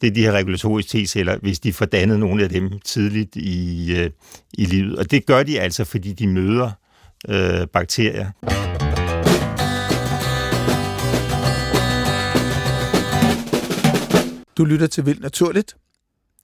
det 0.00 0.06
er 0.06 0.10
de 0.10 0.22
her 0.22 0.32
regulatoriske 0.32 0.98
T-celler, 0.98 1.38
hvis 1.42 1.60
de 1.60 1.72
får 1.72 1.86
dannet 1.86 2.20
nogle 2.20 2.42
af 2.42 2.48
dem 2.48 2.70
tidligt 2.84 3.36
i, 3.36 3.92
øh, 3.98 4.10
i 4.52 4.64
livet. 4.64 4.98
Og 4.98 5.10
det 5.10 5.26
gør 5.26 5.42
de 5.42 5.60
altså, 5.60 5.84
fordi 5.84 6.12
de 6.12 6.26
møder 6.26 6.70
øh, 7.28 7.66
bakterier. 7.66 8.59
Du 14.60 14.64
lytter 14.64 14.86
til 14.86 15.06
Vildt 15.06 15.20
Naturligt, 15.20 15.76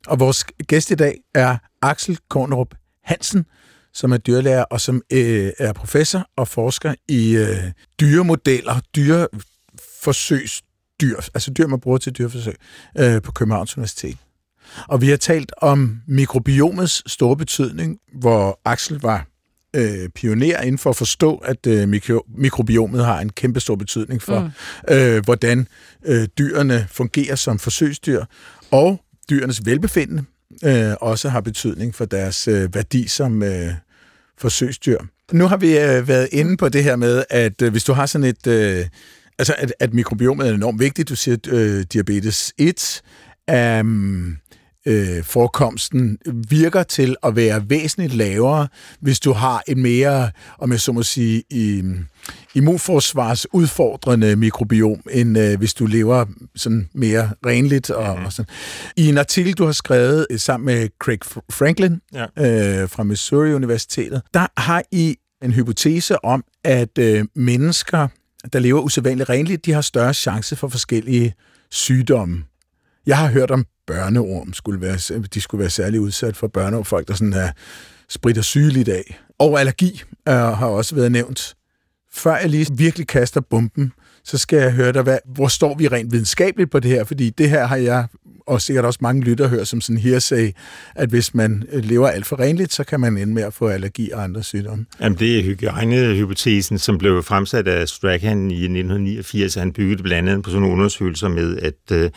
og 0.06 0.20
vores 0.20 0.44
gæst 0.44 0.90
i 0.90 0.94
dag 0.94 1.18
er 1.34 1.56
Axel 1.82 2.18
Kornrup 2.28 2.74
Hansen, 3.04 3.46
som 3.92 4.12
er 4.12 4.16
dyrlærer 4.16 4.64
og 4.64 4.80
som 4.80 5.02
øh, 5.12 5.52
er 5.58 5.72
professor 5.72 6.28
og 6.36 6.48
forsker 6.48 6.94
i 7.08 7.36
øh, 7.36 7.72
dyremodeller, 8.00 8.80
dyreforsøgsdyr, 8.96 11.16
altså 11.34 11.50
dyr, 11.50 11.66
man 11.66 11.80
bruger 11.80 11.98
til 11.98 12.12
dyreforsøg 12.12 12.54
øh, 12.98 13.22
på 13.22 13.32
Københavns 13.32 13.76
Universitet. 13.76 14.18
Og 14.88 15.00
vi 15.00 15.08
har 15.08 15.16
talt 15.16 15.52
om 15.62 16.00
mikrobiomets 16.06 17.12
store 17.12 17.36
betydning, 17.36 17.98
hvor 18.12 18.60
Axel 18.64 19.00
var 19.00 19.26
øh, 19.76 20.08
pioner 20.08 20.60
inden 20.60 20.78
for 20.78 20.90
at 20.90 20.96
forstå, 20.96 21.36
at 21.36 21.66
øh, 21.66 21.88
mikro, 21.88 22.24
mikrobiomet 22.36 23.04
har 23.04 23.20
en 23.20 23.30
kæmpe 23.30 23.60
stor 23.60 23.76
betydning 23.76 24.22
for, 24.22 24.40
mm. 24.88 24.94
øh, 24.94 25.24
hvordan 25.24 25.68
øh, 26.04 26.28
dyrene 26.38 26.86
fungerer 26.90 27.34
som 27.34 27.58
forsøgsdyr, 27.58 28.24
og 28.70 29.00
dyrenes 29.30 29.66
velbefindende 29.66 30.24
øh, 30.64 30.92
også 31.00 31.28
har 31.28 31.40
betydning 31.40 31.94
for 31.94 32.04
deres 32.04 32.48
øh, 32.48 32.74
værdi 32.74 33.08
som 33.08 33.42
øh, 33.42 33.72
forsøgsdyr. 34.38 34.98
Nu 35.32 35.46
har 35.46 35.56
vi 35.56 35.78
øh, 35.78 36.08
været 36.08 36.28
inde 36.32 36.56
på 36.56 36.68
det 36.68 36.84
her 36.84 36.96
med, 36.96 37.24
at 37.30 37.62
øh, 37.62 37.70
hvis 37.70 37.84
du 37.84 37.92
har 37.92 38.06
sådan 38.06 38.24
et... 38.24 38.46
Øh, 38.46 38.86
altså, 39.38 39.54
at, 39.58 39.72
at 39.80 39.94
mikrobiomet 39.94 40.48
er 40.48 40.54
enormt 40.54 40.80
vigtigt. 40.80 41.08
Du 41.08 41.16
siger 41.16 41.36
øh, 41.48 41.84
diabetes 41.92 42.52
1. 42.58 43.02
Um, 43.80 44.36
øh, 44.86 45.24
forekomsten 45.24 46.18
virker 46.48 46.82
til 46.82 47.16
at 47.22 47.36
være 47.36 47.70
væsentligt 47.70 48.14
lavere, 48.14 48.68
hvis 49.00 49.20
du 49.20 49.32
har 49.32 49.62
et 49.68 49.76
mere, 49.76 50.30
om 50.58 50.72
jeg 50.72 50.80
så 50.80 50.92
må 50.92 51.02
sige, 51.02 51.42
i, 51.50 51.82
immunforsvarsudfordrende 52.54 54.36
mikrobiom, 54.36 55.00
end 55.10 55.38
øh, 55.38 55.58
hvis 55.58 55.74
du 55.74 55.86
lever 55.86 56.24
sådan 56.56 56.88
mere 56.94 57.30
renligt. 57.46 57.90
Og, 57.90 58.14
og 58.14 58.32
sådan. 58.32 58.50
I 58.96 59.08
en 59.08 59.18
artikel, 59.18 59.52
du 59.52 59.64
har 59.64 59.72
skrevet 59.72 60.26
øh, 60.30 60.38
sammen 60.38 60.66
med 60.66 60.88
Craig 60.98 61.18
Franklin 61.50 62.00
Ja. 62.14 62.22
øh, 62.22 62.88
fra 62.88 63.02
Missouri 63.02 63.54
Universitetet, 63.54 64.22
der 64.34 64.46
har 64.60 64.82
I 64.92 65.16
en 65.42 65.52
hypotese 65.52 66.24
om, 66.24 66.44
at 66.64 66.98
øh, 66.98 67.24
mennesker, 67.36 68.08
der 68.52 68.58
lever 68.58 68.80
usædvanligt 68.80 69.28
renligt, 69.28 69.66
de 69.66 69.72
har 69.72 69.80
større 69.80 70.14
chance 70.14 70.56
for 70.56 70.68
forskellige 70.68 71.34
sygdomme. 71.70 72.44
Jeg 73.06 73.18
har 73.18 73.28
hørt 73.28 73.50
om 73.50 73.66
børneorm, 73.86 74.52
skulle 74.52 74.80
være, 74.80 75.20
de 75.34 75.40
skulle 75.40 75.60
være 75.60 75.70
særlig 75.70 76.00
udsat 76.00 76.36
for 76.36 76.46
børneorm, 76.46 76.84
folk 76.84 77.08
der 77.08 77.14
sådan 77.14 77.32
er 77.32 77.50
spritter 78.08 78.42
sygeligt 78.42 78.88
af. 78.88 79.20
Og 79.38 79.60
allergi 79.60 80.02
øh, 80.28 80.34
har 80.34 80.66
også 80.66 80.94
været 80.94 81.12
nævnt. 81.12 81.54
Før 82.12 82.36
jeg 82.36 82.50
lige 82.50 82.66
virkelig 82.72 83.06
kaster 83.06 83.40
bomben, 83.40 83.92
så 84.24 84.38
skal 84.38 84.58
jeg 84.58 84.72
høre 84.72 84.92
dig, 84.92 85.02
hvad, 85.02 85.18
hvor 85.24 85.48
står 85.48 85.74
vi 85.74 85.88
rent 85.88 86.12
videnskabeligt 86.12 86.70
på 86.70 86.80
det 86.80 86.90
her? 86.90 87.04
Fordi 87.04 87.30
det 87.30 87.50
her 87.50 87.66
har 87.66 87.76
jeg, 87.76 88.06
og 88.46 88.62
sikkert 88.62 88.84
også 88.84 88.98
mange 89.02 89.22
lytter 89.22 89.48
hører 89.48 89.64
som 89.64 89.80
sådan 89.80 89.98
hearsay, 89.98 90.52
at 90.94 91.08
hvis 91.08 91.34
man 91.34 91.64
øh, 91.72 91.84
lever 91.84 92.08
alt 92.08 92.26
for 92.26 92.40
renligt, 92.40 92.72
så 92.72 92.84
kan 92.84 93.00
man 93.00 93.18
ende 93.18 93.34
med 93.34 93.42
at 93.42 93.54
få 93.54 93.68
allergi 93.68 94.10
og 94.10 94.22
andre 94.22 94.42
sygdomme. 94.42 94.86
Jamen, 95.00 95.18
det 95.18 95.38
er 95.38 95.42
hygiejnehypotesen, 95.42 96.78
som 96.78 96.98
blev 96.98 97.22
fremsat 97.22 97.68
af 97.68 97.88
Strachan 97.88 98.50
i 98.50 98.54
1989. 98.54 99.54
Han 99.54 99.72
byggede 99.72 100.02
blandt 100.02 100.28
andet 100.28 100.44
på 100.44 100.50
sådan 100.50 100.60
nogle 100.60 100.76
undersøgelser 100.76 101.28
med, 101.28 101.58
at, 101.58 101.92
øh, 101.92 102.04
at 102.04 102.10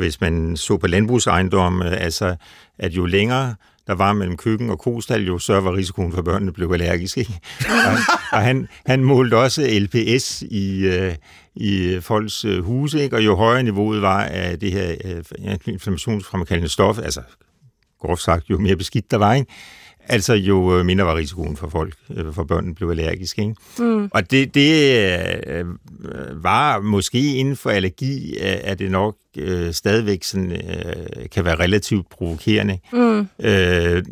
hvis 0.00 0.20
man 0.20 0.56
så 0.56 0.76
på 0.76 0.86
landbrugsejendomme, 0.86 1.86
øh, 1.86 2.04
altså 2.04 2.36
at 2.78 2.92
jo 2.92 3.06
længere 3.06 3.54
der 3.86 3.94
var 3.94 4.12
mellem 4.12 4.36
køkken 4.36 4.70
og 4.70 4.78
kostal, 4.78 5.26
jo 5.26 5.38
større 5.38 5.64
var 5.64 5.76
risikoen 5.76 6.12
for, 6.12 6.18
at 6.18 6.24
børnene 6.24 6.52
blev 6.52 6.72
allergiske. 6.72 7.20
Ikke? 7.20 7.40
og, 7.60 8.16
og 8.32 8.38
han, 8.38 8.68
han 8.86 9.04
målte 9.04 9.36
også 9.36 9.78
LPS 9.80 10.42
i, 10.42 10.84
øh, 10.86 11.14
i 11.54 11.98
folks 12.00 12.44
øh, 12.44 12.64
huse, 12.64 13.02
ikke? 13.02 13.16
og 13.16 13.24
jo 13.24 13.36
højere 13.36 13.62
niveauet 13.62 14.02
var 14.02 14.22
af 14.24 14.58
det 14.58 14.72
her 14.72 14.94
øh, 15.04 15.24
inflammationsfremkaldende 15.66 16.68
stof, 16.68 16.98
altså 16.98 17.22
groft 18.00 18.22
sagt, 18.22 18.50
jo 18.50 18.58
mere 18.58 18.76
beskidt 18.76 19.10
der 19.10 19.16
var, 19.16 19.34
ikke? 19.34 19.52
Altså 20.08 20.34
jo 20.34 20.78
øh, 20.78 20.86
mindre 20.86 21.04
var 21.06 21.16
risikoen 21.16 21.56
for 21.56 21.68
folk, 21.68 21.94
øh, 22.14 22.32
for 22.32 22.44
børnene 22.44 22.74
blev 22.74 22.90
allergiske. 22.90 23.42
Ikke? 23.42 23.54
Mm. 23.78 24.08
Og 24.14 24.30
det, 24.30 24.54
det 24.54 24.98
øh, 25.46 25.64
var 26.44 26.80
måske 26.80 27.34
inden 27.36 27.56
for 27.56 27.70
allergi, 27.70 28.36
er 28.40 28.74
det 28.74 28.90
nok 28.90 29.16
øh, 29.38 29.72
stadigvæk 29.72 30.24
sådan, 30.24 30.52
øh, 30.52 31.28
kan 31.32 31.44
være 31.44 31.54
relativt 31.58 32.06
provokerende. 32.10 32.78
Mm. 32.92 33.28
Øh, 33.46 34.02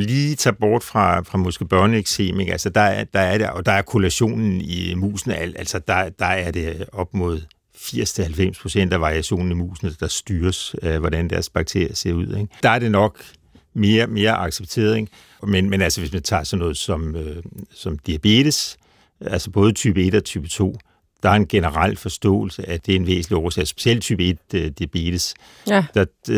lige 0.00 0.34
tage 0.34 0.52
bort 0.60 0.82
fra, 0.82 1.20
fra 1.20 1.38
måske 1.38 1.64
børneeksem, 1.64 2.40
ikke? 2.40 2.52
altså 2.52 2.68
der, 2.70 2.80
er- 2.80 3.04
der 3.04 3.20
er 3.20 3.38
det, 3.38 3.46
og 3.50 3.66
der 3.66 3.72
er 3.72 3.82
kollationen 3.82 4.60
i 4.60 4.94
musen, 4.96 5.30
al- 5.30 5.54
altså 5.58 5.78
der, 5.88 6.08
der 6.08 6.26
er 6.26 6.50
det 6.50 6.84
op 6.92 7.14
mod 7.14 7.40
80-90 7.76 8.62
procent 8.62 8.92
af 8.92 9.00
variationen 9.00 9.50
i 9.50 9.54
musene, 9.54 9.92
der 10.00 10.06
styres 10.06 10.74
af, 10.82 10.98
hvordan 10.98 11.30
deres 11.30 11.50
bakterier 11.50 11.94
ser 11.94 12.12
ud. 12.12 12.26
Ikke? 12.36 12.46
Der 12.62 12.70
er 12.70 12.78
det 12.78 12.90
nok 12.90 13.22
mere, 13.76 14.06
mere 14.06 14.32
accepteret. 14.36 14.96
Ikke? 14.96 15.12
Men, 15.42 15.70
men 15.70 15.82
altså, 15.82 16.00
hvis 16.00 16.12
man 16.12 16.22
tager 16.22 16.44
sådan 16.44 16.60
noget 16.60 16.76
som, 16.76 17.16
øh, 17.16 17.42
som 17.70 17.98
diabetes, 17.98 18.76
altså 19.20 19.50
både 19.50 19.72
type 19.72 20.02
1 20.06 20.14
og 20.14 20.24
type 20.24 20.48
2, 20.48 20.76
der 21.22 21.30
er 21.30 21.34
en 21.34 21.46
generel 21.48 21.96
forståelse 21.96 22.68
af, 22.68 22.74
at 22.74 22.86
det 22.86 22.92
er 22.92 22.96
en 22.96 23.06
væsentlig 23.06 23.36
årsag. 23.44 23.66
Specielt 23.66 24.02
type 24.02 24.24
1 24.28 24.38
øh, 24.54 24.70
diabetes, 24.78 25.34
Ja. 25.68 25.84
der 25.94 26.04
øh, 26.30 26.36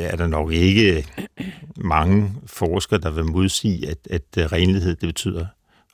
er 0.00 0.16
der 0.16 0.26
nok 0.26 0.52
ikke 0.52 1.06
mange 1.76 2.32
forskere, 2.46 3.00
der 3.00 3.10
vil 3.10 3.24
modsige, 3.24 3.88
at, 3.88 3.98
at 4.10 4.22
øh, 4.38 4.44
renlighed 4.44 4.90
det 4.96 5.08
betyder 5.08 5.46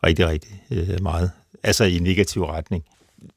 rigtig, 0.07 0.29
rigtig 0.29 0.63
øh, 0.71 1.03
meget. 1.03 1.31
altså 1.63 1.85
i 1.85 1.99
negativ 1.99 2.45
retning. 2.45 2.85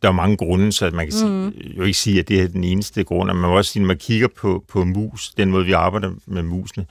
Der 0.01 0.07
er 0.07 0.11
mange 0.13 0.37
grunde, 0.37 0.71
så 0.71 0.89
man 0.93 1.05
kan 1.05 1.11
sige, 1.13 1.29
Mhm. 1.29 1.53
jo 1.77 1.83
ikke 1.83 1.97
sige, 1.97 2.19
at 2.19 2.27
det 2.27 2.41
er 2.41 2.47
den 2.47 2.63
eneste 2.63 3.03
grund, 3.03 3.27
men 3.29 3.37
man 3.41 3.49
må 3.49 3.57
også 3.57 3.71
sige, 3.71 3.81
når 3.83 3.87
man 3.87 3.97
kigger 3.97 4.27
på, 4.37 4.63
på 4.67 4.83
mus, 4.85 5.29
den 5.37 5.51
måde, 5.51 5.65
vi 5.65 5.71
arbejder 5.71 6.11
med 6.25 6.43
musene, 6.43 6.85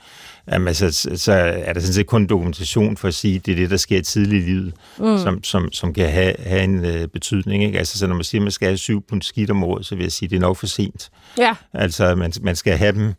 jamen, 0.51 0.73
så, 0.73 0.91
så 1.15 1.31
er 1.33 1.73
der 1.73 1.79
sådan 1.79 1.93
set 1.93 2.05
kun 2.07 2.25
dokumentation 2.25 2.97
for 2.97 3.07
at 3.07 3.13
sige, 3.13 3.35
at 3.35 3.45
det 3.45 3.51
er 3.51 3.55
det, 3.55 3.69
der 3.69 3.77
sker 3.77 4.01
tidligt 4.01 4.43
i 4.45 4.49
livet, 4.49 4.73
mm. 4.99 5.17
som, 5.17 5.43
som, 5.43 5.71
som 5.71 5.93
kan 5.93 6.09
have, 6.11 6.33
have 6.39 6.63
en 6.63 6.85
øh, 6.85 7.07
betydning. 7.07 7.63
Ikke? 7.63 7.77
Altså, 7.79 7.97
så 7.97 8.07
når 8.07 8.15
man 8.15 8.23
siger, 8.23 8.41
at 8.41 8.43
man 8.43 8.51
skal 8.51 8.67
have 8.67 8.77
syv 8.77 9.01
pund 9.09 9.21
skidt 9.21 9.51
om 9.51 9.63
året, 9.63 9.85
så 9.85 9.95
vil 9.95 10.03
jeg 10.03 10.11
sige, 10.11 10.27
at 10.27 10.29
det 10.31 10.35
er 10.35 10.41
nok 10.41 10.57
for 10.57 10.67
sent. 10.67 11.09
Ja, 11.37 11.53
Altså, 11.73 12.15
man, 12.15 12.31
man 12.41 12.55
skal 12.55 12.77
have 12.77 12.91
dem 12.91 13.13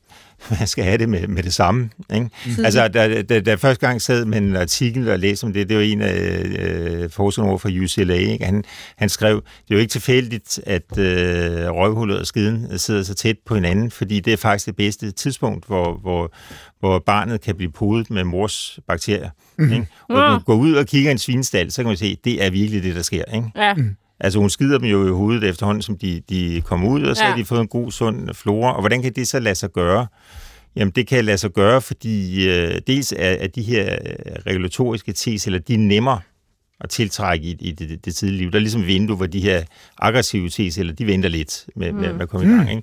man 0.58 0.66
skal 0.66 0.84
have 0.84 0.98
det 0.98 1.08
med, 1.08 1.28
med 1.28 1.42
det 1.42 1.54
samme. 1.54 1.90
Ikke? 2.14 2.30
Mm. 2.46 2.64
Altså, 2.64 2.88
da, 2.88 3.22
da, 3.22 3.40
da 3.40 3.50
jeg 3.50 3.60
første 3.60 3.86
gang 3.86 4.02
sad 4.02 4.24
med 4.24 4.38
en 4.38 4.56
artikel 4.56 5.10
og 5.10 5.18
læste 5.18 5.44
om 5.44 5.52
det, 5.52 5.68
det 5.68 5.76
var 5.76 5.82
en 5.82 6.02
af 6.02 6.42
øh, 6.58 7.10
forskerne 7.10 7.48
over 7.48 7.58
fra 7.58 7.68
UCLA, 7.68 8.14
ikke? 8.14 8.44
Han, 8.44 8.64
han 8.96 9.08
skrev, 9.08 9.36
det 9.36 9.70
er 9.70 9.74
jo 9.74 9.78
ikke 9.78 9.90
tilfældigt, 9.90 10.60
at 10.66 10.98
øh, 10.98 11.70
røvhullet 11.70 12.18
og 12.18 12.26
skiden 12.26 12.78
sidder 12.78 13.02
så 13.02 13.14
tæt 13.14 13.36
på 13.46 13.54
hinanden, 13.54 13.90
fordi 13.90 14.20
det 14.20 14.32
er 14.32 14.36
faktisk 14.36 14.66
det 14.66 14.76
bedste 14.76 15.10
tidspunkt, 15.10 15.66
hvor, 15.66 15.94
hvor, 15.94 16.32
hvor 16.80 16.98
barnet 16.98 17.40
kan 17.40 17.56
blive 17.56 17.72
podet 17.72 18.10
med 18.10 18.24
mors 18.24 18.78
bakterier. 18.88 19.30
Mm. 19.58 19.72
Ikke? 19.72 19.86
Og 20.08 20.14
når 20.14 20.30
man 20.30 20.40
går 20.40 20.54
ud 20.54 20.72
og 20.72 20.86
kigger 20.86 21.10
i 21.10 21.12
en 21.12 21.18
svinestal, 21.18 21.70
så 21.70 21.82
kan 21.82 21.88
man 21.88 21.96
se, 21.96 22.06
at 22.06 22.24
det 22.24 22.44
er 22.44 22.50
virkelig 22.50 22.82
det, 22.82 22.94
der 22.94 23.02
sker. 23.02 23.24
Ikke? 23.34 23.50
ja. 23.56 23.74
Altså 24.20 24.38
hun 24.38 24.50
skider 24.50 24.78
dem 24.78 24.88
jo 24.88 25.06
i 25.06 25.10
hovedet 25.10 25.44
efterhånden, 25.44 25.82
som 25.82 25.98
de, 25.98 26.22
de 26.28 26.62
kommer 26.64 26.88
ud, 26.88 27.02
og 27.02 27.16
så 27.16 27.24
ja. 27.24 27.30
Har 27.30 27.36
de 27.36 27.44
fået 27.44 27.60
en 27.60 27.68
god, 27.68 27.92
sund 27.92 28.34
flora. 28.34 28.74
Og 28.74 28.80
hvordan 28.80 29.02
kan 29.02 29.12
det 29.12 29.28
så 29.28 29.40
lade 29.40 29.54
sig 29.54 29.70
gøre? 29.72 30.06
Jamen 30.76 30.92
det 30.96 31.06
kan 31.06 31.24
lade 31.24 31.38
sig 31.38 31.50
gøre, 31.50 31.80
fordi 31.80 32.48
øh, 32.48 32.80
dels 32.86 33.12
er, 33.12 33.30
er 33.30 33.46
de 33.46 33.62
her 33.62 33.92
øh, 33.92 34.42
regulatoriske 34.46 35.12
T-celler, 35.12 35.58
de 35.58 35.74
er 35.74 35.78
nemmere 35.78 36.20
at 36.80 36.90
tiltrække 36.90 37.46
i, 37.46 37.56
i 37.60 37.72
det, 37.72 37.88
det, 37.88 38.04
det 38.04 38.16
tidlige 38.16 38.38
liv. 38.38 38.50
Der 38.50 38.56
er 38.56 38.60
ligesom 38.60 38.86
vindue, 38.86 39.16
hvor 39.16 39.26
de 39.26 39.40
her 39.40 39.62
aggressive 39.98 40.48
T-celler, 40.48 40.92
de 40.92 41.06
venter 41.06 41.28
lidt 41.28 41.66
med, 41.76 41.92
mm. 41.92 41.98
med, 41.98 42.12
med 42.12 42.20
at 42.20 42.28
komme 42.28 42.46
i 42.46 42.50
gang. 42.56 42.70
Ikke? 42.70 42.82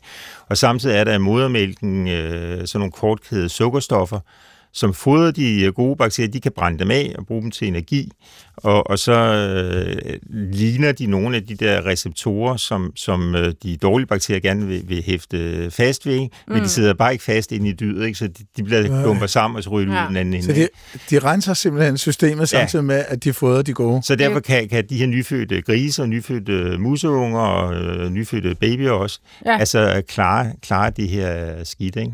Og 0.49 0.57
samtidig 0.57 0.95
er 0.95 1.03
der 1.03 1.13
i 1.13 1.17
modermælken 1.17 2.07
øh, 2.07 2.67
sådan 2.67 2.79
nogle 2.79 2.91
kortkædede 2.91 3.49
sukkerstoffer, 3.49 4.19
som 4.73 4.93
fodrer 4.93 5.31
de 5.31 5.71
gode 5.75 5.95
bakterier, 5.95 6.31
de 6.31 6.39
kan 6.41 6.51
brænde 6.51 6.79
dem 6.79 6.91
af 6.91 7.15
og 7.17 7.25
bruge 7.25 7.41
dem 7.41 7.51
til 7.51 7.67
energi, 7.67 8.11
og, 8.57 8.89
og 8.89 8.99
så 8.99 9.13
øh, 9.13 10.19
ligner 10.31 10.91
de 10.91 11.05
nogle 11.05 11.35
af 11.35 11.43
de 11.43 11.55
der 11.55 11.85
receptorer, 11.85 12.57
som, 12.57 12.91
som 12.95 13.35
øh, 13.35 13.53
de 13.63 13.77
dårlige 13.77 14.07
bakterier 14.07 14.39
gerne 14.41 14.67
vil, 14.67 14.83
vil 14.87 15.03
hæfte 15.03 15.71
fast 15.71 16.05
ved, 16.05 16.13
ikke? 16.13 16.29
men 16.47 16.63
de 16.63 16.69
sidder 16.69 16.93
bare 16.93 17.11
ikke 17.11 17.23
fast 17.23 17.51
inde 17.51 17.69
i 17.69 17.73
dyret, 17.73 18.05
ikke? 18.07 18.17
så 18.19 18.27
de, 18.27 18.43
de 18.57 18.63
bliver 18.63 19.01
klumper 19.03 19.27
sammen, 19.27 19.57
og 19.57 19.63
så 19.63 19.69
ryger 19.69 19.85
de 19.85 19.91
ud 19.91 19.95
Ja. 19.97 20.05
den 20.07 20.15
anden 20.17 20.33
ende. 20.33 20.45
Så 20.45 20.51
de, 20.53 20.67
de 21.09 21.19
renser 21.19 21.53
simpelthen 21.53 21.97
systemet 21.97 22.39
Ja. 22.41 22.45
samtidig 22.45 22.85
med, 22.85 23.03
at 23.07 23.23
de 23.23 23.33
fodrer 23.33 23.61
de 23.61 23.73
gode. 23.73 24.03
Så 24.03 24.15
derfor 24.15 24.39
kan, 24.39 24.69
kan 24.69 24.85
de 24.89 24.97
her 24.97 25.07
nyfødte 25.07 25.61
grise 25.61 26.01
og 26.01 26.09
nyfødte 26.09 26.77
museunger 26.77 27.39
og 27.39 27.75
øh, 27.75 28.09
nyfødte 28.09 28.55
babyer 28.55 28.91
også, 28.91 29.19
ja. 29.45 29.51
Ja. 29.51 29.57
altså 29.59 30.01
klare, 30.07 30.53
klare 30.61 30.89
de 30.89 31.07
her 31.07 31.63
skidt, 31.63 31.95
ikke? 31.95 32.13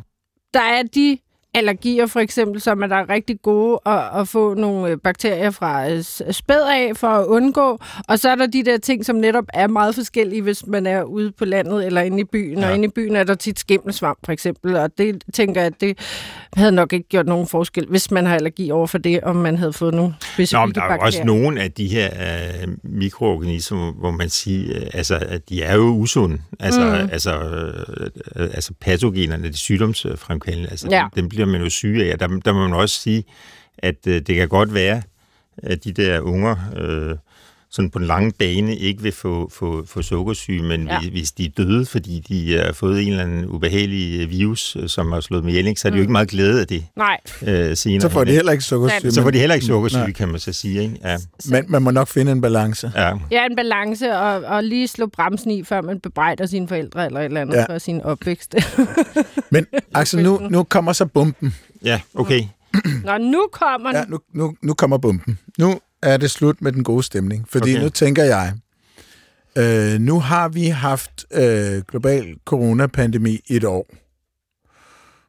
Der 0.53 0.59
er 0.61 0.83
de 0.95 1.17
allergier 1.53 2.05
for 2.07 2.19
eksempel, 2.19 2.61
som 2.61 2.83
er 2.83 2.87
der 2.87 2.95
er 2.95 3.09
rigtig 3.09 3.41
gode 3.41 3.79
at, 3.85 3.99
at 4.21 4.27
få 4.27 4.53
nogle 4.53 4.91
øh, 4.91 4.97
bakterier 4.97 5.51
fra 5.51 5.89
øh, 5.89 6.01
s- 6.03 6.21
spæd 6.31 6.61
af 6.61 6.91
for 6.95 7.07
at 7.07 7.25
undgå. 7.25 7.79
Og 8.07 8.19
så 8.19 8.29
er 8.29 8.35
der 8.35 8.45
de 8.47 8.63
der 8.65 8.77
ting, 8.77 9.05
som 9.05 9.15
netop 9.15 9.43
er 9.53 9.67
meget 9.67 9.95
forskellige, 9.95 10.41
hvis 10.41 10.67
man 10.67 10.87
er 10.87 11.03
ude 11.03 11.31
på 11.31 11.45
landet 11.45 11.85
eller 11.85 12.01
inde 12.01 12.19
i 12.19 12.23
byen. 12.23 12.59
Ja. 12.59 12.67
Og 12.69 12.75
inde 12.75 12.85
i 12.85 12.91
byen 12.95 13.15
er 13.15 13.23
der 13.23 13.35
tit 13.35 13.59
skimmelsvamp 13.59 14.17
for 14.25 14.31
eksempel, 14.31 14.75
og 14.75 14.97
det 14.97 15.23
tænker 15.33 15.61
jeg, 15.61 15.67
at 15.67 15.81
det 15.81 15.97
havde 16.53 16.71
nok 16.71 16.93
ikke 16.93 17.09
gjort 17.09 17.25
nogen 17.27 17.47
forskel, 17.47 17.85
hvis 17.89 18.11
man 18.11 18.25
har 18.25 18.35
allergi 18.35 18.71
over 18.71 18.87
for 18.87 18.97
det, 18.97 19.21
om 19.21 19.35
man 19.35 19.57
havde 19.57 19.73
fået 19.73 19.93
nogle 19.93 20.13
specifikke 20.21 20.53
Nå, 20.61 20.65
men 20.65 20.75
der 20.75 20.81
er 20.81 20.87
bakterier. 20.87 21.05
også 21.07 21.23
nogle 21.23 21.61
af 21.61 21.71
de 21.71 21.87
her 21.87 22.09
øh, 22.63 22.67
mikroorganismer, 22.83 23.91
hvor 23.93 24.11
man 24.11 24.29
siger, 24.29 24.75
øh, 24.77 24.87
altså, 24.93 25.15
at 25.21 25.49
de 25.49 25.63
er 25.63 25.75
jo 25.75 25.81
usunde. 25.83 26.37
Altså, 26.59 26.81
mm. 26.81 27.09
altså, 27.11 27.31
øh, 27.39 28.07
øh, 28.35 28.49
altså 28.53 28.73
patogenerne, 28.81 29.47
de 29.47 29.57
sygdomsfremkaldende, 29.57 30.69
altså, 30.69 30.87
Ja. 30.91 31.05
dem, 31.15 31.29
dem 31.29 31.42
bliver 31.45 31.57
man 31.57 31.63
jo 31.63 31.69
syge 31.69 32.11
af. 32.11 32.19
Der, 32.19 32.27
der 32.27 32.53
må 32.53 32.67
man 32.67 32.73
også 32.73 33.01
sige, 33.01 33.23
at 33.77 34.07
øh, 34.07 34.21
det 34.21 34.35
kan 34.35 34.49
godt 34.49 34.73
være, 34.73 35.01
at 35.57 35.83
de 35.83 35.91
der 35.91 36.19
unger 36.19 36.55
øh, 36.77 37.15
sådan 37.75 37.89
på 37.89 37.99
den 37.99 38.07
lange 38.07 38.31
bane 38.39 38.75
ikke 38.77 39.01
vil 39.03 39.11
få, 39.11 39.49
få, 39.53 39.85
få 39.85 40.01
sukkersyge, 40.01 40.63
men 40.63 40.87
Ja. 40.87 40.99
hvis, 40.99 41.09
hvis 41.09 41.31
de 41.31 41.45
er 41.45 41.49
døde, 41.57 41.85
fordi 41.85 42.19
de 42.27 42.57
har 42.57 42.73
fået 42.73 43.01
en 43.01 43.07
eller 43.09 43.23
anden 43.23 43.45
ubehagelig 43.45 44.21
øh, 44.21 44.29
virus, 44.29 44.75
øh, 44.75 44.89
som 44.89 45.11
har 45.11 45.19
slået 45.19 45.43
dem 45.43 45.49
ihjel, 45.49 45.77
så 45.77 45.87
er 45.87 45.89
de 45.89 45.95
jo 45.97 46.01
ikke 46.01 46.11
meget 46.11 46.27
glæde 46.29 46.61
af 46.61 46.67
det 46.67 46.85
Nej, 46.97 47.17
øh, 47.47 47.77
senere. 47.77 48.01
Så 48.01 48.09
får 48.09 48.23
de 48.23 48.31
heller 48.31 48.51
ikke 48.51 48.63
sukkersyge. 48.63 49.11
så 49.11 49.21
får 49.21 49.25
men- 49.27 49.33
de 49.33 49.39
heller 49.39 49.53
ikke 49.53 49.65
sukkersyge, 49.65 50.01
Nej. 50.01 50.11
kan 50.11 50.27
man 50.29 50.39
så 50.39 50.53
sige. 50.53 50.81
Ikke? 50.83 50.95
Ja. 51.03 51.17
Men 51.49 51.65
man 51.67 51.81
må 51.81 51.91
nok 51.91 52.07
finde 52.07 52.31
en 52.31 52.41
balance. 52.41 52.91
Ja. 52.95 53.11
ja, 53.31 53.45
en 53.45 53.55
balance, 53.55 54.17
og, 54.17 54.35
og 54.43 54.63
lige 54.63 54.87
slå 54.87 55.07
bremsen 55.07 55.51
i, 55.51 55.63
før 55.63 55.81
man 55.81 55.99
bebrejder 55.99 56.45
sine 56.45 56.67
forældre 56.67 57.05
eller 57.05 57.19
et 57.19 57.25
eller 57.25 57.41
andet 57.41 57.55
Ja. 57.55 57.65
for 57.73 57.77
sin 57.77 58.01
opvækst. 58.01 58.55
Men 59.51 59.65
Axel, 59.93 60.23
nu, 60.23 60.39
nu 60.49 60.63
kommer 60.63 60.93
så 60.93 61.05
bomben. 61.05 61.55
Ja, 61.85 62.01
okay. 62.15 62.41
Nå, 63.05 63.17
nu 63.17 63.47
kommer 63.51 63.87
den. 63.91 63.95
Ja, 63.97 64.03
nu, 64.07 64.19
nu, 64.33 64.55
nu 64.61 64.73
kommer 64.73 64.97
bomben. 64.97 65.37
Nu 65.59 65.79
er 66.03 66.17
det 66.17 66.31
slut 66.31 66.61
med 66.61 66.71
den 66.71 66.83
gode 66.83 67.03
stemning. 67.03 67.45
Fordi 67.49 67.71
okay. 67.71 67.83
Nu 67.83 67.89
tænker 67.89 68.23
jeg, 68.23 68.53
øh, 69.57 69.99
nu 69.99 70.19
har 70.19 70.49
vi 70.49 70.65
haft 70.65 71.25
øh, 71.33 71.81
global 71.87 72.35
coronapandemi 72.45 73.39
et 73.47 73.63
år, 73.63 73.87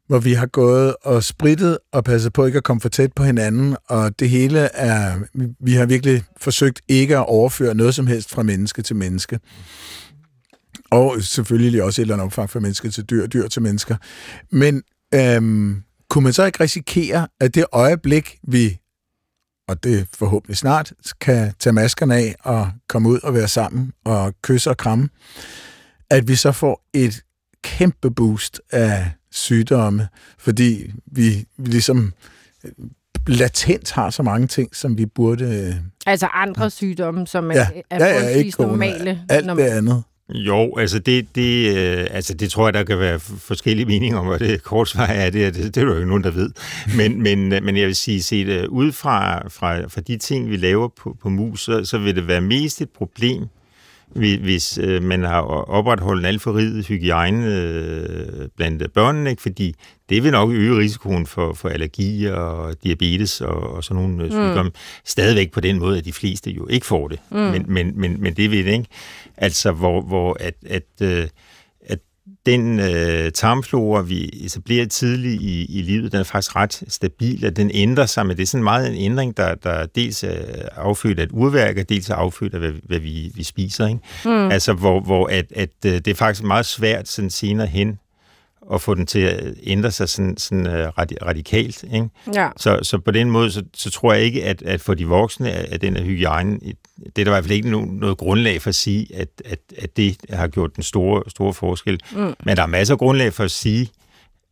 hvor 0.07 0.19
vi 0.19 0.33
har 0.33 0.47
gået 0.47 0.97
og 1.03 1.25
spritet 1.25 1.79
og 1.93 2.05
passet 2.05 2.33
på 2.33 2.47
ikke 2.47 2.59
at 2.59 2.65
komme 2.65 2.81
for 2.81 2.89
tæt 2.89 3.13
på 3.13 3.25
hinanden, 3.25 3.77
og 3.89 4.21
det 4.21 4.29
hele 4.29 4.59
er, 4.59 5.19
vi 5.61 5.73
har 5.73 5.87
virkelig 5.87 6.23
forsøgt 6.37 6.81
ikke 6.89 7.17
at 7.17 7.27
overføre 7.27 7.75
noget 7.75 7.95
som 7.95 8.07
helst 8.07 8.31
fra 8.31 8.43
menneske 8.43 8.83
til 8.83 8.97
menneske. 8.97 9.41
Og 10.91 11.23
selvfølgelig 11.23 11.83
også 11.83 12.01
et 12.01 12.05
eller 12.05 12.15
andet 12.15 12.25
omfang 12.25 12.51
fra 12.51 12.61
menneske 12.61 12.91
til 12.91 13.05
dyr, 13.05 13.27
dyr 13.27 13.49
til 13.49 13.63
mennesker. 13.63 13.97
Men 14.53 14.83
øhm, 15.15 15.83
kunne 16.11 16.25
man 16.25 16.33
så 16.33 16.45
ikke 16.45 16.63
risikere, 16.63 17.29
at 17.41 17.55
det 17.55 17.65
øjeblik, 17.73 18.39
vi, 18.49 18.79
og 19.69 19.85
det 19.85 20.07
forhåbentlig 20.15 20.57
snart, 20.57 20.93
kan 21.21 21.53
tage 21.59 21.73
maskerne 21.73 22.15
af 22.15 22.35
og 22.45 22.71
komme 22.89 23.09
ud 23.09 23.19
og 23.23 23.35
være 23.35 23.49
sammen 23.49 23.93
og 24.05 24.35
kysse 24.43 24.71
og 24.71 24.77
kramme, 24.77 25.09
at 26.11 26.29
vi 26.29 26.35
så 26.37 26.53
får 26.53 26.83
et 26.95 27.21
kæmpe 27.65 28.11
boost 28.11 28.61
af 28.73 29.11
sygdomme, 29.33 30.09
fordi 30.39 30.91
vi, 31.07 31.45
ligesom 31.59 32.13
latent 33.27 33.93
har 33.93 34.11
så 34.11 34.23
mange 34.23 34.47
ting, 34.47 34.77
som 34.77 34.99
vi 34.99 35.07
burde... 35.07 35.45
øh, 35.69 35.75
Altså 36.07 36.27
andre 36.27 36.71
sygdomme, 36.71 37.27
som 37.27 37.51
er, 37.51 37.55
Ja, 37.55 37.69
er 37.91 38.07
ja, 38.07 38.23
ja, 38.23 38.29
ikke 38.29 38.63
normale. 38.63 39.23
Alt 39.29 39.47
Når- 39.47 39.55
det 39.55 39.63
andet. 39.63 40.03
Jo, 40.29 40.77
altså 40.77 40.99
det, 40.99 41.35
det, 41.35 41.77
øh, 41.77 42.07
altså 42.11 42.35
det 42.35 42.51
tror 42.51 42.67
jeg, 42.67 42.75
der 42.75 42.85
kan 42.85 42.99
være 42.99 43.21
forskellige 43.21 43.87
meninger 43.87 44.19
om, 44.19 44.27
hvad 44.27 44.39
det 44.39 44.63
kort 44.63 44.89
svar 44.89 45.07
er. 45.07 45.31
Det, 45.31 45.55
det, 45.55 45.75
det 45.75 45.77
er 45.77 45.85
der 45.85 45.93
jo 45.93 45.97
ikke 45.97 46.09
nogen, 46.09 46.25
der 46.25 46.31
ved. 46.31 46.51
Men, 46.97 47.23
men, 47.27 47.53
øh, 47.53 47.63
men 47.63 47.77
jeg 47.77 47.87
vil 47.87 47.97
sige, 47.97 48.23
set 48.23 48.47
øh, 48.49 48.69
ud 48.69 48.93
fra, 48.93 49.49
fra, 49.49 49.87
fra 49.87 50.01
de 50.01 50.17
ting, 50.17 50.51
vi 50.51 50.57
laver 50.57 50.89
på, 50.89 51.17
på 51.23 51.29
mus, 51.29 51.61
så, 51.61 51.85
så 51.85 51.99
vil 51.99 52.17
det 52.17 52.29
være 52.29 52.41
mest 52.41 52.81
et 52.81 52.91
problem, 52.91 53.47
hvis, 54.15 54.79
øh, 54.79 55.03
man 55.03 55.23
har 55.23 55.41
opretholdt 55.41 56.21
en 56.21 56.27
alt 56.27 56.43
for 56.43 56.57
rig 56.57 56.85
hygiejne 56.85 57.47
øh, 57.47 58.49
blandt 58.57 58.93
børnene, 58.93 59.31
ikke? 59.31 59.43
fordi 59.43 59.75
det 60.09 60.25
vil 60.25 60.33
nok 60.33 60.51
øge 60.51 60.79
risikoen 60.79 61.27
for, 61.27 61.53
for 61.53 61.69
allergi 61.69 62.25
og 62.25 62.75
diabetes 62.85 63.41
og, 63.41 63.75
og 63.75 63.85
sådan 63.85 64.03
nogle 64.03 64.25
mm. 64.25 64.31
sygdomme. 64.31 64.73
Stadigvæk 65.05 65.53
på 65.53 65.61
den 65.61 65.79
måde, 65.79 65.99
at 65.99 66.05
de 66.05 66.13
fleste 66.13 66.51
jo 66.51 66.67
ikke 66.67 66.87
får 66.87 67.09
det. 67.09 67.19
Mm. 67.31 67.39
Men, 67.39 67.65
men, 67.69 68.01
men, 68.01 68.23
men 68.23 68.35
det 68.35 68.51
vil 68.51 68.67
det 68.67 68.73
ikke. 68.73 68.89
Altså, 69.37 69.73
hvor, 69.73 70.03
hvor 70.03 70.37
at, 70.41 70.55
at, 70.67 70.83
øh, 71.03 71.23
at 71.23 71.31
den 72.47 72.81
øh, 72.81 73.33
tarmflora, 73.33 74.03
vi 74.03 74.31
etablerer 74.45 74.87
tidligt 74.87 75.43
i, 75.43 75.79
i 75.79 75.83
livet, 75.83 76.13
den 76.13 76.21
er 76.21 76.25
faktisk 76.25 76.57
ret 76.57 76.83
stabil, 76.89 77.47
og 77.47 77.57
den 77.57 77.71
ændrer 77.75 78.07
sig, 78.07 78.27
men 78.27 78.37
det 78.37 78.43
er 78.43 78.47
sådan 78.47 78.65
meget 78.65 78.89
en 78.89 78.97
ændring, 78.97 79.37
der, 79.37 79.55
der 79.55 79.87
dels 79.87 80.25
er 80.25 80.69
affødt 80.77 81.19
af 81.19 81.23
et 81.23 81.33
urværk, 81.33 81.79
og 81.79 81.89
dels 81.89 82.11
er 82.11 82.15
affødt 82.15 82.55
af, 82.55 82.61
hvad, 82.61 82.73
hvad 82.85 82.99
vi, 82.99 83.33
vi 83.35 83.43
spiser. 83.43 83.87
Ikke? 83.87 84.01
Mm. 84.25 84.51
Altså, 84.51 84.73
hvor, 84.73 85.01
hvor 85.01 85.27
at, 85.27 85.53
at, 85.57 85.71
øh, 85.87 85.93
det 85.93 86.09
er 86.09 86.15
faktisk 86.15 86.45
meget 86.45 86.67
svært 86.67 87.09
sådan 87.09 87.31
senere 87.31 87.67
hen 87.67 87.99
at 88.73 88.81
få 88.81 88.95
den 88.95 89.07
til 89.07 89.19
at 89.19 89.55
ændre 89.63 89.91
sig 89.91 90.09
sådan, 90.09 90.37
sådan 90.37 90.67
uh, 90.67 90.73
radikalt. 91.27 91.85
Ikke? 91.95 92.09
Ja. 92.35 92.49
Så, 92.57 92.79
så 92.83 92.99
på 92.99 93.11
den 93.11 93.31
måde, 93.31 93.51
så, 93.51 93.63
så 93.75 93.91
tror 93.91 94.13
jeg 94.13 94.23
ikke, 94.23 94.45
at, 94.45 94.63
at 94.63 94.81
for 94.81 94.95
de 94.95 95.07
voksne, 95.07 95.51
at 95.51 95.81
den 95.81 95.97
her 95.97 96.05
hygiejne, 96.05 96.59
det 96.61 97.07
er 97.07 97.25
der 97.25 97.31
i 97.31 97.35
hvert 97.35 97.45
fald 97.45 97.53
ikke 97.53 97.71
nogen, 97.71 97.97
noget 97.97 98.19
grundlag 98.19 98.63
for 98.63 98.69
at 98.69 98.75
sige, 98.75 99.07
at, 99.15 99.29
at, 99.45 99.59
at 99.79 99.97
det 99.97 100.17
har 100.31 100.49
gjort 100.49 100.77
den 100.77 100.83
store, 100.83 101.23
store 101.29 101.55
forskel. 101.55 102.01
Mm. 102.13 102.35
Men 102.45 102.57
der 102.57 102.63
er 102.63 102.67
masser 102.67 102.95
af 102.95 102.99
grundlag 102.99 103.33
for 103.33 103.45
at 103.45 103.51
sige, 103.51 103.91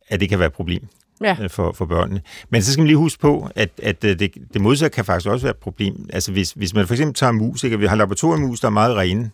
at 0.09 0.19
det 0.19 0.29
kan 0.29 0.39
være 0.39 0.47
et 0.47 0.53
problem 0.53 0.87
Ja. 1.23 1.37
øh, 1.41 1.49
for, 1.49 1.71
for 1.71 1.85
børnene. 1.85 2.21
Men 2.49 2.61
så 2.61 2.71
skal 2.71 2.81
man 2.81 2.87
lige 2.87 2.97
huske 2.97 3.21
på, 3.21 3.49
at, 3.55 3.69
at 3.83 4.03
øh, 4.03 4.19
det, 4.19 4.33
det 4.53 4.61
modsatte 4.61 4.95
kan 4.95 5.05
faktisk 5.05 5.29
også 5.29 5.45
være 5.45 5.51
et 5.51 5.57
problem. 5.57 6.09
Altså 6.13 6.31
hvis, 6.31 6.51
hvis 6.51 6.73
man 6.73 6.87
for 6.87 6.93
eksempel 6.93 7.15
tager 7.15 7.31
mus, 7.31 7.63
ikke? 7.63 7.79
vi 7.79 7.85
har 7.85 7.95
laboratoriemus, 7.95 8.59
der 8.59 8.67
er 8.67 8.71
meget 8.71 8.97
rene, 8.97 9.31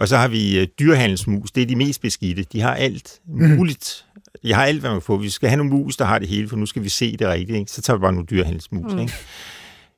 og 0.00 0.08
så 0.08 0.16
har 0.16 0.28
vi 0.28 0.58
øh, 0.58 0.66
dyrhandelsmus, 0.78 1.50
det 1.50 1.62
er 1.62 1.66
de 1.66 1.76
mest 1.76 2.00
beskidte. 2.00 2.42
De 2.52 2.60
har 2.60 2.74
alt 2.74 3.20
muligt. 3.26 4.04
De 4.42 4.52
har 4.52 4.64
alt, 4.64 4.80
hvad 4.80 4.90
man 4.90 5.00
kan 5.00 5.04
få. 5.04 5.16
Vi 5.16 5.30
skal 5.30 5.48
have 5.48 5.56
nogle 5.56 5.72
mus, 5.72 5.96
der 5.96 6.04
har 6.04 6.18
det 6.18 6.28
hele, 6.28 6.48
for 6.48 6.56
nu 6.56 6.66
skal 6.66 6.82
vi 6.82 6.88
se 6.88 7.16
det 7.16 7.28
rigtigt. 7.28 7.58
Ikke? 7.58 7.70
Så 7.70 7.82
tager 7.82 7.96
vi 7.96 8.00
bare 8.00 8.12
nogle 8.12 8.26
dyrhandelsmus. 8.26 8.92
Mm. 8.92 8.98
Ikke? 8.98 9.12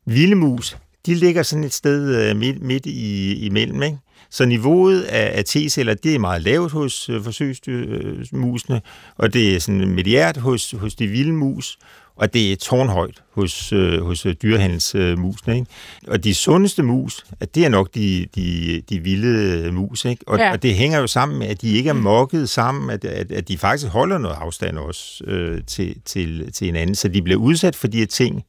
Vilde 0.06 0.34
mus, 0.34 0.76
de 1.06 1.14
ligger 1.14 1.42
sådan 1.42 1.64
et 1.64 1.72
sted 1.72 2.30
øh, 2.30 2.36
midt, 2.36 2.62
midt 2.62 2.86
i, 2.86 3.34
imellem. 3.46 3.82
Ikke? 3.82 3.98
Så 4.30 4.44
niveauet 4.44 5.02
af, 5.02 5.38
af 5.38 5.44
T-celler, 5.44 5.94
det 5.94 6.14
er 6.14 6.18
meget 6.18 6.42
lavt 6.42 6.72
hos 6.72 7.08
øh, 7.08 7.24
forsøgsmusene, 7.24 8.80
og 9.16 9.32
det 9.32 9.54
er 9.56 9.60
sådan 9.60 9.88
mediært 9.88 10.36
hos, 10.36 10.70
hos 10.70 10.94
de 10.94 11.06
vilde 11.06 11.32
mus, 11.32 11.78
og 12.22 12.34
det 12.34 12.52
er 12.52 12.56
tårnhøjt 12.56 13.22
hos, 13.30 13.72
øh, 13.72 14.02
hos 14.02 14.26
dyrehandelsmusene. 14.42 15.54
Ikke? 15.54 15.66
Og 16.06 16.24
de 16.24 16.34
sundeste 16.34 16.82
mus, 16.82 17.24
at 17.40 17.54
det 17.54 17.64
er 17.64 17.68
nok 17.68 17.94
de, 17.94 18.26
de, 18.34 18.82
de 18.88 19.00
vilde 19.00 19.72
mus. 19.72 20.04
Ikke? 20.04 20.24
Og, 20.26 20.38
ja. 20.38 20.52
og 20.52 20.62
det 20.62 20.74
hænger 20.74 20.98
jo 20.98 21.06
sammen 21.06 21.38
med, 21.38 21.46
at 21.46 21.62
de 21.62 21.72
ikke 21.72 21.90
er 21.90 21.94
mokket 21.94 22.48
sammen, 22.48 22.90
at, 22.90 23.04
at, 23.04 23.32
at 23.32 23.48
de 23.48 23.58
faktisk 23.58 23.92
holder 23.92 24.18
noget 24.18 24.36
afstand 24.36 24.78
også 24.78 25.24
øh, 25.24 25.60
til, 25.66 25.96
til, 26.04 26.52
til 26.52 26.64
hinanden, 26.64 26.94
så 26.94 27.08
de 27.08 27.22
bliver 27.22 27.38
udsat 27.38 27.76
for 27.76 27.86
de 27.86 27.98
her 27.98 28.06
ting, 28.06 28.44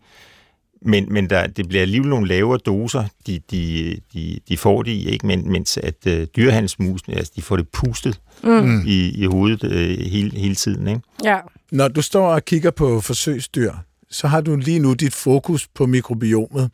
men, 0.86 1.14
men 1.14 1.30
der, 1.30 1.48
det 1.48 1.68
bliver 1.68 1.82
alligevel 1.82 2.10
nogle 2.10 2.28
lavere 2.28 2.58
doser, 2.58 3.04
de, 3.28 3.40
de, 3.52 3.96
de, 4.14 4.40
de 4.50 4.58
får 4.58 4.84
det 4.84 4.92
i, 4.92 5.10
ikke? 5.10 5.28
Men, 5.28 5.52
mens 5.52 5.78
at 5.78 6.08
øh, 6.08 6.28
dyrehandelsmusene, 6.36 7.16
altså, 7.16 7.34
de 7.36 7.42
får 7.42 7.58
det 7.58 7.68
pustet 7.70 8.20
mm. 8.44 8.82
i, 8.88 9.24
i 9.24 9.26
hovedet 9.26 9.64
øh, 9.72 10.00
hele, 10.00 10.38
hele 10.38 10.56
tiden. 10.56 10.88
Ikke? 10.88 11.02
Ja. 11.24 11.38
Når 11.74 11.88
du 11.88 12.02
står 12.02 12.34
og 12.34 12.46
kigger 12.46 12.72
på 12.72 13.02
forsøgsdyr, 13.02 13.74
så 14.10 14.28
har 14.28 14.42
du 14.42 14.56
lige 14.56 14.80
nu 14.80 14.94
dit 14.94 15.14
fokus 15.14 15.68
på 15.68 15.86
mikrobiomet. 15.86 16.72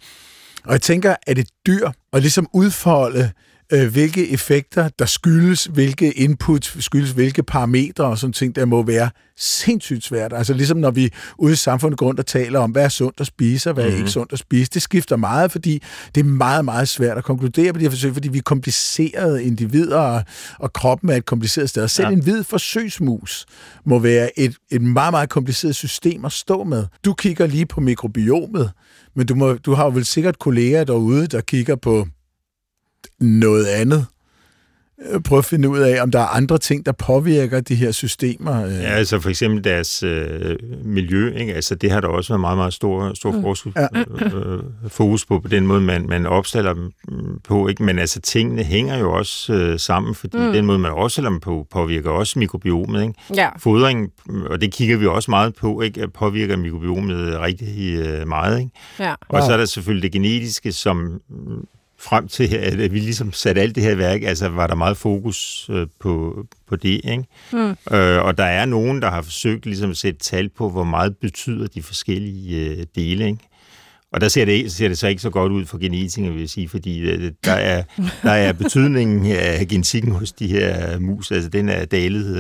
Og 0.66 0.72
jeg 0.72 0.82
tænker, 0.82 1.16
at 1.28 1.38
et 1.38 1.50
dyr 1.68 1.90
at 2.14 2.22
ligesom 2.22 2.48
udfolde 2.54 3.32
øh, 3.74 3.92
hvilke 3.92 4.30
effekter, 4.30 4.90
der 5.00 5.06
skyldes, 5.06 5.66
hvilke 5.66 6.12
input 6.12 6.76
skyldes, 6.80 7.12
hvilke 7.12 7.44
parametre 7.44 8.06
og 8.06 8.18
sådan 8.18 8.34
ting, 8.34 8.56
der 8.56 8.66
må 8.66 8.84
være 8.84 9.10
sindssygt 9.38 10.04
svært. 10.04 10.34
Altså 10.34 10.54
ligesom 10.54 10.78
når 10.78 10.92
vi 10.92 11.10
ude 11.38 11.54
i 11.54 11.56
samfundet 11.56 12.00
går 12.00 12.06
rundt 12.06 12.20
og 12.20 12.26
taler 12.26 12.60
om, 12.60 12.72
hvad 12.72 12.84
er 12.84 12.90
sundt 12.90 13.22
at 13.22 13.28
spise, 13.28 13.70
og 13.70 13.74
hvad 13.74 13.84
er 13.84 13.88
mm-hmm. 13.88 14.00
ikke 14.00 14.12
sundt 14.12 14.34
at 14.34 14.40
spise. 14.40 14.72
Det 14.74 14.82
skifter 14.82 15.16
meget, 15.16 15.52
fordi 15.52 15.84
det 16.16 16.22
er 16.22 16.26
meget, 16.26 16.66
meget 16.66 16.90
svært 16.90 17.18
at 17.18 17.24
konkludere 17.24 17.74
på 17.74 17.80
de 17.80 17.84
her 17.84 17.90
forsøg, 17.90 18.14
fordi 18.14 18.30
vi 18.30 18.38
er 18.38 18.42
komplicerede 18.42 19.44
individer, 19.44 19.98
og, 19.98 20.24
og 20.60 20.74
kroppen 20.74 21.10
er 21.10 21.16
et 21.16 21.26
kompliceret 21.26 21.70
sted. 21.70 21.84
Og 21.84 21.90
selv 21.90 22.08
ja. 22.08 22.14
en 22.14 22.24
hvid 22.24 22.44
forsøgsmus 22.44 23.46
må 23.86 24.00
være 24.00 24.40
et, 24.40 24.56
et 24.72 24.82
meget, 24.82 25.14
meget 25.14 25.30
kompliceret 25.30 25.76
system 25.76 26.26
at 26.26 26.32
stå 26.32 26.64
med. 26.64 26.86
Du 27.06 27.14
kigger 27.14 27.48
lige 27.48 27.66
på 27.66 27.82
mikrobiomet, 27.82 28.72
men 29.16 29.28
du, 29.28 29.36
må, 29.36 29.54
du 29.54 29.74
har 29.74 29.84
jo 29.84 29.90
vel 29.90 30.06
sikkert 30.06 30.40
kolleger 30.40 30.84
derude, 30.84 31.28
der 31.28 31.42
kigger 31.42 31.76
på 31.76 32.08
noget 33.20 33.66
andet. 33.66 34.06
Øh, 35.12 35.22
prøv 35.22 35.38
at 35.38 35.46
finde 35.46 35.70
ud 35.70 35.80
af, 35.80 36.02
om 36.02 36.12
der 36.12 36.20
er 36.20 36.26
andre 36.26 36.58
ting, 36.58 36.86
der 36.86 36.92
påvirker 36.92 37.62
de 37.62 37.76
her 37.76 37.92
systemer. 37.92 38.66
Øh. 38.66 38.72
Ja, 38.72 38.90
altså 38.90 39.20
for 39.20 39.30
eksempel 39.30 39.64
deres 39.64 40.04
øh, 40.04 40.56
miljø, 40.84 41.34
ikke? 41.34 41.54
Altså, 41.54 41.76
det 41.76 41.92
har 41.92 42.02
der 42.02 42.08
også 42.08 42.34
været 42.34 42.42
meget, 42.42 42.58
meget 42.58 42.74
stor, 42.74 43.14
stor 43.14 43.32
mm. 43.32 43.42
forskel, 43.42 43.74
ja. 43.78 43.88
øh, 44.00 44.64
fokus 44.88 45.26
på, 45.26 45.40
på 45.40 45.48
den 45.48 45.68
måde, 45.68 45.82
man, 45.82 46.08
man 46.08 46.26
opstiller 46.26 46.74
dem 46.74 46.92
på. 47.44 47.68
Ikke? 47.68 47.84
Men 47.84 48.00
altså, 48.00 48.22
tingene 48.22 48.64
hænger 48.64 48.98
jo 48.98 49.14
også 49.14 49.54
øh, 49.54 49.80
sammen, 49.80 50.16
fordi 50.16 50.38
mm. 50.38 50.54
den 50.54 50.66
måde, 50.66 50.80
man 50.80 50.92
opstiller 50.92 51.30
dem 51.30 51.40
på, 51.40 51.68
påvirker 51.72 52.10
også 52.10 52.40
mikrobiomet. 52.40 53.02
Ikke? 53.02 53.14
Ja. 53.36 53.50
Fodring, 53.58 54.12
og 54.50 54.62
det 54.62 54.74
kigger 54.74 54.98
vi 54.98 55.08
også 55.08 55.32
meget 55.32 55.56
på, 55.56 55.82
ikke? 55.82 56.08
påvirker 56.08 56.58
mikrobiomet 56.58 57.40
rigtig 57.40 58.00
øh, 58.00 58.28
meget. 58.28 58.60
Ikke? 58.60 58.72
Ja. 59.00 59.14
Og 59.30 59.44
så 59.44 59.54
er 59.54 59.58
der 59.58 59.66
selvfølgelig 59.66 60.04
det 60.04 60.12
genetiske, 60.12 60.72
som 60.72 61.22
frem 62.02 62.28
til, 62.28 62.56
at 62.56 62.94
vi 62.94 63.00
ligesom 63.00 63.34
satte 63.34 63.62
alt 63.62 63.76
det 63.76 63.84
her 63.84 63.96
værk, 63.96 64.24
altså 64.24 64.50
var 64.50 64.68
der 64.68 64.76
meget 64.76 64.98
fokus 64.98 65.70
øh, 65.70 65.88
på, 66.00 66.44
på 66.68 66.76
det, 66.76 67.02
ikke? 67.04 67.24
Mm. 67.54 67.96
Øh, 67.98 68.24
og 68.24 68.38
der 68.38 68.44
er 68.44 68.66
nogen, 68.66 69.02
der 69.02 69.10
har 69.10 69.22
forsøgt 69.22 69.66
ligesom 69.66 69.90
at 69.92 69.98
sætte 69.98 70.20
tal 70.20 70.50
på, 70.50 70.70
hvor 70.70 70.84
meget 70.84 71.18
betyder 71.18 71.68
de 71.68 71.84
forskellige 71.84 72.70
øh, 72.70 72.86
dele, 72.96 73.26
ikke? 73.26 73.40
Og 74.12 74.22
der 74.22 74.28
ser 74.28 74.46
det, 74.46 74.72
ser 74.72 74.88
det 74.88 74.98
så 74.98 75.08
ikke 75.08 75.22
så 75.22 75.30
godt 75.30 75.52
ud 75.52 75.66
for 75.66 75.78
genetikere, 75.78 76.32
vil 76.32 76.40
jeg 76.40 76.50
sige, 76.50 76.70
fordi 76.70 77.00
øh, 77.00 77.32
der 77.46 77.52
er, 77.52 77.84
der 78.24 78.32
er 78.32 78.54
betydningen 78.54 79.32
af 79.32 79.68
genetikken 79.68 80.12
hos 80.12 80.32
de 80.32 80.48
her 80.48 81.00
mus, 81.00 81.32
altså 81.32 81.50
den 81.50 81.70
er 81.70 81.86
dalet 81.86 82.38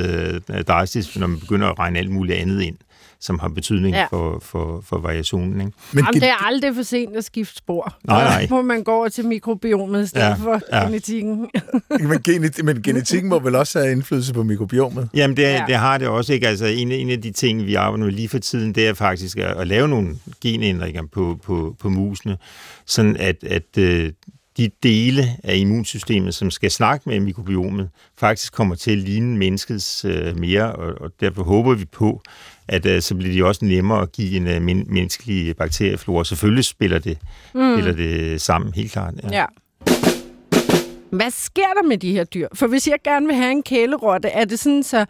øh, 0.50 0.64
drastisk, 0.64 1.20
når 1.20 1.28
man 1.28 1.40
begynder 1.40 1.68
at 1.68 1.80
regne 1.80 2.00
alt 2.00 2.12
muligt 2.12 2.38
andet 2.38 2.62
ind 2.62 2.78
som 3.22 3.40
har 3.40 3.48
betydning 3.48 3.96
ja. 3.96 4.06
for, 4.06 4.40
for, 4.40 4.82
for 4.86 4.98
variationen. 4.98 5.62
Ikke? 5.62 5.72
Men 5.94 6.06
Jamen, 6.06 6.22
det 6.22 6.30
er 6.30 6.46
aldrig 6.46 6.76
for 6.76 6.84
sent 6.84 7.16
at 7.16 7.24
skifte 7.24 7.56
spor. 7.56 7.98
Nej, 8.08 8.24
nej. 8.24 8.48
må 8.50 8.62
man 8.62 8.84
gå 8.84 8.92
over 8.92 9.10
til 9.10 9.26
mikrobiomet 9.26 10.04
i 10.04 10.08
stedet 10.08 10.26
ja, 10.26 10.34
for 10.34 10.62
ja. 10.72 10.86
genetikken. 10.86 11.50
men, 12.10 12.22
genet, 12.24 12.64
men 12.64 12.82
genetikken 12.82 13.30
må 13.30 13.40
vel 13.40 13.56
også 13.56 13.80
have 13.80 13.92
indflydelse 13.92 14.34
på 14.34 14.44
mikrobiomet? 14.44 15.10
Jamen, 15.14 15.38
det, 15.38 15.44
ja. 15.44 15.64
det 15.68 15.76
har 15.76 15.98
det 15.98 16.08
også. 16.08 16.34
ikke. 16.34 16.48
Altså, 16.48 16.66
en, 16.66 16.92
en 16.92 17.10
af 17.10 17.22
de 17.22 17.32
ting, 17.32 17.66
vi 17.66 17.76
arbejder 17.76 18.06
med 18.06 18.14
lige 18.14 18.30
for 18.30 18.40
tiden, 18.40 18.76
det 18.76 18.88
er 18.88 18.94
faktisk 18.94 19.38
at, 19.38 19.58
at 19.58 19.68
lave 19.68 19.88
nogle 19.88 20.16
genændringer 20.42 21.04
på, 21.12 21.40
på, 21.44 21.76
på 21.80 21.90
musene, 21.90 22.38
sådan 22.86 23.18
at, 23.18 23.44
at 23.44 23.78
øh, 23.78 24.12
de 24.60 24.70
dele 24.84 25.24
af 25.44 25.56
immunsystemet, 25.56 26.36
som 26.36 26.52
skal 26.52 26.72
snakke 26.72 27.10
med 27.10 27.20
mikrobiomet, 27.20 27.90
faktisk 28.18 28.54
kommer 28.54 28.76
til 28.76 28.92
at 28.92 28.98
ligne 28.98 29.38
menneskets 29.38 30.06
øh, 30.06 30.40
mere, 30.40 30.76
og, 30.76 31.02
og 31.02 31.12
derfor 31.20 31.44
håber 31.44 31.74
vi 31.74 31.86
på, 31.86 32.22
at 32.68 32.86
øh, 32.86 33.02
så 33.02 33.16
bliver 33.16 33.34
de 33.34 33.46
også 33.46 33.66
nemmere 33.66 34.02
at 34.02 34.12
give 34.12 34.38
en 34.38 34.48
øh, 34.48 34.62
men- 34.62 34.86
menneskelig 34.90 35.58
bakterieflora. 35.58 36.24
Selvfølgelig 36.24 36.66
spiller 36.66 37.00
det, 37.00 37.18
mm. 37.56 37.76
spiller 37.76 37.94
det 37.94 38.42
sammen, 38.42 38.74
helt 38.74 38.92
klart. 38.92 39.14
Ja. 39.24 39.38
ja. 39.38 39.46
Hvad 41.12 41.32
sker 41.32 41.74
der 41.82 41.88
med 41.88 41.98
de 41.98 42.12
her 42.12 42.24
dyr? 42.24 42.48
For 42.54 42.68
hvis 42.68 42.88
jeg 42.88 42.98
gerne 43.04 43.26
vil 43.26 43.36
have 43.36 43.52
en 43.52 43.64
kælerotte, 43.64 44.30
er 44.30 44.46
det 44.46 44.60
sådan 44.60 44.84
så... 44.84 45.06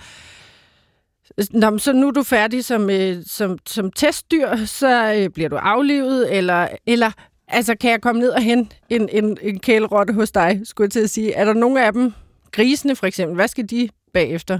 Nå, 1.52 1.78
så 1.78 1.94
nu 1.94 2.08
er 2.08 2.12
du 2.12 2.24
færdig 2.24 2.66
som, 2.66 2.90
øh, 2.90 3.18
som, 3.28 3.58
som 3.66 3.92
testdyr, 3.92 4.66
så 4.66 5.14
øh, 5.14 5.30
bliver 5.30 5.50
du 5.50 5.56
aflivet, 5.56 6.38
eller, 6.38 6.68
eller 6.86 7.12
altså, 7.50 7.76
kan 7.76 7.92
jeg 7.92 8.02
komme 8.02 8.22
ned 8.22 8.30
og 8.30 8.42
hente 8.42 8.76
en, 8.90 9.10
en, 9.12 9.38
en 9.42 9.60
kælerotte 9.60 10.14
hos 10.14 10.32
dig, 10.32 10.62
skulle 10.64 10.86
jeg 10.86 10.92
til 10.92 11.00
at 11.00 11.10
sige. 11.10 11.34
Er 11.34 11.46
der 11.46 11.54
nogle 11.54 11.86
af 11.86 11.94
dem, 11.94 12.14
grisene 12.52 12.96
for 12.96 13.08
eksempel, 13.08 13.36
hvad 13.36 13.48
skal 13.48 13.70
de 13.70 13.90
bagefter? 14.14 14.60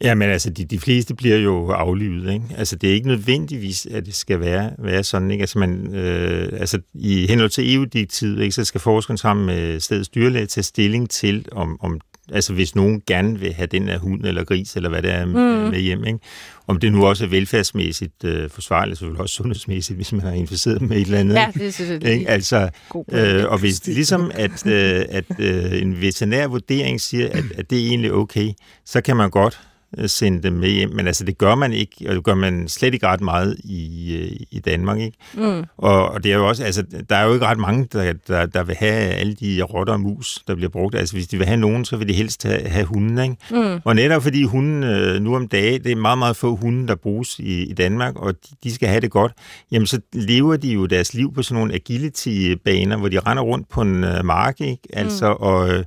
Ja, 0.00 0.14
men 0.14 0.30
altså, 0.30 0.50
de, 0.50 0.64
de 0.64 0.78
fleste 0.78 1.14
bliver 1.14 1.36
jo 1.36 1.70
aflivet, 1.70 2.32
ikke? 2.32 2.44
Altså, 2.56 2.76
det 2.76 2.90
er 2.90 2.94
ikke 2.94 3.08
nødvendigvis, 3.08 3.86
at 3.86 4.06
det 4.06 4.14
skal 4.14 4.40
være, 4.40 4.72
være 4.78 5.04
sådan, 5.04 5.30
ikke? 5.30 5.42
Altså, 5.42 5.58
man, 5.58 5.94
øh, 5.94 6.60
altså, 6.60 6.80
i 6.94 7.26
henhold 7.26 7.50
til 7.50 7.74
EU-direktivet, 7.74 8.42
ikke, 8.42 8.52
så 8.52 8.64
skal 8.64 8.80
forskeren 8.80 9.18
sammen 9.18 9.46
med 9.46 9.80
stedets 9.80 10.08
dyrlæge 10.08 10.46
tage 10.46 10.64
stilling 10.64 11.10
til, 11.10 11.46
om, 11.52 11.80
om 11.80 12.00
altså 12.32 12.52
hvis 12.52 12.74
nogen 12.74 13.02
gerne 13.06 13.38
vil 13.38 13.52
have 13.52 13.66
den 13.66 13.88
her 13.88 13.98
hund 13.98 14.24
eller 14.24 14.44
gris, 14.44 14.76
eller 14.76 14.88
hvad 14.88 15.02
det 15.02 15.14
er 15.14 15.24
mm. 15.24 15.32
med 15.70 15.80
hjem, 15.80 16.04
ikke? 16.04 16.18
om 16.66 16.80
det 16.80 16.92
nu 16.92 17.06
også 17.06 17.24
er 17.24 17.28
velfærdsmæssigt 17.28 18.24
øh, 18.24 18.50
forsvarligt, 18.50 18.98
så 18.98 19.06
vil 19.06 19.20
også 19.20 19.34
sundhedsmæssigt, 19.34 19.96
hvis 19.96 20.12
man 20.12 20.20
har 20.20 20.32
inficeret 20.32 20.82
med 20.82 20.96
et 20.96 21.00
eller 21.06 21.18
andet. 21.18 21.34
Ja, 21.34 21.50
det 21.54 21.74
synes 21.74 22.04
jeg, 22.04 22.12
ikke? 22.12 22.28
Altså, 22.28 22.68
øh, 23.12 23.44
og 23.48 23.58
hvis 23.58 23.86
ligesom 23.86 24.30
at, 24.34 24.66
øh, 24.66 25.04
at 25.08 25.24
øh, 25.38 25.82
en 25.82 26.00
veterinær 26.00 26.46
vurdering 26.46 27.00
siger, 27.00 27.28
at, 27.28 27.44
at 27.58 27.70
det 27.70 27.82
er 27.82 27.86
egentlig 27.88 28.12
okay, 28.12 28.52
så 28.84 29.00
kan 29.00 29.16
man 29.16 29.30
godt 29.30 29.60
Øh, 29.62 29.67
sende 30.06 30.42
dem 30.42 30.52
med 30.52 30.68
hjem. 30.68 30.90
Men 30.94 31.06
altså, 31.06 31.24
det 31.24 31.38
gør 31.38 31.54
man 31.54 31.72
ikke, 31.72 31.94
og 32.08 32.14
det 32.14 32.24
gør 32.24 32.34
man 32.34 32.68
slet 32.68 32.94
ikke 32.94 33.06
ret 33.06 33.20
meget 33.20 33.56
i, 33.64 34.14
øh, 34.16 34.40
i 34.50 34.60
Danmark. 34.60 34.98
Ikke? 34.98 35.16
Mm. 35.34 35.64
Og, 35.76 36.08
og 36.08 36.24
det 36.24 36.32
er 36.32 36.36
jo 36.36 36.48
også, 36.48 36.64
altså, 36.64 36.84
der 37.10 37.16
er 37.16 37.24
jo 37.24 37.34
ikke 37.34 37.46
ret 37.46 37.58
mange, 37.58 37.88
der, 37.92 38.12
der, 38.28 38.46
der 38.46 38.64
vil 38.64 38.76
have 38.78 38.92
alle 38.92 39.34
de 39.34 39.62
rotter 39.62 39.92
og 39.92 40.00
mus, 40.00 40.38
der 40.48 40.54
bliver 40.54 40.70
brugt. 40.70 40.94
Altså, 40.94 41.14
hvis 41.14 41.26
de 41.26 41.36
vil 41.38 41.46
have 41.46 41.60
nogen, 41.60 41.84
så 41.84 41.96
vil 41.96 42.08
de 42.08 42.12
helst 42.12 42.42
have, 42.42 42.68
have 42.68 42.86
hunden. 42.86 43.18
Ikke? 43.18 43.70
Mm. 43.74 43.80
Og 43.84 43.94
netop 43.96 44.22
fordi 44.22 44.42
hunden 44.42 44.84
øh, 44.84 45.22
nu 45.22 45.36
om 45.36 45.48
dagen, 45.48 45.84
det 45.84 45.92
er 45.92 45.96
meget, 45.96 46.18
meget 46.18 46.36
få 46.36 46.56
hunde, 46.56 46.88
der 46.88 46.94
bruges 46.94 47.38
i, 47.38 47.62
i 47.62 47.72
Danmark, 47.72 48.16
og 48.16 48.34
de, 48.34 48.56
de 48.64 48.74
skal 48.74 48.88
have 48.88 49.00
det 49.00 49.10
godt, 49.10 49.32
jamen 49.72 49.86
så 49.86 50.00
lever 50.12 50.56
de 50.56 50.68
jo 50.68 50.86
deres 50.86 51.14
liv 51.14 51.34
på 51.34 51.42
sådan 51.42 51.60
nogle 51.60 51.74
agility-baner, 51.74 52.96
hvor 52.96 53.08
de 53.08 53.20
render 53.20 53.42
rundt 53.42 53.68
på 53.68 53.80
en 53.80 54.00
mark, 54.24 54.60
ikke? 54.60 54.82
Altså, 54.92 55.30
mm. 55.30 55.36
og... 55.40 55.84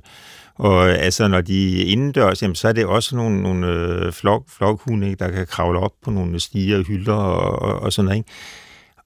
Øh, 0.64 0.70
og 0.70 0.90
altså, 0.90 1.28
når 1.28 1.40
de 1.40 1.82
er 1.82 1.92
indendørs, 1.92 2.42
jamen, 2.42 2.54
så 2.54 2.68
er 2.68 2.72
det 2.72 2.86
også 2.86 3.16
nogle, 3.16 3.42
nogle 3.42 3.66
øh, 3.66 4.12
flok, 4.12 4.42
flokhunde, 4.48 5.14
der 5.14 5.30
kan 5.30 5.46
kravle 5.46 5.78
op 5.78 5.92
på 6.02 6.10
nogle 6.10 6.40
stiger 6.40 6.78
og 6.78 6.84
hylder 6.84 7.14
og, 7.14 7.62
og, 7.62 7.80
og 7.80 7.92
sådan 7.92 8.04
noget. 8.04 8.18
Ikke? 8.18 8.30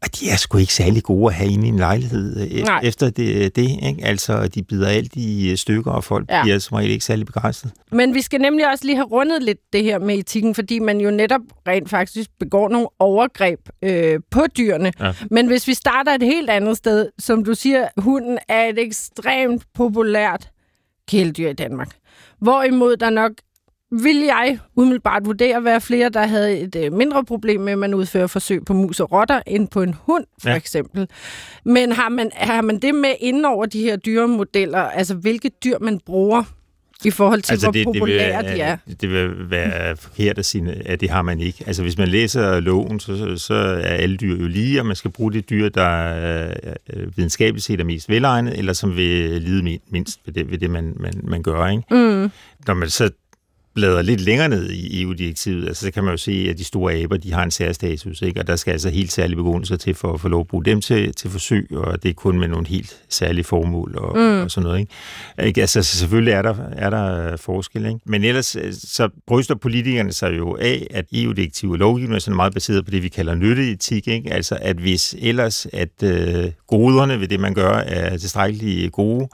Og 0.03 0.21
de 0.21 0.31
er 0.31 0.37
sgu 0.37 0.59
ikke 0.59 0.75
særlig 0.75 1.03
gode 1.03 1.27
at 1.27 1.35
have 1.35 1.51
inde 1.51 1.67
i 1.67 1.69
en 1.69 1.77
lejlighed 1.77 2.41
øh, 2.41 2.63
Nej. 2.63 2.81
efter 2.83 3.11
det, 3.11 3.57
det 3.57 3.63
ikke? 3.63 3.97
Altså, 4.03 4.49
de 4.49 4.63
bider 4.63 4.89
alt 4.89 5.17
i 5.17 5.51
øh, 5.51 5.57
stykker, 5.57 5.91
og 5.91 6.05
folk 6.05 6.31
ja. 6.31 6.43
bliver 6.43 6.59
som 6.59 6.75
regel 6.77 6.91
ikke 6.91 7.05
særlig 7.05 7.27
begejstret. 7.27 7.73
Men 7.93 8.15
vi 8.15 8.23
skal 8.23 8.41
nemlig 8.41 8.71
også 8.71 8.85
lige 8.85 8.97
have 8.97 9.07
rundet 9.07 9.43
lidt 9.43 9.59
det 9.73 9.85
her 9.85 9.99
med 9.99 10.19
etikken, 10.19 10.55
fordi 10.55 10.79
man 10.79 11.01
jo 11.01 11.11
netop 11.11 11.41
rent 11.69 11.91
faktisk 11.91 12.31
begår 12.41 12.69
nogle 12.69 12.89
overgreb 12.99 13.61
øh, 13.83 14.21
på 14.31 14.41
dyrene. 14.57 14.93
Ja. 15.01 15.13
Men 15.31 15.47
hvis 15.47 15.69
vi 15.69 15.75
starter 15.75 16.15
et 16.15 16.23
helt 16.23 16.51
andet 16.51 16.77
sted, 16.77 17.09
som 17.19 17.45
du 17.45 17.55
siger, 17.55 17.89
hunden 17.97 18.39
er 18.49 18.65
et 18.65 18.79
ekstremt 18.79 19.63
populært 19.75 20.51
kæledyr 21.09 21.49
i 21.49 21.53
Danmark. 21.53 21.97
Hvorimod 22.39 22.97
der 22.97 23.11
nok 23.11 23.33
vil 23.91 24.17
jeg 24.17 24.59
umiddelbart 24.77 25.27
vurdere 25.27 25.57
at 25.57 25.65
være 25.65 25.81
flere, 25.81 26.09
der 26.09 26.27
havde 26.27 26.59
et 26.59 26.77
øh, 26.77 26.93
mindre 26.93 27.25
problem 27.25 27.61
med, 27.61 27.73
at 27.73 27.79
man 27.79 27.95
udfører 27.95 28.27
forsøg 28.27 28.65
på 28.65 28.73
mus 28.73 29.01
og 29.01 29.13
rotter, 29.13 29.43
end 29.47 29.69
på 29.69 29.83
en 29.83 29.95
hund, 30.03 30.25
for 30.43 30.51
ja. 30.51 30.57
eksempel. 30.57 31.09
Men 31.65 31.93
har 31.93 32.09
man, 32.09 32.31
har 32.35 32.63
man 32.63 32.79
det 32.79 32.95
med 32.95 33.15
inden 33.21 33.45
over 33.45 33.67
de 33.67 33.81
her 33.81 33.97
dyremodeller, 33.97 34.79
altså 34.79 35.15
hvilke 35.15 35.49
dyr 35.65 35.79
man 35.79 36.01
bruger? 36.07 36.43
I 37.05 37.11
forhold 37.11 37.43
til, 37.43 37.53
altså, 37.53 37.67
hvor 37.67 37.73
det, 37.73 37.85
populære 37.85 38.43
det 38.43 38.49
vil, 38.51 38.57
de 38.57 38.63
er. 38.63 38.77
Det 39.01 39.11
vil 39.11 39.51
være 39.51 39.97
forkert 39.97 40.39
at 40.39 40.45
sige, 40.45 40.73
at 40.85 41.01
det 41.01 41.11
har 41.11 41.23
man 41.23 41.41
ikke. 41.41 41.65
Altså 41.67 41.83
hvis 41.83 41.99
man 41.99 42.09
læser 42.09 42.61
loven, 42.61 43.01
så, 43.01 43.37
så 43.37 43.55
er 43.55 43.95
alle 43.95 44.17
dyr 44.17 44.37
jo 44.37 44.47
lige, 44.47 44.81
og 44.81 44.87
man 44.87 44.97
skal 44.97 45.11
bruge 45.11 45.33
det 45.33 45.51
dyr, 45.51 45.69
der 45.69 46.53
videnskabeligt 47.17 47.65
set 47.65 47.81
er 47.81 47.85
mest 47.85 48.09
velegnet, 48.09 48.59
eller 48.59 48.73
som 48.73 48.97
vil 48.97 49.43
lide 49.43 49.79
mindst 49.91 50.21
ved 50.27 50.35
det, 50.35 50.51
ved 50.51 50.59
det 50.59 50.71
man, 50.71 50.97
man, 50.97 51.21
man 51.23 51.43
gør. 51.43 51.67
Ikke? 51.67 51.83
Mm. 51.91 52.31
Når 52.67 52.75
man 52.75 52.91
så 52.91 53.11
bladrer 53.77 54.03
lidt 54.03 54.21
længere 54.21 54.49
ned 54.49 54.71
i 54.71 55.03
EU-direktivet, 55.03 55.69
altså, 55.69 55.85
så 55.85 55.91
kan 55.91 56.05
man 56.05 56.13
jo 56.13 56.17
se, 56.17 56.47
at 56.51 56.59
de 56.59 56.65
store 56.65 56.95
aber, 56.95 57.17
de 57.17 57.33
har 57.33 57.43
en 57.43 57.51
særstatus, 57.51 58.23
ikke? 58.23 58.41
og 58.41 58.47
der 58.47 58.57
skal 58.57 58.73
altså 58.73 58.89
helt 58.89 59.13
særlige 59.13 59.37
begrundelser 59.37 59.77
til 59.77 59.95
for 59.95 60.13
at 60.13 60.21
få 60.21 60.29
lov 60.29 60.41
at 60.41 60.47
bruge 60.47 60.65
dem 60.65 60.81
til, 60.81 61.15
til 61.15 61.31
forsøg, 61.31 61.69
og 61.71 62.03
det 62.03 62.09
er 62.09 62.13
kun 62.15 62.39
med 62.39 62.49
nogle 62.49 62.67
helt 62.67 62.97
særlige 63.09 63.45
formål 63.45 63.97
og, 63.99 64.19
mm. 64.19 64.43
og 64.43 64.51
sådan 64.51 64.67
noget. 64.67 64.81
Ikke? 64.81 64.93
Ikke? 65.49 65.61
Altså, 65.61 65.83
selvfølgelig 65.83 66.33
er 66.33 66.43
der, 66.43 66.55
er 66.73 66.91
der 66.91 67.37
forskel, 67.37 67.87
ikke? 67.87 68.01
men 68.05 68.25
ellers 68.25 68.57
øh, 68.57 68.73
så 68.73 69.09
bryster 69.27 69.55
politikerne 69.55 70.13
sig 70.13 70.37
jo 70.37 70.57
af, 70.61 70.87
at 70.91 71.05
EU-direktiv 71.13 71.71
og 71.71 71.79
lovgivning 71.79 72.15
er 72.15 72.19
sådan 72.19 72.37
meget 72.37 72.55
baseret 72.55 72.85
på 72.85 72.91
det, 72.91 73.03
vi 73.03 73.09
kalder 73.09 73.35
nytteetik, 73.35 74.09
ikke? 74.09 74.33
altså 74.33 74.59
at 74.61 74.77
hvis 74.77 75.15
ellers 75.19 75.67
at 75.73 76.03
øh, 76.03 76.53
goderne 76.67 77.21
ved 77.21 77.29
det, 77.29 77.41
man 77.41 77.55
gør, 77.55 77.73
er 77.73 78.17
tilstrækkeligt 78.17 78.93
gode 78.93 79.29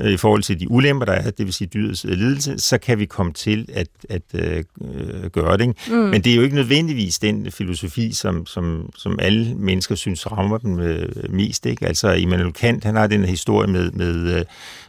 øh, 0.00 0.10
i 0.10 0.16
forhold 0.16 0.42
til 0.42 0.60
de 0.60 0.70
ulemper, 0.70 1.06
der 1.06 1.12
er, 1.12 1.30
det 1.30 1.46
vil 1.46 1.54
sige 1.54 1.68
dyrets 1.74 2.04
øh, 2.04 2.10
lidelse, 2.10 2.58
så 2.58 2.78
kan 2.78 2.98
vi 2.98 3.04
komme 3.06 3.32
til 3.32 3.68
at 3.72 3.86
at, 4.08 4.22
at 4.34 4.64
øh, 4.84 5.30
gøre 5.30 5.56
det. 5.56 5.60
Ikke? 5.60 5.74
Mm. 5.88 5.96
Men 5.96 6.24
det 6.24 6.32
er 6.32 6.36
jo 6.36 6.42
ikke 6.42 6.54
nødvendigvis 6.54 7.18
den 7.18 7.52
filosofi, 7.52 8.12
som, 8.12 8.46
som, 8.46 8.90
som 8.96 9.18
alle 9.22 9.54
mennesker 9.54 9.94
synes 9.94 10.32
rammer 10.32 10.58
dem 10.58 10.80
øh, 10.80 11.08
mest. 11.30 11.66
Ikke? 11.66 11.86
Altså 11.86 12.12
Immanuel 12.12 12.52
Kant, 12.52 12.84
han 12.84 12.96
har 12.96 13.06
den 13.06 13.24
historie 13.24 13.68
med, 13.68 13.90
med, 13.90 14.38
øh, 14.38 14.44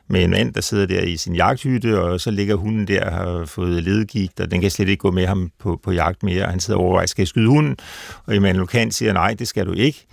med 0.08 0.24
en 0.24 0.30
mand, 0.30 0.54
der 0.54 0.62
sidder 0.62 0.86
der 0.86 1.02
i 1.02 1.18
sin 1.18 1.36
jagthytte, 1.36 2.02
og 2.02 2.22
så 2.22 2.32
ligger 2.32 2.56
hunden 2.56 2.88
der 2.88 3.06
og 3.06 3.12
har 3.12 3.46
fået 3.46 3.84
ledegigt, 3.84 4.40
og 4.40 4.52
den 4.52 4.62
kan 4.62 4.72
slet 4.72 4.90
ikke 4.90 5.02
gå 5.02 5.12
med 5.12 5.26
ham 5.26 5.52
på, 5.60 5.80
på 5.84 5.92
jagt 5.92 6.24
mere. 6.24 6.46
Han 6.46 6.60
sidder 6.60 6.80
og 6.80 6.86
overvejer, 6.86 7.08
skal 7.08 7.22
jeg 7.22 7.28
skyde 7.28 7.48
hunden? 7.48 7.78
Og 8.26 8.36
Immanuel 8.36 8.68
Kant 8.68 8.94
siger, 8.94 9.14
nej, 9.14 9.34
det 9.34 9.48
skal 9.48 9.66
du 9.66 9.74
ikke 9.74 10.06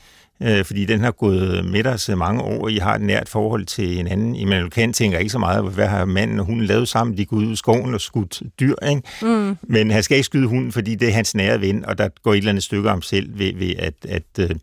øh, 0.42 0.64
fordi 0.64 0.84
den 0.84 1.00
har 1.00 1.10
gået 1.10 1.64
med 1.64 1.86
os 1.86 2.10
mange 2.16 2.42
år, 2.42 2.68
I 2.68 2.76
har 2.76 2.94
et 2.94 3.00
nært 3.00 3.28
forhold 3.28 3.64
til 3.64 3.88
hinanden. 3.88 4.36
Immanuel 4.36 4.70
Kant 4.70 4.96
tænker 4.96 5.18
ikke 5.18 5.30
så 5.30 5.38
meget, 5.38 5.64
hvad 5.64 5.86
har 5.86 6.04
manden 6.04 6.40
og 6.40 6.46
hunden 6.46 6.66
lavet 6.66 6.88
sammen? 6.88 7.16
De 7.16 7.26
går 7.26 7.36
ud 7.36 7.52
i 7.52 7.56
skoven 7.56 7.94
og 7.94 8.00
skudt 8.00 8.42
dyr, 8.60 8.74
ikke? 8.88 9.02
Mm. 9.22 9.56
Men 9.62 9.90
han 9.90 10.02
skal 10.02 10.16
ikke 10.16 10.26
skyde 10.26 10.46
hunden, 10.46 10.72
fordi 10.72 10.94
det 10.94 11.08
er 11.08 11.12
hans 11.12 11.34
nære 11.34 11.60
ven, 11.60 11.84
og 11.84 11.98
der 11.98 12.08
går 12.22 12.32
et 12.32 12.38
eller 12.38 12.50
andet 12.50 12.64
stykke 12.64 12.90
om 12.90 13.02
selv 13.02 13.38
ved, 13.38 13.54
ved 13.54 13.74
at, 13.78 13.94
at, 14.08 14.22
at 14.38 14.50
øh, 14.50 14.56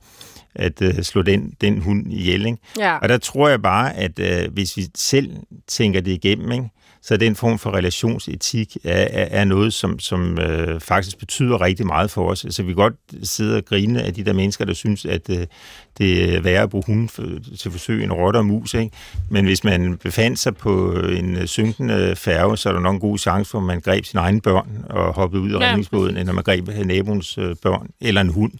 at 0.55 0.81
uh, 0.81 1.01
slå 1.01 1.21
den, 1.21 1.53
den 1.61 1.81
hund 1.81 2.13
ihjel. 2.13 2.45
Ikke? 2.45 2.57
Ja. 2.79 2.97
Og 2.97 3.09
der 3.09 3.17
tror 3.17 3.49
jeg 3.49 3.61
bare, 3.61 3.95
at 3.97 4.19
uh, 4.19 4.53
hvis 4.53 4.77
vi 4.77 4.85
selv 4.95 5.29
tænker 5.67 6.01
det 6.01 6.11
igennem, 6.11 6.51
ikke? 6.51 6.69
Så 7.03 7.17
den 7.17 7.35
form 7.35 7.59
for 7.59 7.71
relationsetik 7.71 8.77
er, 8.83 9.07
er, 9.11 9.27
er 9.41 9.43
noget, 9.43 9.73
som, 9.73 9.99
som 9.99 10.39
øh, 10.39 10.79
faktisk 10.79 11.17
betyder 11.17 11.61
rigtig 11.61 11.85
meget 11.85 12.11
for 12.11 12.29
os. 12.29 12.45
Altså 12.45 12.63
vi 12.63 12.67
kan 12.67 12.75
godt 12.75 12.93
sidde 13.23 13.57
og 13.57 13.65
grine 13.65 14.03
af 14.03 14.13
de 14.13 14.25
der 14.25 14.33
mennesker, 14.33 14.65
der 14.65 14.73
synes, 14.73 15.05
at 15.05 15.29
øh, 15.29 15.47
det 15.97 16.35
er 16.35 16.41
værre 16.41 16.63
at 16.63 16.69
bruge 16.69 16.83
hunden 16.87 17.09
for, 17.09 17.23
til 17.59 17.71
forsøg 17.71 18.03
en 18.03 18.13
rotte 18.13 18.37
og 18.37 18.45
mus. 18.45 18.73
Ikke? 18.73 18.95
Men 19.29 19.45
hvis 19.45 19.63
man 19.63 19.97
befandt 19.97 20.39
sig 20.39 20.55
på 20.55 20.93
en 20.93 21.47
synkende 21.47 22.15
færge, 22.15 22.57
så 22.57 22.69
er 22.69 22.73
der 22.73 22.79
nok 22.79 22.93
en 22.93 22.99
god 22.99 23.17
chance 23.17 23.51
for, 23.51 23.57
at 23.57 23.63
man 23.63 23.81
greb 23.81 24.05
sine 24.05 24.21
egne 24.21 24.41
børn 24.41 24.85
og 24.89 25.13
hoppede 25.13 25.41
ud 25.41 25.51
af 25.51 25.59
ja. 25.59 25.69
redningsbåden, 25.69 26.17
end 26.17 26.25
når 26.25 26.33
man 26.33 26.43
greb 26.43 26.67
naboens 26.85 27.37
øh, 27.37 27.55
børn 27.63 27.87
eller 28.01 28.21
en 28.21 28.29
hund, 28.29 28.51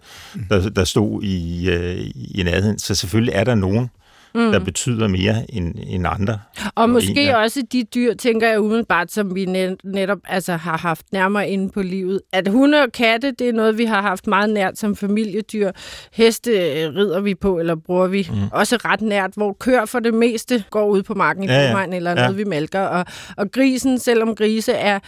der, 0.50 0.70
der 0.70 0.84
stod 0.84 1.24
i, 1.24 1.70
øh, 1.70 2.12
i 2.16 2.44
nærheden. 2.44 2.80
Så 2.80 2.96
selvfølgelig 2.96 3.34
er 3.34 3.44
der 3.44 3.56
nogen, 3.56 3.90
mm. 4.36 4.52
der 4.52 4.60
betyder 4.60 5.08
mere 5.08 5.46
end, 5.50 5.76
end 5.88 6.08
andre. 6.08 6.40
Og, 6.66 6.72
og 6.76 6.90
måske 6.90 7.38
også 7.38 7.64
de 7.72 7.84
dyr, 7.84 8.14
tænker 8.14 8.50
jeg 8.50 8.62
umiddelbart, 8.62 9.12
som 9.12 9.36
vi 9.36 9.46
net, 9.46 9.76
netop 9.84 10.18
altså, 10.28 10.56
har 10.56 10.78
haft 10.78 11.06
nærmere 11.12 11.50
inde 11.50 11.70
på 11.70 11.82
livet. 11.82 12.22
At 12.34 12.48
hunde 12.48 12.82
og 12.82 12.92
katte, 12.92 13.32
det 13.32 13.50
er 13.50 13.54
noget, 13.54 13.78
vi 13.78 13.86
har 13.86 14.02
haft 14.02 14.28
meget 14.28 14.50
nært 14.50 14.78
som 14.78 14.96
familiedyr. 14.96 15.72
Heste 16.14 16.52
øh, 16.52 16.96
rider 16.96 17.20
vi 17.20 17.36
på, 17.36 17.60
eller 17.60 17.76
bruger 17.76 18.08
vi 18.08 18.28
mm. 18.32 18.38
også 18.52 18.76
ret 18.76 19.02
nært, 19.02 19.32
hvor 19.36 19.58
kør 19.60 19.86
for 19.86 20.00
det 20.00 20.14
meste 20.14 20.64
går 20.70 20.88
ud 20.88 21.04
på 21.04 21.14
marken 21.14 21.44
i 21.44 21.48
ja, 21.48 21.80
ja. 21.80 21.96
eller 21.96 22.12
ja. 22.12 22.16
noget, 22.16 22.38
vi 22.38 22.44
malker. 22.44 22.82
Og, 22.82 23.06
og 23.38 23.52
grisen, 23.52 24.00
selvom 24.00 24.36
grise 24.36 24.72
er 24.72 25.00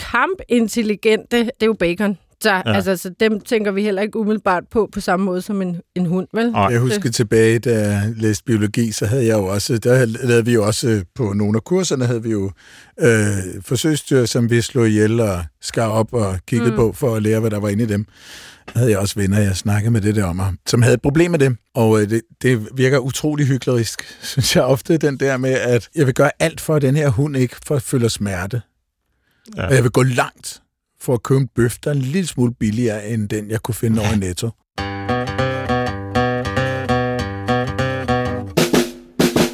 kampintelligente, 0.00 1.38
det 1.38 1.62
er 1.62 1.66
jo 1.66 1.72
bacon. 1.72 2.18
Så, 2.44 2.50
ja. 2.50 2.62
altså, 2.74 2.96
så 2.96 3.10
dem 3.20 3.40
tænker 3.40 3.70
vi 3.72 3.82
heller 3.82 4.02
ikke 4.02 4.18
umiddelbart 4.18 4.64
på 4.70 4.88
på 4.92 5.00
samme 5.00 5.26
måde 5.26 5.42
som 5.42 5.62
en, 5.62 5.80
en 5.94 6.06
hund, 6.06 6.28
vel? 6.34 6.52
Jeg 6.54 6.80
husker 6.80 7.10
tilbage, 7.10 7.58
da 7.58 7.88
jeg 7.88 8.12
læste 8.16 8.44
biologi, 8.44 8.92
så 8.92 9.06
havde 9.06 9.26
jeg 9.26 9.38
jo 9.38 9.46
også, 9.46 9.78
der 9.78 10.04
lavede 10.04 10.44
vi 10.44 10.52
jo 10.52 10.66
også 10.66 11.04
på 11.14 11.32
nogle 11.32 11.56
af 11.56 11.64
kurserne, 11.64 12.06
havde 12.06 12.22
vi 12.22 12.30
jo 12.30 12.50
øh, 13.00 13.36
forsøgsdyr, 13.60 14.24
som 14.24 14.50
vi 14.50 14.60
slog 14.60 14.88
ihjel 14.88 15.20
og 15.20 15.44
skar 15.60 15.86
op 15.86 16.12
og 16.12 16.38
kiggede 16.46 16.70
mm. 16.70 16.76
på 16.76 16.92
for 16.92 17.16
at 17.16 17.22
lære, 17.22 17.40
hvad 17.40 17.50
der 17.50 17.60
var 17.60 17.68
inde 17.68 17.84
i 17.84 17.86
dem. 17.86 18.06
Der 18.72 18.78
havde 18.78 18.90
jeg 18.90 18.98
også 18.98 19.14
venner, 19.16 19.38
jeg 19.38 19.56
snakkede 19.56 19.90
med 19.90 20.00
det 20.00 20.16
der 20.16 20.24
om, 20.24 20.58
som 20.66 20.82
havde 20.82 20.94
et 20.94 21.02
problem 21.02 21.30
med 21.30 21.38
det. 21.38 21.56
Og 21.74 22.02
øh, 22.02 22.10
det, 22.10 22.22
det 22.42 22.68
virker 22.76 22.98
utrolig 22.98 23.46
hyklerisk, 23.46 24.02
synes 24.32 24.56
jeg 24.56 24.64
ofte, 24.64 24.96
den 24.96 25.16
der 25.16 25.36
med, 25.36 25.52
at 25.52 25.88
jeg 25.94 26.06
vil 26.06 26.14
gøre 26.14 26.30
alt 26.40 26.60
for, 26.60 26.74
at 26.74 26.82
den 26.82 26.96
her 26.96 27.08
hund 27.08 27.36
ikke 27.36 27.56
føler 27.80 28.08
smerte. 28.08 28.62
Ja. 29.56 29.66
Og 29.66 29.74
jeg 29.74 29.82
vil 29.82 29.90
gå 29.90 30.02
langt 30.02 30.60
for 31.04 31.14
at 31.14 31.22
købe 31.22 31.40
en 31.40 31.48
bøf, 31.54 31.78
der 31.78 31.90
er 31.90 31.94
en 31.94 32.00
lille 32.00 32.26
smule 32.26 32.54
billigere 32.54 33.08
end 33.08 33.28
den, 33.28 33.50
jeg 33.50 33.60
kunne 33.60 33.74
finde 33.74 34.00
over 34.00 34.12
i 34.12 34.18
Netto. 34.18 34.50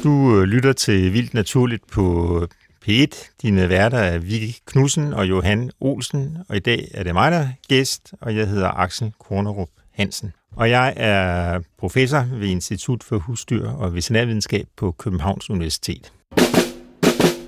Du 0.03 0.39
øh, 0.39 0.43
lytter 0.43 0.73
til 0.73 1.13
Vildt 1.13 1.33
Naturligt 1.33 1.87
på 1.91 2.37
øh, 2.41 2.47
P1. 2.85 3.29
Dine 3.41 3.69
værter 3.69 3.97
er 3.97 4.17
Vicky 4.17 4.59
Knudsen 4.65 5.13
og 5.13 5.29
Johan 5.29 5.71
Olsen, 5.79 6.37
og 6.49 6.55
i 6.55 6.59
dag 6.59 6.87
er 6.93 7.03
det 7.03 7.13
mig, 7.13 7.31
der 7.31 7.37
er 7.37 7.47
gæst, 7.67 8.13
og 8.21 8.35
jeg 8.35 8.47
hedder 8.47 8.69
Axel 8.69 9.13
Kornerup 9.19 9.69
Hansen. 9.91 10.33
Og 10.55 10.69
jeg 10.69 10.93
er 10.97 11.59
professor 11.77 12.27
ved 12.31 12.47
Institut 12.47 13.03
for 13.03 13.17
Husdyr 13.17 13.69
og 13.69 13.95
Veterinærvidenskab 13.95 14.67
på 14.77 14.91
Københavns 14.91 15.49
Universitet. 15.49 16.11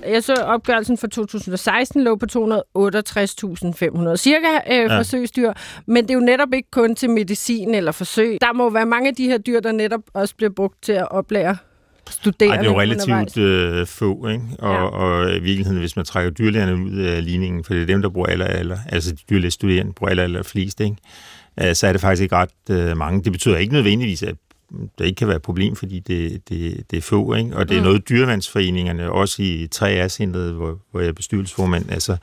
Jeg 0.08 0.24
så 0.24 0.34
opgørelsen 0.34 0.98
for 0.98 1.06
2016 1.06 2.02
lå 2.02 2.16
på 2.16 2.26
268.500 2.26 4.16
cirka 4.16 4.48
øh, 4.70 4.76
ja. 4.76 4.98
forsøgsdyr, 4.98 5.52
men 5.86 6.04
det 6.04 6.10
er 6.10 6.14
jo 6.14 6.20
netop 6.20 6.48
ikke 6.54 6.70
kun 6.70 6.94
til 6.94 7.10
medicin 7.10 7.74
eller 7.74 7.92
forsøg. 7.92 8.38
Der 8.40 8.52
må 8.52 8.70
være 8.70 8.86
mange 8.86 9.08
af 9.08 9.14
de 9.14 9.24
her 9.24 9.38
dyr, 9.38 9.60
der 9.60 9.72
netop 9.72 10.00
også 10.14 10.36
bliver 10.36 10.50
brugt 10.50 10.82
til 10.82 10.92
at 10.92 11.10
oplære 11.10 11.56
studerende 12.10 12.56
Ej, 12.56 12.62
det 12.62 12.68
er 12.68 12.72
jo 12.72 12.80
relativt 12.80 13.38
øh, 13.38 13.86
få, 13.86 14.28
ikke? 14.28 14.44
Og, 14.58 14.74
ja. 14.74 14.82
og 14.82 15.36
i 15.36 15.38
virkeligheden, 15.38 15.78
hvis 15.78 15.96
man 15.96 16.04
trækker 16.04 16.30
dyrlægerne 16.30 16.76
ud 16.76 16.98
af 16.98 17.24
ligningen, 17.24 17.64
for 17.64 17.74
det 17.74 17.82
er 17.82 17.86
dem, 17.86 18.02
der 18.02 18.08
bruger 18.08 18.26
aller, 18.26 18.46
aller 18.46 18.78
altså 18.88 19.12
de 19.12 19.16
dyrlæge 19.30 19.50
studerende 19.50 19.92
bruger 19.92 20.10
aller, 20.10 20.22
aller 20.22 20.42
flest, 20.42 20.80
ikke? 20.80 20.96
Øh, 21.60 21.74
så 21.74 21.86
er 21.86 21.92
det 21.92 22.00
faktisk 22.00 22.22
ikke 22.22 22.36
ret 22.36 22.70
øh, 22.70 22.96
mange. 22.96 23.22
Det 23.22 23.32
betyder 23.32 23.56
ikke 23.56 23.72
nødvendigvis, 23.72 24.22
at 24.22 24.34
det 24.98 25.04
ikke 25.06 25.16
kan 25.16 25.28
være 25.28 25.36
et 25.36 25.42
problem, 25.42 25.76
fordi 25.76 25.98
det, 25.98 26.48
det, 26.48 26.90
det 26.90 26.96
er 26.96 27.00
få, 27.00 27.34
ikke? 27.34 27.56
og 27.56 27.68
det 27.68 27.74
er 27.74 27.80
mm. 27.80 27.84
noget 27.84 28.08
dyrevandsforeningerne, 28.08 29.12
også 29.12 29.42
i 29.42 29.68
3R-centret, 29.74 30.52
hvor, 30.52 30.78
hvor 30.90 31.00
jeg 31.00 31.08
er 31.08 31.12
bestyrelsesformand, 31.12 31.90
altså, 31.90 32.16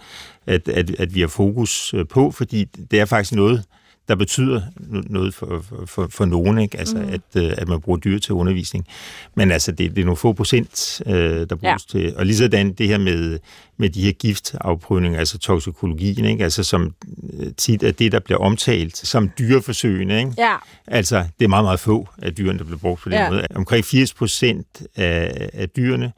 at, 0.48 0.68
at, 0.68 0.96
at 1.00 1.16
vi 1.16 1.20
har 1.20 1.28
fokus 1.28 1.94
øh, 1.94 2.08
på, 2.08 2.32
fordi 2.32 2.64
det 2.64 3.00
er 3.00 3.06
faktisk 3.06 3.36
noget, 3.36 3.64
der 4.08 4.16
betyder 4.16 4.62
noget 5.10 5.34
for, 5.34 5.64
for, 5.86 6.08
for 6.08 6.26
nogen, 6.26 6.58
ikke? 6.58 6.80
Altså, 6.80 6.98
mm. 6.98 7.10
at, 7.10 7.44
øh, 7.44 7.54
at 7.58 7.68
man 7.68 7.82
bruger 7.82 8.00
dyr 8.00 8.20
til 8.20 8.34
undervisning. 8.34 8.88
Men 9.36 9.52
altså, 9.52 9.72
det, 9.72 9.96
det 9.96 10.02
er 10.02 10.06
nogle 10.06 10.18
få 10.18 10.34
procent, 10.34 11.02
øh, 11.06 11.50
der 11.50 11.56
bruges 11.56 11.94
ja. 11.94 12.00
til. 12.00 12.16
Og 12.16 12.26
lige 12.26 12.38
sådan 12.38 12.74
det 12.74 12.88
her 12.88 12.98
med, 12.98 13.40
med 13.78 13.90
de 13.90 14.02
her 14.02 14.12
giftafprøvninger, 14.12 15.20
altså 15.20 15.38
toksikologien, 15.38 16.26
ikke? 16.26 16.44
Altså, 16.44 16.64
som 16.64 16.96
øh, 17.40 17.48
tit 17.58 17.84
er 17.84 17.92
det, 17.92 18.12
der 18.12 18.20
bliver 18.20 18.40
omtalt 18.40 18.98
som 18.98 19.30
dyreforsøgene, 19.40 20.20
ikke? 20.20 20.34
Ja. 20.38 20.56
Altså, 20.88 21.26
det 21.40 21.46
er 21.46 21.50
meget, 21.50 21.66
meget 21.66 21.80
få 21.80 22.10
af 22.22 22.36
dyrene, 22.36 22.60
der 22.60 22.66
bliver 22.66 22.80
brugt 22.80 23.02
på 23.02 23.10
den 23.10 23.18
ja. 23.18 23.30
måde. 23.30 23.48
Omkring 23.56 23.86
80 23.86 24.14
procent 24.14 24.82
af, 24.96 25.50
af 25.54 25.70
dyrene, 25.70 26.12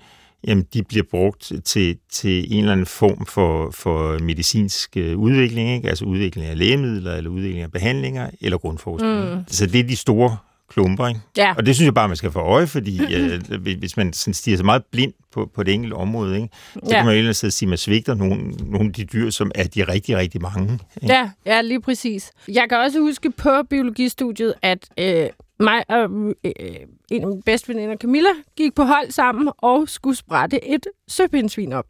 jamen 0.47 0.65
de 0.73 0.83
bliver 0.83 1.03
brugt 1.11 1.51
til, 1.65 1.97
til 2.11 2.53
en 2.53 2.59
eller 2.59 2.71
anden 2.71 2.85
form 2.85 3.25
for, 3.25 3.71
for 3.71 4.19
medicinsk 4.19 4.97
øh, 4.97 5.17
udvikling, 5.17 5.69
ikke? 5.69 5.89
altså 5.89 6.05
udvikling 6.05 6.47
af 6.47 6.57
lægemidler, 6.57 7.15
eller 7.15 7.29
udvikling 7.29 7.63
af 7.63 7.71
behandlinger, 7.71 8.29
eller 8.41 8.57
grundforskning. 8.57 9.35
Mm. 9.35 9.43
Så 9.47 9.65
det 9.65 9.79
er 9.79 9.83
de 9.83 9.95
store 9.95 10.37
klumper, 10.69 11.07
ikke? 11.07 11.19
Ja. 11.37 11.53
Og 11.57 11.65
det 11.65 11.75
synes 11.75 11.85
jeg 11.85 11.93
bare, 11.93 12.07
man 12.07 12.17
skal 12.17 12.31
få 12.31 12.39
øje, 12.39 12.67
fordi 12.67 13.15
øh, 13.15 13.41
hvis 13.77 13.97
man 13.97 14.13
sådan 14.13 14.33
stiger 14.33 14.57
så 14.57 14.63
meget 14.63 14.83
blind 14.91 15.13
på, 15.31 15.51
på 15.55 15.63
det 15.63 15.73
enkelte 15.73 15.93
område, 15.93 16.35
ikke? 16.35 16.49
så 16.73 16.79
ja. 16.89 16.95
kan 16.95 17.05
man 17.05 17.13
jo 17.13 17.19
ellers 17.19 17.37
sige, 17.37 17.67
at 17.67 17.69
man 17.69 17.77
svigter 17.77 18.13
nogle, 18.13 18.51
nogle 18.51 18.87
af 18.87 18.93
de 18.93 19.05
dyr, 19.05 19.29
som 19.29 19.51
er 19.55 19.63
de 19.63 19.83
rigtig, 19.83 20.17
rigtig 20.17 20.41
mange. 20.41 20.73
Ikke? 20.73 21.13
Ja, 21.13 21.29
ja, 21.45 21.61
lige 21.61 21.81
præcis. 21.81 22.31
Jeg 22.47 22.65
kan 22.69 22.77
også 22.77 22.99
huske 22.99 23.31
på 23.31 23.49
biologistudiet, 23.69 24.53
at 24.61 24.89
øh, 24.99 25.29
mig 25.63 25.83
og 25.89 26.03
øh, 26.43 26.51
en 27.11 27.21
af 27.21 27.27
mine 27.27 27.41
bedste 27.41 27.69
veninder, 27.69 27.95
Camilla, 27.95 28.29
gik 28.55 28.75
på 28.75 28.83
hold 28.83 29.11
sammen 29.11 29.49
og 29.57 29.89
skulle 29.89 30.17
sprætte 30.17 30.65
et 30.65 30.87
søpindsvin 31.07 31.73
op. 31.73 31.85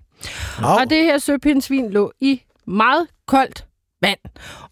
Oh. 0.64 0.76
Og 0.76 0.90
det 0.90 1.04
her 1.04 1.18
søpindsvin 1.18 1.92
lå 1.92 2.12
i 2.20 2.42
meget 2.66 3.08
koldt 3.26 3.66
vand. 4.02 4.20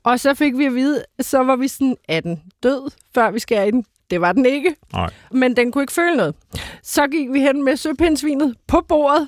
Og 0.04 0.20
så 0.20 0.34
fik 0.34 0.58
vi 0.58 0.66
at 0.66 0.76
vide, 0.76 1.04
så 1.20 1.38
var 1.44 1.56
vi 1.56 1.68
sådan, 1.68 1.98
er 2.08 2.20
den 2.20 2.44
død, 2.64 2.92
før 3.14 3.32
vi 3.32 3.40
skærer 3.40 3.64
i 3.64 3.72
den? 3.72 3.86
Det 4.10 4.22
var 4.22 4.32
den 4.32 4.46
ikke. 4.46 4.76
Nej. 4.94 5.10
Men 5.32 5.56
den 5.56 5.72
kunne 5.72 5.84
ikke 5.84 5.94
føle 5.94 6.18
noget. 6.18 6.36
Så 6.84 7.08
gik 7.08 7.32
vi 7.32 7.40
hen 7.40 7.64
med 7.64 7.78
søpindsvinet 7.78 8.56
på 8.68 8.82
bordet, 8.88 9.28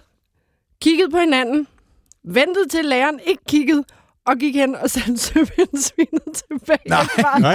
kiggede 0.82 1.12
på 1.12 1.18
hinanden, 1.18 1.68
ventede 2.24 2.68
til 2.68 2.86
læreren 2.86 3.20
ikke 3.26 3.44
kiggede, 3.48 3.84
og 4.26 4.38
gik 4.38 4.56
hen 4.56 4.76
og 4.76 4.90
sendte 4.90 5.18
søpindsvinet 5.24 6.44
tilbage. 6.50 6.80
Nej, 6.90 7.04
Nej. 7.40 7.54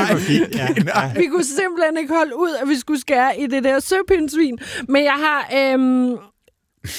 Ja, 0.55 0.69
ja. 1.03 1.13
vi 1.17 1.27
kunne 1.27 1.45
simpelthen 1.45 1.97
ikke 1.99 2.15
holde 2.15 2.37
ud, 2.37 2.51
at 2.63 2.69
vi 2.69 2.75
skulle 2.77 3.01
skære 3.01 3.41
i 3.41 3.47
det 3.47 3.65
der 3.65 3.79
søpindsvin. 3.81 4.59
Men 4.89 5.05
jeg 5.05 5.13
har 5.13 5.51
øhm, 5.57 6.17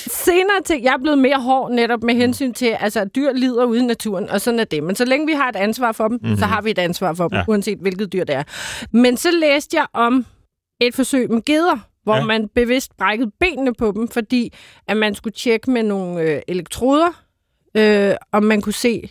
senere 0.08 0.62
til, 0.66 0.82
jeg 0.82 0.94
er 0.94 0.98
blevet 0.98 1.18
mere 1.20 1.42
hård 1.42 1.72
netop 1.72 2.04
med 2.04 2.14
hensyn 2.16 2.54
til, 2.54 2.66
altså 2.80 3.00
at 3.00 3.16
dyr 3.16 3.32
lider 3.32 3.66
ude 3.66 3.80
i 3.80 3.86
naturen, 3.86 4.30
og 4.30 4.42
sådan 4.42 4.60
er 4.60 4.64
det. 4.64 4.84
Men 4.84 4.96
så 4.96 5.06
længe 5.06 5.26
vi 5.28 5.34
har 5.34 5.50
et 5.50 5.56
ansvar 5.56 5.92
for 5.92 6.08
dem, 6.08 6.20
mm-hmm. 6.22 6.38
så 6.38 6.46
har 6.46 6.62
vi 6.62 6.72
et 6.72 6.80
ansvar 6.80 7.14
for 7.14 7.28
dem, 7.28 7.38
Ja. 7.38 7.44
uanset 7.48 7.78
hvilket 7.80 8.14
dyr 8.14 8.24
det 8.24 8.36
er. 8.36 8.44
Men 8.92 9.18
så 9.18 9.32
læste 9.32 9.78
jeg 9.78 9.86
om 9.94 10.26
et 10.82 10.96
forsøg 10.96 11.32
med 11.32 11.42
geder, 11.46 11.78
hvor 12.04 12.16
ja. 12.16 12.26
man 12.26 12.48
bevidst 12.56 12.98
brækkede 12.98 13.32
benene 13.40 13.74
på 13.74 13.92
dem, 13.96 14.08
fordi 14.08 14.54
at 14.88 14.98
man 14.98 15.16
skulle 15.16 15.34
tjekke 15.34 15.72
med 15.72 15.84
nogle 15.84 16.22
øh, 16.22 16.42
elektroder, 16.48 17.24
øh, 17.78 18.16
om 18.32 18.44
man 18.44 18.62
kunne 18.62 18.74
se 18.74 19.10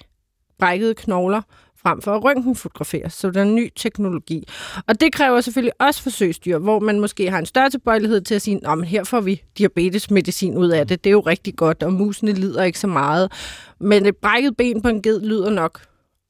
brækkede 0.58 0.94
knogler 0.94 1.42
frem 1.82 2.02
for 2.02 2.16
at 2.16 2.24
røntgenfotografere. 2.24 3.10
Så 3.10 3.30
der 3.30 3.40
er 3.40 3.44
en 3.44 3.54
ny 3.54 3.70
teknologi. 3.76 4.48
Og 4.86 5.00
det 5.00 5.12
kræver 5.12 5.40
selvfølgelig 5.40 5.72
også 5.80 6.02
forsøgsdyr, 6.02 6.58
hvor 6.58 6.78
man 6.78 7.00
måske 7.00 7.30
har 7.30 7.38
en 7.38 7.46
større 7.46 7.70
tilbøjelighed 7.70 8.20
til 8.20 8.34
at 8.34 8.42
sige, 8.42 8.60
at 8.64 8.86
her 8.86 9.04
får 9.04 9.20
vi 9.20 9.42
diabetesmedicin 9.58 10.56
ud 10.56 10.68
af 10.68 10.86
det. 10.86 11.04
Det 11.04 11.10
er 11.10 11.12
jo 11.12 11.20
rigtig 11.20 11.56
godt, 11.56 11.82
og 11.82 11.92
musene 11.92 12.32
lider 12.32 12.62
ikke 12.62 12.78
så 12.78 12.86
meget. 12.86 13.32
Men 13.80 14.06
et 14.06 14.16
brækket 14.16 14.56
ben 14.56 14.82
på 14.82 14.88
en 14.88 15.02
ged 15.02 15.20
lyder 15.20 15.50
nok 15.50 15.80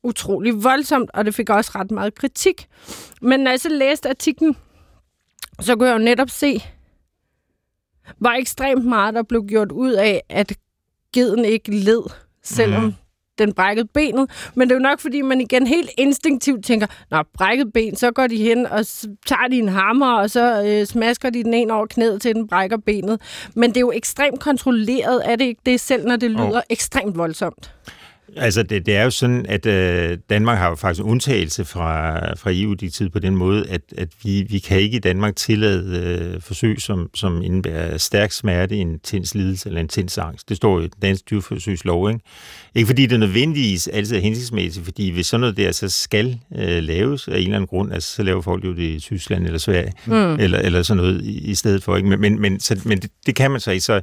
utrolig 0.03 0.65
voldsomt, 0.65 1.11
og 1.15 1.25
det 1.25 1.35
fik 1.35 1.51
også 1.51 1.71
ret 1.75 1.91
meget 1.91 2.15
kritik. 2.15 2.67
Men 3.23 3.41
når 3.41 3.51
jeg 3.51 3.61
så 3.61 3.69
læste 3.69 4.09
artiklen, 4.09 4.57
så 5.61 5.77
kunne 5.77 5.89
jeg 5.89 5.99
jo 5.99 6.05
netop 6.05 6.31
se, 6.31 6.63
hvor 8.19 8.31
ekstremt 8.31 8.85
meget 8.85 9.15
der 9.15 9.23
blev 9.23 9.45
gjort 9.47 9.73
ud 9.73 9.93
af, 9.93 10.23
at 10.29 10.53
geden 11.13 11.45
ikke 11.45 11.71
led, 11.71 12.03
selvom 12.43 12.83
mm 12.83 12.95
den 13.39 13.53
brækkede 13.53 13.89
benet. 13.95 14.31
Men 14.55 14.69
det 14.69 14.75
er 14.75 14.79
jo 14.79 14.83
nok, 14.83 15.01
fordi 15.01 15.21
man 15.23 15.41
igen 15.41 15.67
helt 15.67 15.91
instinktivt 15.99 16.65
tænker, 16.65 16.87
når 17.11 17.27
brækket 17.35 17.73
ben, 17.73 17.97
så 17.97 18.11
går 18.11 18.27
de 18.27 18.37
hen 18.37 18.67
og 18.67 18.87
tager 19.27 19.49
de 19.51 19.59
en 19.59 19.69
hammer, 19.69 20.13
og 20.13 20.31
så 20.31 20.63
øh, 20.67 20.87
smasker 20.87 21.31
de 21.31 21.45
den 21.45 21.55
en 21.55 21.71
over 21.71 21.87
knæet, 21.87 22.23
til 22.23 22.35
den 22.35 22.49
brækker 22.49 22.77
benet. 22.77 23.21
Men 23.55 23.71
det 23.71 23.77
er 23.77 23.81
jo 23.81 23.93
ekstremt 23.95 24.41
kontrolleret, 24.41 25.23
er 25.31 25.37
det 25.37 25.45
ikke 25.45 25.61
det, 25.67 25.81
selv 25.81 26.07
når 26.07 26.17
det 26.17 26.31
lyder 26.31 26.47
Jo. 26.47 26.61
ekstremt 26.71 27.19
voldsomt? 27.19 27.75
Altså, 28.37 28.63
det, 28.63 28.87
det 28.87 28.97
er 28.97 29.05
jo 29.05 29.11
sådan, 29.11 29.47
at 29.49 29.67
øh, 29.67 30.19
Danmark 30.31 30.59
har 30.59 30.69
jo 30.69 30.75
faktisk 30.75 31.05
en 31.05 31.11
undtagelse 31.11 31.65
fra, 31.65 32.19
fra 32.35 32.51
EU-direktivet 32.55 33.13
på 33.13 33.19
den 33.19 33.37
måde, 33.37 33.69
at, 33.69 33.81
at 33.99 34.09
vi, 34.25 34.47
vi 34.51 34.59
kan 34.59 34.81
ikke 34.81 34.97
i 34.97 35.01
Danmark 35.01 35.37
tillade 35.37 35.99
øh, 35.99 36.41
forsøg, 36.43 36.81
som, 36.81 37.11
som 37.15 37.43
indebærer 37.43 37.97
stærk 37.97 38.33
smerte, 38.33 38.77
intens 38.77 39.35
lidelse 39.35 39.69
eller 39.69 39.81
intens 39.81 40.19
angst. 40.19 40.49
Det 40.49 40.57
står 40.57 40.79
jo 40.79 40.81
i 40.81 40.83
den 40.83 41.01
danske 41.03 41.27
dyreforsøgslov, 41.31 42.11
ikke? 42.11 42.21
Ikke 42.75 42.87
fordi 42.87 43.07
det 43.07 43.21
nødvendigvis 43.21 43.89
altid 43.89 44.17
er 44.17 44.21
hensigtsmæssigt, 44.21 44.85
fordi 44.85 45.11
hvis 45.11 45.27
sådan 45.27 45.41
noget 45.41 45.57
der 45.57 45.73
så 45.73 45.89
skal 45.89 46.41
øh, 46.57 46.83
laves 46.83 47.29
af 47.29 47.37
en 47.37 47.39
eller 47.39 47.57
anden 47.57 47.67
grund, 47.67 47.93
altså 47.93 48.15
så 48.15 48.23
laver 48.23 48.43
folk 48.43 48.65
jo 48.65 48.75
det 48.75 48.83
i 48.83 49.01
Tyskland 49.01 49.47
eller 49.47 49.59
Sverige, 49.59 49.93
mm. 50.07 50.35
eller, 50.35 50.59
eller 50.59 50.83
sådan 50.83 51.03
noget 51.03 51.23
i, 51.25 51.51
i 51.51 51.55
stedet 51.55 51.83
for. 51.83 51.97
Ikke? 51.97 52.09
Men, 52.09 52.21
men, 52.21 52.41
men, 52.41 52.61
så, 52.61 52.81
men 52.85 52.99
det, 52.99 53.11
det 53.27 53.35
kan 53.35 53.51
man 53.51 53.61
så 53.61 53.71
ikke. 53.71 53.85
Så, 53.85 54.01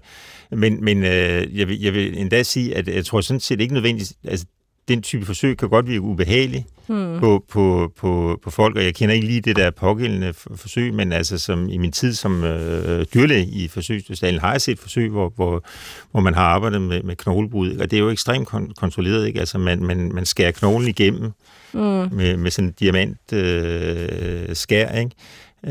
men 0.52 0.84
men 0.84 1.04
øh, 1.04 1.58
jeg, 1.58 1.68
vil, 1.68 1.82
jeg 1.82 1.94
vil 1.94 2.18
endda 2.18 2.44
sige, 2.44 2.78
at 2.78 2.88
jeg 2.88 3.06
tror 3.06 3.22
sådan 3.22 3.40
set 3.40 3.62
ikke 3.62 3.74
nødvendigvis, 3.74 4.14
altså 4.24 4.46
den 4.88 5.02
type 5.02 5.26
forsøg 5.26 5.58
kan 5.58 5.70
godt 5.70 5.88
virke 5.88 6.02
ubehagelig 6.02 6.66
mm. 6.88 7.20
på, 7.20 7.46
på, 7.50 7.94
på, 7.98 8.40
på 8.44 8.52
folk, 8.52 8.76
og 8.76 8.84
jeg 8.84 8.96
kender 8.96 9.16
ikke 9.16 9.28
lige 9.28 9.42
det 9.42 9.56
der 9.56 9.72
pågældende 9.72 10.34
forsøg, 10.34 10.94
men 10.94 11.12
altså 11.12 11.38
som 11.38 11.70
i 11.70 11.78
min 11.78 11.92
tid 11.92 12.14
som 12.14 12.44
øh, 12.44 13.06
dyrlæge 13.14 13.46
i 13.46 13.68
forsøgsdyrstalen 13.68 14.40
har 14.40 14.52
jeg 14.52 14.62
set 14.62 14.80
forsøg, 14.80 15.10
hvor, 15.10 15.34
hvor, 15.36 15.64
hvor 16.12 16.20
man 16.20 16.34
har 16.34 16.44
arbejdet 16.44 16.82
med, 16.82 17.04
med 17.04 17.16
knoglebrud, 17.16 17.78
og 17.78 17.92
det 17.92 17.98
er 17.98 18.02
jo 18.02 18.10
ekstremt 18.10 18.48
kon- 18.48 18.74
kontrolleret, 18.74 19.28
ikke? 19.28 19.40
Altså 19.40 19.58
man, 19.58 19.84
man, 19.84 20.12
man 20.14 20.26
skærer 20.26 20.52
knoglen 20.52 20.90
igennem 20.90 21.32
mm. 21.74 21.80
med, 22.12 22.38
med 22.38 22.52
sådan 22.52 22.68
en 22.68 22.76
diamant 22.80 23.34
øh, 23.34 24.56
skær, 24.56 24.92
ikke? 24.92 25.12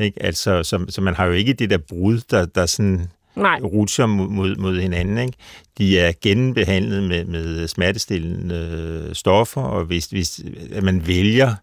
Ikke? 0.01 0.23
Altså, 0.23 0.63
så, 0.63 0.85
så 0.89 1.01
man 1.01 1.15
har 1.15 1.27
jo 1.27 1.33
ikke 1.33 1.53
det 1.53 1.71
der 1.71 1.79
brud, 1.79 2.21
der, 2.31 2.45
der 2.45 2.67
sådan 2.67 3.07
Nej. 3.37 3.61
rutscher 3.63 4.07
mod, 4.07 4.29
mod, 4.29 4.57
mod 4.57 4.81
hinanden. 4.81 5.19
Ikke? 5.19 5.39
De 5.79 5.99
er 5.99 6.13
genbehandlet 6.23 7.03
med, 7.03 7.25
med 7.25 7.69
smertestillende 7.69 9.07
øh, 9.09 9.15
stoffer, 9.15 9.63
og 9.63 9.85
hvis, 9.85 10.07
hvis 10.07 10.41
at 10.73 10.83
man 10.83 11.07
vælger 11.07 11.55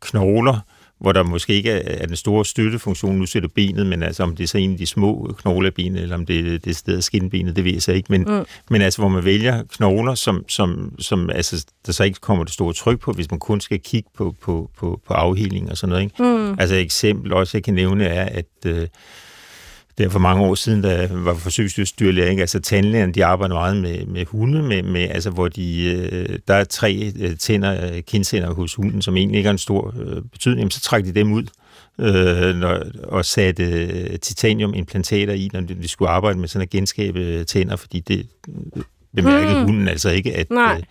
knogler, 0.00 0.60
hvor 1.00 1.12
der 1.12 1.22
måske 1.22 1.54
ikke 1.54 1.70
er, 1.70 2.06
den 2.06 2.16
store 2.16 2.44
støttefunktion, 2.44 3.18
nu 3.18 3.26
sætter 3.26 3.48
benet, 3.54 3.86
men 3.86 4.02
altså 4.02 4.22
om 4.22 4.36
det 4.36 4.44
er 4.44 4.48
så 4.48 4.58
en 4.58 4.72
af 4.72 4.78
de 4.78 4.86
små 4.86 5.34
knogler 5.38 5.68
af 5.68 5.74
benet, 5.74 6.02
eller 6.02 6.14
om 6.14 6.26
det, 6.26 6.64
det 6.64 6.70
er 6.70 6.74
stedet 6.74 7.04
skinbenet, 7.04 7.56
det 7.56 7.64
ved 7.64 7.72
jeg 7.72 7.82
så 7.82 7.92
ikke, 7.92 8.12
men, 8.12 8.22
mm. 8.22 8.44
men 8.70 8.82
altså 8.82 9.00
hvor 9.02 9.08
man 9.08 9.24
vælger 9.24 9.62
knogler, 9.62 10.14
som, 10.14 10.44
som, 10.48 10.94
som 10.98 11.30
altså, 11.30 11.66
der 11.86 11.92
så 11.92 12.04
ikke 12.04 12.20
kommer 12.20 12.44
det 12.44 12.52
store 12.52 12.72
tryk 12.72 13.00
på, 13.00 13.12
hvis 13.12 13.30
man 13.30 13.40
kun 13.40 13.60
skal 13.60 13.80
kigge 13.80 14.10
på, 14.16 14.34
på, 14.40 14.70
på, 14.78 15.00
på 15.06 15.14
afheling 15.14 15.70
og 15.70 15.76
sådan 15.76 15.90
noget. 15.90 16.02
Ikke? 16.02 16.22
Mm. 16.22 16.56
Altså 16.58 16.74
et 16.74 16.80
eksempel 16.80 17.32
også, 17.32 17.56
jeg 17.56 17.64
kan 17.64 17.74
nævne, 17.74 18.04
er, 18.04 18.24
at 18.24 18.66
øh, 18.66 18.88
der 19.98 20.08
for 20.08 20.18
mange 20.18 20.42
år 20.42 20.54
siden, 20.54 20.84
jeg 20.84 21.08
var 21.12 21.34
forsøgsdyrlæge, 21.34 22.30
ikke? 22.30 22.40
altså 22.40 22.60
tandlægerne, 22.60 23.12
de 23.12 23.24
arbejder 23.24 23.54
meget 23.54 23.76
med, 23.76 24.06
med 24.06 24.26
hunde, 24.26 24.62
med, 24.62 24.82
med, 24.82 25.08
altså, 25.10 25.30
hvor 25.30 25.48
de, 25.48 25.84
øh, 25.84 26.38
der 26.48 26.54
er 26.54 26.64
tre 26.64 27.12
øh, 27.20 27.36
tænder, 27.36 27.92
øh, 27.92 28.02
kindtænder 28.02 28.54
hos 28.54 28.74
hunden, 28.74 29.02
som 29.02 29.16
egentlig 29.16 29.36
ikke 29.36 29.46
har 29.46 29.52
en 29.52 29.58
stor 29.58 29.94
øh, 30.00 30.22
betydning, 30.32 30.72
så 30.72 30.80
trækker 30.80 31.12
de 31.12 31.20
dem 31.20 31.32
ud 31.32 31.44
øh, 31.98 32.54
når, 32.56 32.82
og 33.02 33.24
satte 33.24 33.64
øh, 33.64 34.18
titaniumimplantater 34.18 35.32
i, 35.32 35.50
når 35.52 35.60
de, 35.60 35.74
de 35.74 35.88
skulle 35.88 36.10
arbejde 36.10 36.38
med 36.38 36.48
sådan 36.48 36.62
at 36.62 36.70
genskabe 36.70 37.44
tænder, 37.44 37.76
fordi 37.76 38.00
det 38.00 38.26
øh, 38.48 38.82
bemærkede 39.16 39.58
mm. 39.58 39.64
hunden 39.64 39.88
altså 39.88 40.10
ikke, 40.10 40.36
at, 40.36 40.50
Nej. 40.50 40.76
øh, 40.76 40.82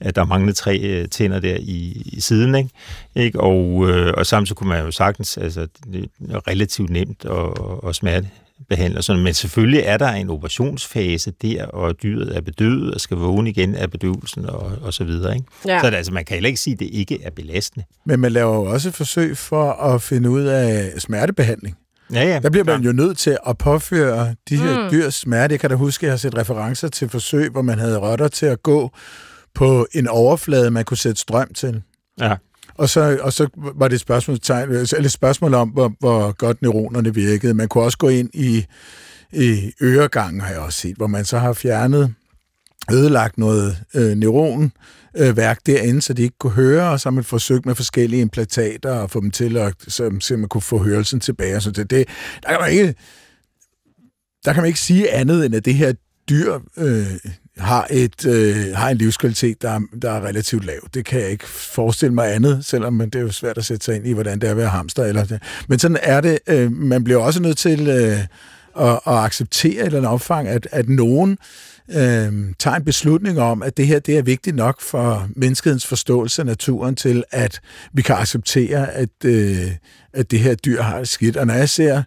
at 0.00 0.16
der 0.16 0.24
manglede 0.24 0.56
tre 0.56 0.78
øh, 0.78 1.08
tænder 1.08 1.40
der 1.40 1.56
i, 1.60 2.02
i 2.12 2.20
siden, 2.20 2.54
ikke? 2.54 2.70
ikke? 3.14 3.40
Og, 3.40 3.88
øh, 3.90 4.14
og 4.16 4.26
samtidig 4.26 4.56
kunne 4.56 4.68
man 4.68 4.84
jo 4.84 4.90
sagtens, 4.90 5.38
altså 5.38 5.66
det 5.92 6.10
er 6.30 6.48
relativt 6.48 6.90
nemt 6.90 7.24
og, 7.24 7.84
og 7.84 7.94
smerte 7.94 8.28
behandle 8.68 8.98
og 8.98 9.04
sådan, 9.04 9.22
men 9.22 9.34
selvfølgelig 9.34 9.80
er 9.80 9.96
der 9.96 10.08
en 10.08 10.30
operationsfase 10.30 11.32
der, 11.42 11.66
og 11.66 12.02
dyret 12.02 12.36
er 12.36 12.40
bedøvet 12.40 12.94
og 12.94 13.00
skal 13.00 13.16
vågne 13.16 13.50
igen 13.50 13.74
af 13.74 13.90
bedøvelsen 13.90 14.46
og, 14.46 14.72
og 14.82 14.94
så 14.94 15.04
videre. 15.04 15.34
Ikke? 15.34 15.46
Ja. 15.66 15.80
Så 15.80 15.90
det, 15.90 15.96
altså, 15.96 16.12
man 16.12 16.24
kan 16.24 16.34
heller 16.34 16.48
ikke 16.48 16.60
sige, 16.60 16.74
at 16.74 16.80
det 16.80 16.88
ikke 16.92 17.22
er 17.22 17.30
belastende. 17.30 17.86
Men 18.06 18.20
man 18.20 18.32
laver 18.32 18.54
jo 18.54 18.64
også 18.64 18.90
forsøg 18.90 19.36
for 19.36 19.72
at 19.72 20.02
finde 20.02 20.30
ud 20.30 20.42
af 20.42 20.92
smertebehandling. 20.98 21.76
Ja, 22.12 22.24
ja. 22.24 22.38
Der 22.42 22.50
bliver 22.50 22.64
man 22.64 22.80
klar. 22.80 22.86
jo 22.86 22.92
nødt 22.92 23.18
til 23.18 23.38
at 23.46 23.58
påføre 23.58 24.34
de 24.48 24.56
her 24.56 24.84
mm. 24.84 24.90
dyrs 24.90 25.14
smerte. 25.14 25.52
Jeg 25.52 25.60
kan 25.60 25.70
da 25.70 25.76
huske, 25.76 26.00
at 26.00 26.06
jeg 26.06 26.12
har 26.12 26.16
set 26.16 26.38
referencer 26.38 26.88
til 26.88 27.08
forsøg, 27.08 27.50
hvor 27.50 27.62
man 27.62 27.78
havde 27.78 27.98
rotter 27.98 28.28
til 28.28 28.46
at 28.46 28.62
gå 28.62 28.90
på 29.54 29.86
en 29.92 30.08
overflade, 30.08 30.70
man 30.70 30.84
kunne 30.84 30.96
sætte 30.96 31.20
strøm 31.20 31.54
til. 31.54 31.82
Ja. 32.20 32.36
Og 32.78 32.88
så, 32.88 33.18
og 33.22 33.32
så 33.32 33.48
var 33.56 33.88
det 33.88 33.94
et 33.94 34.00
spørgsmål, 34.00 34.38
eller 34.50 34.98
et 34.98 35.12
spørgsmål 35.12 35.54
om, 35.54 35.68
hvor, 35.68 35.92
hvor 36.00 36.32
godt 36.32 36.62
neuronerne 36.62 37.14
virkede. 37.14 37.54
Man 37.54 37.68
kunne 37.68 37.84
også 37.84 37.98
gå 37.98 38.08
ind 38.08 38.30
i, 38.34 38.66
i 39.32 39.72
øregangen, 39.82 40.40
har 40.40 40.50
jeg 40.50 40.58
også 40.58 40.78
set, 40.78 40.96
hvor 40.96 41.06
man 41.06 41.24
så 41.24 41.38
har 41.38 41.52
fjernet, 41.52 42.14
ødelagt 42.92 43.38
noget 43.38 43.78
øh, 43.94 44.16
neuron, 44.16 44.72
øh, 45.16 45.36
værk 45.36 45.66
derinde, 45.66 46.02
så 46.02 46.12
de 46.12 46.22
ikke 46.22 46.38
kunne 46.38 46.52
høre, 46.52 46.90
og 46.90 47.00
så 47.00 47.08
har 47.08 47.14
man 47.14 47.24
forsøgt 47.24 47.66
med 47.66 47.74
forskellige 47.74 48.22
implantater 48.22 48.90
og 48.90 49.10
få 49.10 49.20
dem 49.20 49.30
til 49.30 49.56
at 49.56 49.74
så, 49.88 50.16
så 50.20 50.36
man 50.36 50.48
kunne 50.48 50.62
få 50.62 50.78
hørelsen 50.78 51.20
tilbage. 51.20 51.60
Så 51.60 51.70
det, 51.70 51.90
det, 51.90 52.08
der 52.42 52.48
kan 52.48 52.60
man 52.60 52.72
ikke 52.72 52.94
der 54.44 54.52
kan 54.52 54.62
man 54.62 54.66
ikke 54.68 54.80
sige 54.80 55.12
andet, 55.12 55.46
end 55.46 55.54
at 55.54 55.64
det 55.64 55.74
her 55.74 55.92
dyr 56.28 56.58
øh, 56.76 57.06
har, 57.58 57.86
et, 57.90 58.26
øh, 58.26 58.74
har 58.74 58.88
en 58.90 58.96
livskvalitet, 58.96 59.62
der 59.62 59.70
er, 59.70 59.80
der 60.02 60.10
er 60.10 60.20
relativt 60.20 60.64
lav. 60.64 60.88
Det 60.94 61.04
kan 61.04 61.20
jeg 61.20 61.30
ikke 61.30 61.46
forestille 61.48 62.14
mig 62.14 62.34
andet, 62.34 62.64
selvom 62.64 62.98
det 62.98 63.14
er 63.14 63.20
jo 63.20 63.32
svært 63.32 63.58
at 63.58 63.64
sætte 63.64 63.84
sig 63.84 63.96
ind 63.96 64.06
i, 64.06 64.12
hvordan 64.12 64.38
det 64.40 64.46
er 64.46 64.50
at 64.50 64.56
være 64.56 64.68
hamster. 64.68 65.04
Eller 65.04 65.24
det. 65.24 65.42
Men 65.68 65.78
sådan 65.78 65.98
er 66.02 66.20
det. 66.20 66.38
Øh, 66.46 66.72
man 66.72 67.04
bliver 67.04 67.20
også 67.20 67.42
nødt 67.42 67.58
til 67.58 67.88
øh, 67.88 68.18
at, 68.80 69.00
at 69.06 69.14
acceptere 69.14 69.80
et 69.80 69.86
eller 69.86 69.98
andet 69.98 70.12
omfang, 70.12 70.48
at, 70.48 70.68
at 70.72 70.88
nogen 70.88 71.38
øh, 71.90 72.32
tager 72.58 72.76
en 72.76 72.84
beslutning 72.84 73.38
om, 73.38 73.62
at 73.62 73.76
det 73.76 73.86
her 73.86 73.98
det 73.98 74.18
er 74.18 74.22
vigtigt 74.22 74.56
nok 74.56 74.80
for 74.80 75.28
menneskets 75.36 75.86
forståelse 75.86 76.42
af 76.42 76.46
naturen 76.46 76.94
til, 76.94 77.24
at 77.30 77.60
vi 77.92 78.02
kan 78.02 78.16
acceptere, 78.16 78.92
at, 78.92 79.08
øh, 79.24 79.70
at 80.12 80.30
det 80.30 80.40
her 80.40 80.54
dyr 80.54 80.82
har 80.82 80.98
det 80.98 81.08
skidt. 81.08 81.36
Og 81.36 81.46
når 81.46 81.54
jeg 81.54 81.68
ser 81.68 82.02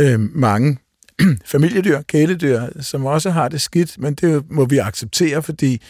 øh, 0.00 0.20
mange 0.20 0.78
familiedyr, 1.44 2.02
kæledyr, 2.02 2.60
som 2.80 3.06
også 3.06 3.30
har 3.30 3.48
det 3.48 3.60
skidt, 3.60 3.98
men 3.98 4.14
det 4.14 4.42
må 4.50 4.64
vi 4.64 4.78
acceptere, 4.78 5.42
fordi 5.42 5.82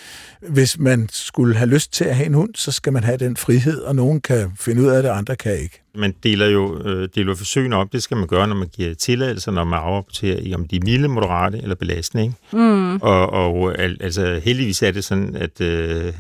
hvis 0.49 0.79
man 0.79 1.09
skulle 1.13 1.55
have 1.55 1.71
lyst 1.71 1.93
til 1.93 2.05
at 2.05 2.17
have 2.17 2.27
en 2.27 2.35
hund, 2.35 2.55
så 2.55 2.73
skal 2.73 2.93
man 2.93 3.05
have 3.05 3.17
den 3.17 3.37
frihed, 3.37 3.81
og 3.81 3.97
nogen 3.97 4.21
kan 4.21 4.51
finde 4.61 4.83
ud 4.83 4.87
af 4.87 5.03
det, 5.03 5.11
andre 5.11 5.37
kan 5.37 5.59
ikke. 5.59 5.83
Man 5.95 6.15
deler 6.23 6.47
jo 6.47 6.83
øh, 6.83 7.09
deler 7.15 7.33
jo 7.33 7.35
forsøgene 7.35 7.77
op. 7.77 7.93
Det 7.93 8.03
skal 8.03 8.17
man 8.17 8.27
gøre, 8.27 8.49
når 8.49 8.55
man 8.55 8.69
giver 8.69 8.95
tilladelser, 8.95 9.53
når 9.53 9.65
man 9.65 9.79
afrapporterer, 9.79 10.39
i, 10.41 10.55
om 10.55 10.69
de 10.69 10.77
er 10.77 10.81
milde, 10.85 11.09
moderate 11.09 11.59
eller 11.63 11.75
belastende. 11.75 12.25
Ikke? 12.25 12.37
Mm. 12.53 12.97
Og, 12.97 13.33
og 13.33 13.79
al, 13.79 13.97
altså, 14.01 14.41
heldigvis 14.45 14.83
er 14.83 14.91
det 14.91 15.05
sådan, 15.05 15.37
at 15.37 15.61
øh, 15.61 16.13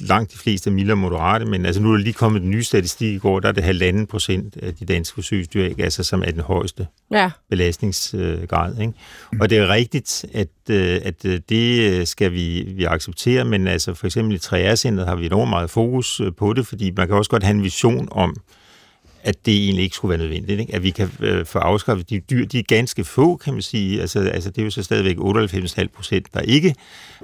langt 0.00 0.32
de 0.32 0.38
fleste 0.38 0.70
er 0.70 0.74
milde 0.74 0.92
og 0.92 0.98
moderate, 0.98 1.44
men 1.44 1.66
altså 1.66 1.82
nu 1.82 1.92
er 1.92 1.96
der 1.96 2.04
lige 2.04 2.12
kommet 2.12 2.42
en 2.42 2.50
ny 2.50 2.60
statistik 2.60 3.14
i 3.14 3.18
går, 3.18 3.40
der 3.40 3.48
er 3.48 3.52
det 3.52 3.64
halvanden 3.64 4.06
procent 4.06 4.56
af 4.62 4.74
de 4.74 4.84
danske 4.84 5.14
forsøgsdyr, 5.14 5.64
ikke? 5.64 5.84
Altså, 5.84 6.02
som 6.02 6.22
er 6.22 6.30
den 6.30 6.40
højeste 6.40 6.86
Ja. 7.12 7.30
belastningsgrad. 7.50 8.80
Ikke? 8.80 8.92
Og 9.40 9.50
det 9.50 9.58
er 9.58 9.68
rigtigt, 9.68 10.24
at, 10.32 10.48
øh, 10.70 11.00
at 11.04 11.24
øh, 11.24 11.40
det 11.48 12.08
skal 12.08 12.32
vi, 12.32 12.62
vi 12.76 12.84
acceptere, 12.84 13.44
men 13.44 13.66
altså 13.66 13.94
for 13.94 14.06
eksempel 14.06 14.34
i 14.34 14.38
3R-centret 14.38 15.06
har 15.06 15.16
vi 15.16 15.26
enormt 15.26 15.50
meget 15.50 15.70
fokus 15.70 16.20
øh, 16.20 16.32
på 16.38 16.52
det, 16.52 16.66
fordi 16.66 16.90
man 16.96 17.06
kan 17.06 17.16
også 17.16 17.30
godt 17.30 17.42
have 17.42 17.54
en 17.54 17.62
vision 17.62 18.08
om, 18.10 18.36
at 19.24 19.46
det 19.46 19.64
egentlig 19.64 19.82
ikke 19.84 19.96
skulle 19.96 20.10
være 20.10 20.18
nødvendigt. 20.18 20.60
Ikke? 20.60 20.74
At 20.74 20.82
vi 20.82 20.90
kan 20.90 21.10
øh, 21.20 21.46
få 21.46 21.58
afskaffet 21.58 22.10
de 22.10 22.20
dyr. 22.30 22.46
De 22.46 22.58
er 22.58 22.62
ganske 22.62 23.04
få, 23.04 23.36
kan 23.36 23.52
man 23.52 23.62
sige. 23.62 24.00
Altså, 24.00 24.20
altså 24.20 24.50
det 24.50 24.58
er 24.58 24.64
jo 24.64 24.70
så 24.70 24.82
stadigvæk 24.82 25.16
98,5 25.16 25.86
procent, 25.96 26.34
der 26.34 26.40
ikke 26.40 26.74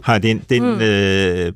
har 0.02 0.18
den, 0.18 0.44
den 0.50 0.62
mm. 0.62 0.80
øh, 0.80 1.52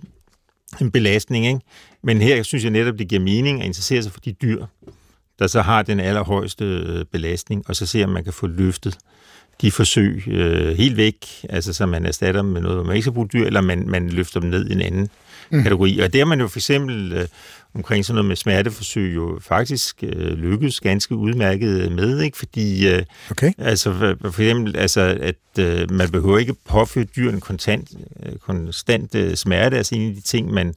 en 0.80 0.90
belastning. 0.90 1.46
Ikke? 1.46 1.60
Men 2.02 2.20
her 2.20 2.42
synes 2.42 2.64
jeg 2.64 2.70
netop, 2.70 2.98
det 2.98 3.08
giver 3.08 3.20
mening 3.20 3.60
at 3.60 3.66
interessere 3.66 4.02
sig 4.02 4.12
for 4.12 4.20
de 4.20 4.32
dyr, 4.32 4.66
der 5.38 5.46
så 5.46 5.62
har 5.62 5.82
den 5.82 6.00
allerhøjeste 6.00 6.64
øh, 6.64 7.04
belastning, 7.04 7.64
og 7.68 7.76
så 7.76 7.86
se, 7.86 8.04
om 8.04 8.10
man 8.10 8.24
kan 8.24 8.32
få 8.32 8.46
løftet 8.46 8.98
de 9.60 9.70
forsøg 9.70 10.28
øh, 10.28 10.76
helt 10.76 10.96
væk, 10.96 11.26
altså 11.48 11.72
så 11.72 11.86
man 11.86 12.06
erstatter 12.06 12.42
dem 12.42 12.50
med 12.50 12.60
noget, 12.60 12.76
hvor 12.76 12.84
man 12.84 12.96
ikke 12.96 13.04
skal 13.04 13.12
bruge 13.12 13.28
dyr, 13.32 13.46
eller 13.46 13.60
man, 13.60 13.88
man 13.88 14.08
løfter 14.08 14.40
dem 14.40 14.50
ned 14.50 14.68
i 14.68 14.72
en 14.72 14.80
anden 14.80 15.08
mm. 15.50 15.62
kategori. 15.62 15.98
Og 15.98 16.12
det 16.12 16.20
har 16.20 16.26
man 16.26 16.40
jo 16.40 16.48
for 16.48 16.58
eksempel 16.58 17.12
øh, 17.12 17.26
omkring 17.74 18.04
sådan 18.04 18.14
noget 18.14 18.28
med 18.28 18.36
smerteforsøg 18.36 19.14
jo 19.14 19.38
faktisk 19.42 19.96
øh, 20.02 20.32
lykkes 20.38 20.80
ganske 20.80 21.14
udmærket 21.14 21.92
med, 21.92 22.20
ikke? 22.20 22.38
fordi 22.38 22.88
øh, 22.88 23.02
Okay. 23.30 23.52
altså, 23.58 23.92
for 23.92 24.30
for 24.30 24.42
eksempel, 24.42 24.76
altså, 24.76 25.18
at 25.20 25.64
øh, 25.64 25.90
man 25.90 26.10
behøver 26.10 26.38
ikke 26.38 26.54
påføre 26.68 27.04
dyr 27.04 27.30
en 27.30 27.40
kontant, 27.40 27.88
øh, 28.26 28.36
konstant 28.36 29.14
øh, 29.14 29.34
smerte. 29.36 29.76
Altså 29.76 29.94
en 29.94 30.08
af 30.08 30.14
de 30.14 30.20
ting, 30.20 30.52
man, 30.52 30.74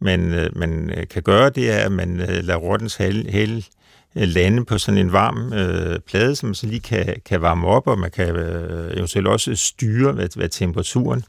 man, 0.00 0.34
øh, 0.34 0.58
man 0.58 0.90
øh, 0.90 1.08
kan 1.08 1.22
gøre, 1.22 1.50
det 1.50 1.70
er, 1.70 1.78
at 1.78 1.92
man 1.92 2.20
øh, 2.20 2.28
lader 2.28 2.56
rottens 2.56 2.96
hale, 2.96 3.30
hale 3.30 3.62
Øh, 4.16 4.28
lande 4.28 4.64
på 4.64 4.78
sådan 4.78 4.98
en 4.98 5.12
varm 5.12 5.52
øh, 5.52 6.00
plade, 6.00 6.36
som 6.36 6.46
man 6.46 6.54
så 6.54 6.66
lige 6.66 6.80
kan, 6.80 7.16
kan 7.24 7.42
varme 7.42 7.66
op, 7.66 7.86
og 7.86 7.98
man 7.98 8.10
kan 8.10 8.36
øh, 8.36 8.96
eventuelt 8.96 9.28
også 9.28 9.56
styre, 9.56 10.12
hvad, 10.12 10.28
hvad 10.36 10.48
temperaturen 10.48 11.24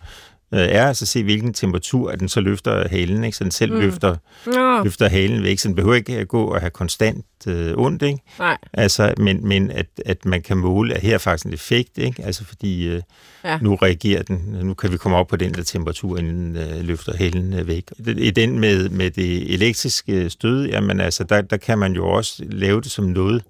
øh, 0.53 0.59
er, 0.59 0.87
altså 0.87 1.05
se, 1.05 1.23
hvilken 1.23 1.53
temperatur, 1.53 2.11
at 2.11 2.19
den 2.19 2.29
så 2.29 2.41
løfter 2.41 2.87
halen, 2.87 3.23
ikke? 3.23 3.37
så 3.37 3.43
den 3.43 3.51
selv 3.51 3.73
mm. 3.73 3.79
løfter, 3.79 4.15
Nå, 4.45 4.83
løfter 4.83 5.09
halen 5.09 5.43
væk, 5.43 5.59
så 5.59 5.67
den 5.67 5.75
behøver 5.75 5.95
ikke 5.95 6.17
at 6.17 6.27
gå 6.27 6.43
og 6.43 6.59
have 6.59 6.69
konstant 6.69 7.25
øh, 7.47 7.73
ondt, 7.77 8.01
ikke? 8.03 8.19
nej. 8.39 8.57
Altså, 8.73 9.13
men, 9.17 9.47
men 9.47 9.71
at, 9.71 9.87
at 10.05 10.25
man 10.25 10.41
kan 10.41 10.57
måle, 10.57 10.93
at 10.93 11.01
her 11.01 11.13
er 11.13 11.17
faktisk 11.17 11.45
en 11.45 11.53
effekt, 11.53 11.97
ikke? 11.97 12.23
Altså 12.25 12.45
fordi 12.45 12.87
øh, 12.87 13.01
Ja. 13.43 13.57
nu 13.61 13.75
reagerer 13.75 14.23
den, 14.23 14.57
nu 14.63 14.73
kan 14.73 14.91
vi 14.91 14.97
komme 14.97 15.17
op 15.17 15.27
på 15.27 15.35
den 15.35 15.53
der 15.53 15.63
temperatur, 15.63 16.17
inden 16.17 16.55
den 16.55 16.57
øh, 16.57 16.83
løfter 16.85 17.17
hælden 17.17 17.53
øh, 17.53 17.67
væk. 17.67 17.83
I 18.07 18.31
den 18.31 18.59
med, 18.59 18.89
med 18.89 19.11
det 19.11 19.53
elektriske 19.53 20.29
stød, 20.29 20.67
jamen 20.67 20.99
altså, 20.99 21.23
der, 21.23 21.41
der 21.41 21.57
kan 21.57 21.77
man 21.79 21.93
jo 21.93 22.09
også 22.09 22.43
lave 22.49 22.81
det 22.81 22.91
som 22.91 23.05
noget, 23.05 23.43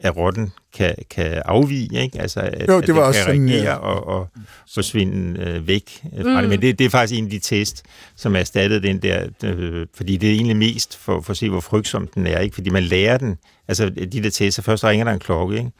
at 0.00 0.16
rotten 0.16 0.52
kan, 0.74 0.94
kan 1.10 1.42
afvige, 1.44 2.02
ikke? 2.02 2.20
Altså, 2.20 2.40
at, 2.40 2.68
Jo, 2.68 2.78
at 2.78 2.86
det 2.86 2.94
var 2.94 3.00
den 3.00 3.08
også 3.08 3.20
kan 3.20 3.34
sådan, 3.34 3.48
reagere 3.48 3.70
ja. 3.70 3.76
og, 3.76 4.06
og 4.06 4.28
forsvinde 4.74 5.40
øh, 5.40 5.68
væk 5.68 6.00
fra 6.02 6.34
mm. 6.34 6.40
det. 6.40 6.48
Men 6.48 6.62
det, 6.62 6.78
det 6.78 6.84
er 6.84 6.90
faktisk 6.90 7.18
en 7.18 7.24
af 7.24 7.30
de 7.30 7.38
test, 7.38 7.82
som 8.16 8.36
erstattede 8.36 8.82
den 8.82 9.02
der, 9.02 9.26
øh, 9.44 9.86
fordi 9.94 10.16
det 10.16 10.28
er 10.28 10.34
egentlig 10.34 10.56
mest 10.56 10.96
for, 10.96 11.20
for 11.20 11.30
at 11.30 11.36
se, 11.36 11.48
hvor 11.48 11.60
frygtsom 11.60 12.08
den 12.14 12.26
er, 12.26 12.38
ikke? 12.38 12.54
Fordi 12.54 12.70
man 12.70 12.82
lærer 12.82 13.18
den, 13.18 13.38
altså 13.68 13.90
de 13.90 14.22
der 14.22 14.30
tester, 14.30 14.62
først 14.62 14.84
ringer 14.84 15.04
der 15.04 15.12
en 15.12 15.18
klokke, 15.18 15.58
ikke? 15.58 15.70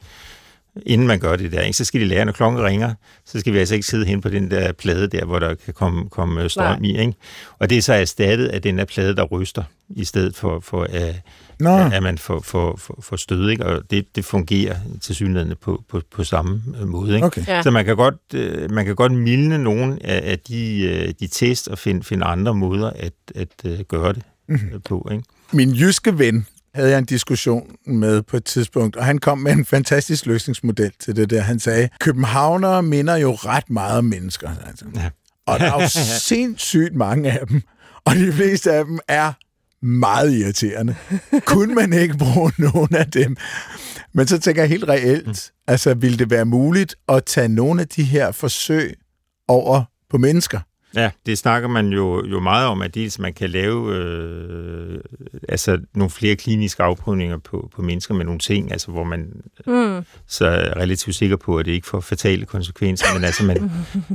Inden 0.85 1.07
man 1.07 1.19
gør 1.19 1.35
det 1.35 1.51
der, 1.51 1.61
ikke? 1.61 1.77
så 1.77 1.85
skal 1.85 2.01
de 2.01 2.05
lære, 2.05 2.25
når 2.25 2.31
klokken 2.31 2.63
ringer, 2.63 2.93
så 3.25 3.39
skal 3.39 3.53
vi 3.53 3.59
altså 3.59 3.75
ikke 3.75 3.87
sidde 3.87 4.05
hen 4.05 4.21
på 4.21 4.29
den 4.29 4.51
der 4.51 4.71
plade 4.71 5.07
der, 5.07 5.25
hvor 5.25 5.39
der 5.39 5.55
kan 5.55 5.73
komme, 5.73 6.09
komme 6.09 6.43
øh, 6.43 6.49
strøm 6.49 6.81
Nej. 6.81 6.89
i. 6.89 6.99
Ikke? 6.99 7.13
Og 7.59 7.69
det 7.69 7.77
er 7.77 7.81
så 7.81 7.93
erstattet 7.93 8.47
af 8.47 8.61
den 8.61 8.77
der 8.77 8.85
plade, 8.85 9.15
der 9.15 9.23
ryster, 9.23 9.63
i 9.89 10.05
stedet 10.05 10.35
for, 10.35 10.59
for 10.59 10.83
at, 10.83 11.15
Nå, 11.59 11.77
at 11.77 12.03
man 12.03 12.17
får, 12.17 12.39
får, 12.39 12.75
får, 12.77 12.99
får 13.01 13.15
stød. 13.15 13.49
Ikke? 13.49 13.65
Og 13.65 13.91
det, 13.91 14.15
det 14.15 14.25
fungerer 14.25 14.75
til 15.01 15.15
synligheden 15.15 15.55
på, 15.61 15.83
på, 15.89 16.01
på 16.11 16.23
samme 16.23 16.63
øh, 16.81 16.87
måde. 16.87 17.15
Ikke? 17.15 17.25
okay. 17.25 17.47
Ja. 17.47 17.61
Så 17.61 17.71
man 17.71 17.85
kan 17.85 17.95
godt, 17.95 18.15
øh, 18.33 18.71
man 18.71 18.85
kan 18.85 18.95
godt 18.95 19.11
mildne 19.11 19.57
nogle 19.57 19.97
af, 20.01 20.31
af 20.31 20.39
de, 20.39 20.81
øh, 20.81 21.13
de 21.19 21.27
test 21.27 21.67
og 21.67 21.77
finde, 21.77 22.03
finde 22.03 22.25
andre 22.25 22.53
måder 22.53 22.89
at, 22.89 23.13
at 23.35 23.47
øh, 23.65 23.79
gøre 23.79 24.13
det 24.13 24.23
mm. 24.47 24.81
på. 24.85 25.09
Ikke? 25.11 25.23
Min 25.51 25.69
jyske 25.69 26.19
ven 26.19 26.45
havde 26.77 26.89
jeg 26.89 26.99
en 26.99 27.05
diskussion 27.05 27.75
med 27.85 28.21
på 28.21 28.37
et 28.37 28.45
tidspunkt, 28.45 28.95
og 28.95 29.05
han 29.05 29.17
kom 29.17 29.37
med 29.37 29.51
en 29.51 29.65
fantastisk 29.65 30.25
løsningsmodel 30.25 30.91
til 30.99 31.15
det 31.15 31.29
der. 31.29 31.41
Han 31.41 31.59
sagde, 31.59 31.89
københavnere 31.99 32.83
minder 32.83 33.15
jo 33.15 33.33
ret 33.33 33.69
meget 33.69 33.97
om 33.97 34.05
mennesker. 34.05 34.47
sagde 34.47 34.67
han 34.67 34.77
så. 34.77 34.85
Ja. 34.95 35.09
Og 35.45 35.59
der 35.59 35.73
er 35.73 35.81
jo 35.81 35.87
sindssygt 36.29 36.95
mange 36.95 37.31
af 37.31 37.47
dem, 37.47 37.61
og 38.05 38.15
de 38.15 38.33
fleste 38.33 38.71
af 38.71 38.85
dem 38.85 38.99
er 39.07 39.33
meget 39.85 40.33
irriterende. 40.33 40.95
Kunne 41.45 41.75
man 41.75 41.93
ikke 41.93 42.17
bruge 42.17 42.51
nogen 42.57 42.95
af 42.95 43.11
dem? 43.11 43.37
Men 44.13 44.27
så 44.27 44.39
tænker 44.39 44.61
jeg 44.61 44.69
helt 44.69 44.87
reelt, 44.87 45.51
altså 45.67 45.93
ville 45.93 46.17
det 46.17 46.29
være 46.29 46.45
muligt 46.45 46.95
at 47.09 47.25
tage 47.25 47.47
nogle 47.47 47.81
af 47.81 47.87
de 47.87 48.03
her 48.03 48.31
forsøg 48.31 48.93
over 49.47 49.83
på 50.09 50.17
mennesker? 50.17 50.59
Ja, 50.97 51.11
det 51.25 51.37
snakker 51.37 51.69
man 51.69 51.87
jo, 51.87 52.25
jo 52.25 52.39
meget 52.39 52.67
om, 52.67 52.81
at 52.81 52.95
dels 52.95 53.19
man 53.19 53.33
kan 53.33 53.49
lave 53.49 53.95
øh, 53.95 54.99
altså 55.49 55.79
nogle 55.93 56.09
flere 56.09 56.35
kliniske 56.35 56.83
afprøvninger 56.83 57.37
på, 57.37 57.69
på 57.75 57.81
mennesker 57.81 58.13
med 58.13 58.25
nogle 58.25 58.39
ting, 58.39 58.71
altså 58.71 58.91
hvor 58.91 59.03
man 59.03 59.27
Mm. 59.67 60.01
så 60.27 60.45
er 60.45 60.77
relativt 60.77 61.15
sikker 61.15 61.35
på, 61.35 61.57
at 61.57 61.65
det 61.65 61.71
ikke 61.71 61.87
får 61.87 61.99
fatale 61.99 62.45
konsekvenser, 62.45 63.05
men 63.13 63.23
altså 63.23 63.43
man, 63.45 63.71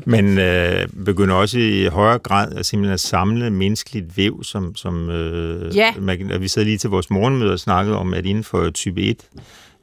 man 0.06 0.38
øh, 0.38 0.88
begynder 1.04 1.34
også 1.34 1.58
i 1.58 1.86
højere 1.86 2.18
grad 2.18 2.52
at 2.52 2.66
simpelthen 2.66 2.92
at 2.94 3.00
samle 3.00 3.50
menneskeligt 3.50 4.16
væv, 4.16 4.44
som, 4.44 4.74
som 4.76 5.10
øh, 5.10 5.76
Ja. 5.76 5.94
man, 6.00 6.30
og 6.32 6.40
vi 6.40 6.48
sad 6.48 6.64
lige 6.64 6.78
til 6.78 6.90
vores 6.90 7.10
morgenmøde 7.10 7.52
og 7.52 7.58
snakkede 7.58 7.96
om, 7.98 8.14
at 8.14 8.26
inden 8.26 8.44
for 8.44 8.70
type 8.70 9.00
1 9.02 9.16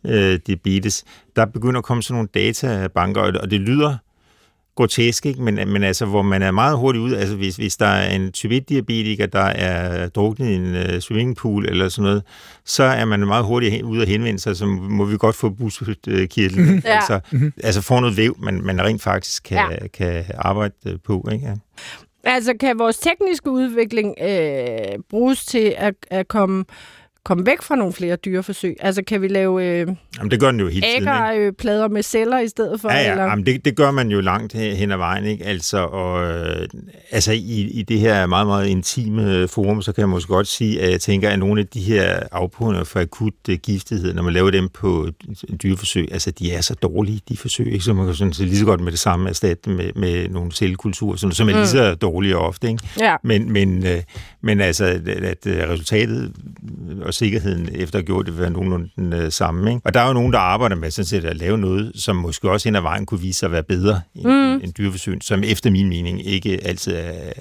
øh, 0.06 0.40
diabetes, 0.48 1.04
der 1.36 1.46
begynder 1.46 1.78
at 1.78 1.84
komme 1.84 2.04
sådan 2.04 2.16
nogle 2.16 2.30
databanker, 2.34 3.22
og 3.22 3.52
det 3.52 3.62
lyder 3.62 3.98
grotesk, 4.80 5.26
ikke? 5.26 5.42
Men, 5.42 5.56
men 5.74 5.84
altså, 5.84 6.06
hvor 6.06 6.22
man 6.22 6.42
er 6.42 6.52
meget 6.52 6.78
hurtigt 6.78 7.02
ud, 7.02 7.14
altså 7.14 7.36
hvis, 7.36 7.56
hvis 7.56 7.78
der 7.78 7.86
er 7.86 8.16
en 8.16 8.32
type 8.32 8.56
1-diabetiker, 8.58 9.26
der 9.26 9.40
er 9.40 10.08
druknet 10.08 10.50
i 10.50 10.56
en 10.56 10.76
uh, 10.76 11.00
swimmingpool 11.00 11.66
eller 11.66 11.90
sådan 11.90 12.04
noget, 12.04 12.24
så 12.66 12.84
er 12.84 13.06
man 13.06 13.20
meget 13.20 13.46
hurtigt 13.46 13.72
hen, 13.74 13.86
ude 13.86 14.02
at 14.02 14.08
henvende 14.08 14.40
sig, 14.40 14.58
så 14.58 14.66
må 14.66 15.06
vi 15.06 15.18
godt 15.18 15.36
få 15.36 15.50
buskirtlen. 15.50 16.82
Ja. 16.86 16.96
altså, 16.96 17.20
altså 17.64 17.82
få 17.82 18.00
noget 18.00 18.18
væv, 18.18 18.36
man, 18.40 18.62
man 18.64 18.82
rent 18.82 19.02
faktisk 19.02 19.44
kan, 19.44 19.58
Ja. 19.58 19.88
kan 19.88 20.24
arbejde 20.38 20.74
øh, 20.86 20.96
på. 21.06 21.28
Ikke? 21.32 21.46
Ja. 21.48 21.54
Altså, 22.24 22.54
kan 22.60 22.80
vores 22.80 22.98
tekniske 22.98 23.52
udvikling 23.52 24.16
øh, 24.22 24.78
bruges 25.10 25.46
til 25.46 25.74
at, 25.78 25.94
at 26.12 26.28
komme, 26.28 26.66
komme 27.30 27.46
væk 27.46 27.62
fra 27.62 27.76
nogle 27.76 27.94
flere 27.94 28.16
dyreforsøg? 28.16 28.78
Altså, 28.80 29.04
kan 29.08 29.22
vi 29.22 29.28
lave 29.28 29.66
øh, 29.66 29.88
Jamen, 30.18 30.32
det 30.32 30.40
gør 30.40 30.52
den 30.52 30.60
jo 30.60 30.68
hele 30.68 30.82
tiden. 30.82 30.96
Ikke? 30.96 31.12
æggerplader 31.12 31.88
med 31.88 32.04
celler 32.04 32.40
i 32.40 32.48
stedet 32.48 32.82
for? 32.82 32.92
Ja, 32.92 32.98
ja, 32.98 33.12
eller? 33.12 33.24
jamen 33.24 33.46
det, 33.46 33.66
det 33.66 33.76
gør 33.76 33.92
man 33.92 34.12
jo 34.12 34.22
langt 34.22 34.54
hen 34.54 34.92
ad 34.92 34.98
vejen, 34.98 35.26
ikke? 35.26 35.46
Altså, 35.46 35.78
og, 35.78 36.24
øh, 36.24 36.68
altså 37.12 37.32
i, 37.32 37.70
i 37.74 37.82
det 37.82 38.00
her 38.00 38.26
meget, 38.26 38.48
meget 38.48 38.68
intime 38.68 39.48
forum, 39.48 39.82
så 39.82 39.92
kan 39.92 40.02
jeg 40.02 40.10
måske 40.10 40.28
godt 40.28 40.48
sige, 40.48 40.82
at 40.82 40.92
jeg 40.92 41.02
tænker, 41.02 41.30
at 41.30 41.40
nogle 41.40 41.62
af 41.62 41.68
de 41.68 41.80
her 41.80 42.20
afprøvninger 42.32 42.84
for 42.84 43.00
akut 43.00 43.34
uh, 43.50 43.56
giftighed, 43.56 44.14
når 44.14 44.24
man 44.24 44.34
laver 44.34 44.52
dem 44.52 44.70
på 44.70 45.08
dyreforsøg, 45.64 46.08
altså 46.12 46.32
de 46.32 46.52
er 46.52 46.62
så 46.62 46.74
dårlige, 46.74 47.22
de 47.30 47.38
forsøg, 47.38 47.74
ikke? 47.74 47.86
Så 47.86 47.94
man 47.94 48.06
kan 48.06 48.16
sådan 48.16 48.34
set 48.34 48.48
lige 48.48 48.60
så 48.60 48.66
godt 48.66 48.82
med 48.82 48.92
det 48.92 49.00
samme 49.00 49.30
erstatte 49.30 49.70
med, 49.70 49.92
med 49.96 50.30
nogle 50.30 50.52
cellekulturer, 50.52 51.16
som, 51.16 51.32
som 51.32 51.50
er 51.50 51.54
lige 51.54 51.68
så 51.68 51.96
dårlige 51.96 52.38
ofte, 52.38 52.68
ikke? 52.68 52.84
Ja. 53.00 53.16
Men, 53.24 53.52
men, 53.52 53.86
øh, 53.86 54.02
men 54.42 54.62
altså, 54.62 54.86
at, 54.86 55.08
at 55.08 55.48
øh, 55.48 55.70
resultatet 55.70 56.34
og 57.02 57.14
sikkerheden 57.20 57.70
efter 57.76 58.00
at 58.00 58.02
have 58.02 58.06
gjort 58.06 58.26
det 58.26 58.34
vil 58.34 58.42
være 58.42 58.50
nogenlunde 58.50 58.90
den 58.96 59.14
øh, 59.14 59.32
samme. 59.32 59.70
Ikke? 59.70 59.82
Og 59.86 59.94
der 59.94 60.00
er 60.00 60.08
jo 60.08 60.14
nogen, 60.14 60.34
der 60.34 60.40
arbejder 60.40 60.76
med 60.76 60.92
sådan 60.92 61.06
set 61.06 61.26
at 61.26 61.38
lave 61.38 61.58
noget, 61.58 61.92
som 61.96 62.16
måske 62.16 62.52
også 62.52 62.70
hen 62.70 62.76
ad 62.76 62.82
vejen 62.82 63.06
kunne 63.06 63.22
vise 63.22 63.40
sig 63.40 63.48
at 63.48 63.52
være 63.52 63.64
bedre 63.64 64.02
end, 64.16 64.28
mm. 64.28 64.64
end 64.64 64.74
dyreforsøg, 64.74 65.18
som 65.22 65.44
efter 65.44 65.72
min 65.72 65.90
mening 65.90 66.26
ikke 66.26 66.60
altid 66.64 66.94
er, 66.94 67.32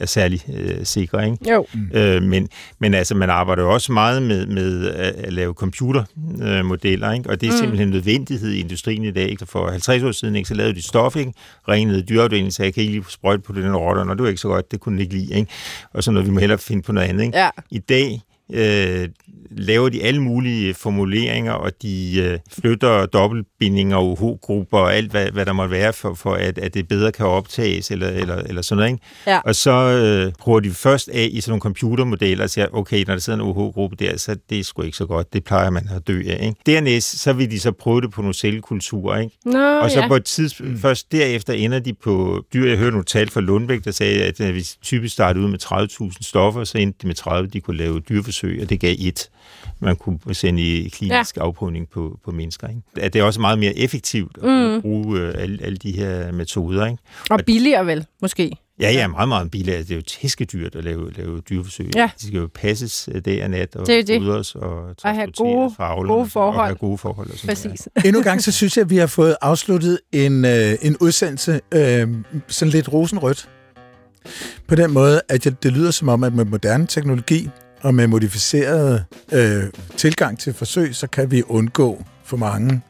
er 0.00 0.06
særlig 0.06 0.42
øh, 0.54 0.84
sikre. 0.84 1.24
Ikke? 1.30 1.52
Jo. 1.52 1.66
Øh, 1.92 2.22
men, 2.22 2.48
men 2.78 2.94
altså, 2.94 3.14
man 3.14 3.30
arbejder 3.30 3.62
jo 3.62 3.72
også 3.72 3.92
meget 3.92 4.22
med, 4.22 4.46
med 4.46 4.88
at, 4.88 5.32
lave 5.32 5.54
computermodeller, 5.54 7.08
øh, 7.08 7.16
ikke? 7.16 7.30
og 7.30 7.40
det 7.40 7.46
er 7.46 7.52
mm. 7.52 7.58
simpelthen 7.58 7.88
en 7.88 7.92
nødvendighed 7.92 8.50
i 8.50 8.60
industrien 8.60 9.04
i 9.04 9.10
dag. 9.10 9.28
Ikke? 9.28 9.46
For 9.46 9.70
50 9.70 10.02
år 10.02 10.12
siden 10.12 10.36
ikke, 10.36 10.48
så 10.48 10.54
lavede 10.54 10.74
de 10.74 10.82
stof, 10.82 11.16
ikke? 11.16 11.32
ringede 11.68 12.02
dyreafdelingen, 12.02 12.52
sagde, 12.52 12.66
jeg 12.66 12.74
kan 12.74 12.80
ikke 12.80 12.92
lige 12.92 13.04
sprøjte 13.08 13.42
på 13.42 13.52
den 13.52 13.76
rotter, 13.76 14.02
og 14.02 14.16
det 14.16 14.22
var 14.22 14.28
ikke 14.28 14.40
så 14.40 14.48
godt, 14.48 14.70
det 14.70 14.80
kunne 14.80 14.92
den 14.92 15.00
ikke 15.00 15.14
lide. 15.14 15.34
Ikke? 15.34 15.52
Og 15.92 16.04
så 16.04 16.10
noget, 16.10 16.26
vi 16.26 16.32
må 16.32 16.40
hellere 16.40 16.58
finde 16.58 16.82
på 16.82 16.92
noget 16.92 17.08
andet. 17.08 17.24
Ikke? 17.24 17.38
Ja. 17.38 17.50
I 17.70 17.78
dag 17.78 18.22
øh, 18.52 19.08
laver 19.50 19.88
de 19.88 20.02
alle 20.02 20.22
mulige 20.22 20.74
formuleringer, 20.74 21.52
og 21.52 21.82
de 21.82 22.22
øh, 22.22 22.38
flytter 22.60 23.06
dobbeltbindinger 23.06 23.96
og 23.96 24.22
UH-grupper 24.22 24.78
og 24.78 24.94
alt, 24.94 25.10
hvad, 25.10 25.30
hvad 25.30 25.46
der 25.46 25.52
måtte 25.52 25.70
være, 25.70 25.92
for, 25.92 26.14
for 26.14 26.34
at, 26.34 26.58
at 26.58 26.74
det 26.74 26.88
bedre 26.88 27.12
kan 27.12 27.26
optages, 27.26 27.90
eller, 27.90 28.08
eller, 28.08 28.36
eller 28.36 28.62
sådan 28.62 28.78
noget. 28.78 28.92
Ikke? 28.92 29.04
Ja. 29.26 29.38
Og 29.38 29.54
så 29.54 29.70
øh, 29.70 30.32
prøver 30.38 30.60
de 30.60 30.70
først 30.70 31.08
af 31.08 31.28
i 31.32 31.40
sådan 31.40 31.50
nogle 31.50 31.60
computermodeller 31.60 32.44
og 32.44 32.50
siger, 32.50 32.66
okay, 32.72 33.04
når 33.06 33.14
der 33.14 33.20
sidder 33.20 33.38
en 33.38 33.44
UH-gruppe 33.44 33.96
der, 33.96 34.16
så 34.16 34.36
det 34.50 34.58
er 34.58 34.64
sgu 34.64 34.82
ikke 34.82 34.96
så 34.96 35.06
godt, 35.06 35.32
det 35.32 35.44
plejer 35.44 35.70
man 35.70 35.88
at 35.96 36.08
dø 36.08 36.22
af. 36.26 36.38
Ikke? 36.42 36.60
Dernæst, 36.66 37.18
så 37.18 37.32
vil 37.32 37.50
de 37.50 37.60
så 37.60 37.72
prøve 37.72 38.00
det 38.00 38.10
på 38.10 38.22
nogle 38.22 38.34
cellekulturer, 38.34 39.18
ikke? 39.18 39.36
Nå, 39.44 39.78
Og 39.78 39.90
så 39.90 40.00
ja. 40.00 40.08
på 40.08 40.16
et 40.16 40.24
tidspunkt, 40.24 40.80
først 40.80 41.12
derefter 41.12 41.52
ender 41.52 41.78
de 41.78 41.94
på 41.94 42.44
dyr. 42.54 42.68
Jeg 42.68 42.78
hørte 42.78 42.90
nogle 42.90 43.04
tal 43.04 43.30
fra 43.30 43.40
Lundbæk, 43.40 43.84
der 43.84 43.90
sagde, 43.90 44.22
at 44.22 44.40
øh, 44.40 44.50
hvis 44.50 44.76
typisk 44.82 45.14
startede 45.14 45.44
ud 45.44 45.50
med 45.50 45.58
30.000 46.12 46.28
stoffer, 46.28 46.64
så 46.64 46.78
endte 46.78 46.98
de 47.02 47.06
med 47.06 47.14
30, 47.14 47.48
de 47.48 47.60
kunne 47.60 47.76
lave 47.76 48.00
dyreforsøg, 48.00 48.58
og 48.62 48.70
det 48.70 48.80
gav 48.80 48.94
et. 48.98 49.17
Man 49.80 49.96
kunne 49.96 50.18
sende 50.32 50.62
i 50.62 50.88
klinisk 50.88 51.36
ja. 51.36 51.42
afprøvning 51.42 51.88
på, 51.88 52.18
på 52.24 52.30
mennesker. 52.30 52.68
Ikke? 52.68 52.80
At 52.96 53.12
det 53.12 53.18
er 53.18 53.22
også 53.24 53.40
meget 53.40 53.58
mere 53.58 53.74
effektivt 53.78 54.38
at 54.42 54.74
mm. 54.74 54.80
bruge 54.82 55.20
øh, 55.20 55.34
alle, 55.38 55.58
alle 55.64 55.76
de 55.76 55.92
her 55.92 56.32
metoder. 56.32 56.86
Ikke? 56.86 56.98
Og 57.30 57.40
billigere 57.46 57.86
vel, 57.86 58.06
måske. 58.22 58.56
Ja, 58.80 58.90
ja, 58.92 59.06
meget, 59.06 59.28
meget 59.28 59.50
billigere. 59.50 59.78
Det 59.78 59.90
er 59.90 59.94
jo 59.96 60.02
tæskedyrt 60.02 60.74
at 60.74 60.84
lave, 60.84 61.12
lave 61.12 61.40
dyreforsøg. 61.40 61.90
Ja. 61.96 62.10
De 62.20 62.26
skal 62.26 62.36
jo 62.38 62.48
passes 62.54 63.08
øh, 63.14 63.20
dag 63.24 63.44
og 63.44 63.50
nat, 63.50 63.76
og 63.76 63.86
Det 63.86 63.98
er 63.98 64.04
det. 64.04 64.20
fodres 64.22 64.54
og 64.54 64.62
Og 64.62 64.84
have 64.84 64.94
transporteres 64.94 65.36
gode- 65.38 65.74
fra 65.76 65.84
avlerne, 65.84 66.08
gode 66.08 66.20
Og 66.22 66.30
forhold. 66.30 66.66
have 66.66 66.76
gode 66.76 66.98
forhold. 66.98 67.30
Og 67.30 67.38
sådan 67.38 67.56
noget. 67.66 67.78
Præcis. 67.80 67.88
Endnu 68.04 68.18
en 68.20 68.24
gang, 68.24 68.42
så 68.42 68.52
synes 68.52 68.76
jeg, 68.76 68.82
at 68.84 68.90
vi 68.90 68.96
har 68.96 69.06
fået 69.06 69.36
afsluttet 69.42 69.98
en, 70.12 70.44
øh, 70.44 70.74
en 70.82 70.96
udsendelse 71.00 71.60
øh, 71.74 72.08
sådan 72.48 72.72
lidt 72.72 72.92
rosenrødt. 72.92 73.48
På 74.68 74.74
den 74.74 74.90
måde, 74.92 75.20
at 75.28 75.46
jeg, 75.46 75.62
det 75.62 75.72
lyder 75.72 75.90
som 75.90 76.08
om, 76.08 76.24
at 76.24 76.32
med 76.32 76.44
moderne 76.44 76.86
teknologi 76.86 77.48
og 77.82 77.94
med 77.94 78.06
modificeret 78.06 79.04
øh, 79.32 79.62
tilgang 79.96 80.38
til 80.38 80.54
forsøg, 80.54 80.94
så 80.96 81.06
kan 81.06 81.30
vi 81.30 81.42
undgå 81.48 82.04
for 82.24 82.36
mange 82.36 82.80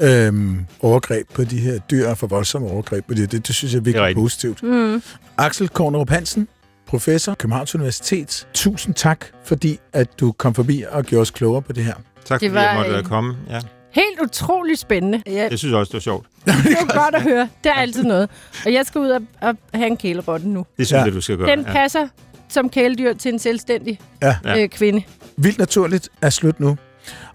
øh, 0.00 0.54
overgreb 0.80 1.28
på 1.34 1.44
de 1.44 1.58
her 1.60 1.78
dyr, 1.78 2.08
og 2.08 2.18
for 2.18 2.26
voldsomme 2.26 2.68
overgreb 2.70 3.06
på 3.06 3.14
de 3.14 3.20
her. 3.20 3.26
Det, 3.26 3.46
det 3.46 3.54
synes 3.54 3.72
jeg 3.72 3.78
er 3.78 3.82
Det 3.82 3.90
er 3.90 3.92
virkelig 3.92 4.06
rigtigt. 4.06 4.22
positivt. 4.24 4.62
Mm. 4.62 5.02
Axel 5.38 5.68
Kornerup 5.68 6.10
Hansen, 6.10 6.48
professor, 6.86 7.34
Københavns 7.34 7.74
Universitet. 7.74 8.46
Tusind 8.54 8.94
tak, 8.94 9.24
fordi 9.44 9.78
at 9.92 10.20
du 10.20 10.32
kom 10.32 10.54
forbi 10.54 10.84
og 10.90 11.04
gjorde 11.04 11.20
os 11.22 11.30
klogere 11.30 11.62
på 11.62 11.72
det 11.72 11.84
her. 11.84 11.94
Tak 12.24 12.40
Det 12.40 12.50
fordi 12.50 12.62
jeg 12.64 12.76
var, 12.76 12.82
måtte 12.82 12.96
øh, 12.98 13.04
komme. 13.04 13.36
Ja. 13.50 13.60
Helt 13.92 14.20
utrolig 14.22 14.78
spændende. 14.78 15.22
Ja, 15.26 15.48
Jeg 15.50 15.58
synes 15.58 15.74
også, 15.74 15.90
det 15.90 15.94
var 15.94 16.00
sjovt. 16.00 16.26
det 16.44 16.52
er 16.54 17.02
godt 17.02 17.14
at 17.14 17.22
høre. 17.22 17.48
Det 17.64 17.70
er 17.70 17.74
altid 17.74 18.02
noget. 18.04 18.30
Og 18.66 18.72
jeg 18.72 18.86
skal 18.86 19.00
ud 19.00 19.08
og, 19.08 19.20
og 19.42 19.56
have 19.74 19.86
en 19.86 19.96
kælerotte 19.96 20.48
nu. 20.48 20.66
Det 20.78 20.86
synes 20.86 20.98
Ja. 21.00 21.04
jeg, 21.04 21.12
du 21.12 21.20
skal 21.20 21.36
gøre. 21.36 21.50
Den 21.56 21.64
passer 21.64 22.08
som 22.48 22.68
kæledyr 22.68 23.12
til 23.14 23.32
en 23.32 23.38
selvstændig 23.38 24.00
Ja. 24.22 24.36
Øh, 24.62 24.68
kvinde. 24.68 25.02
Vildt 25.36 25.58
naturligt 25.58 26.08
er 26.22 26.30
slut 26.30 26.60
nu. 26.60 26.76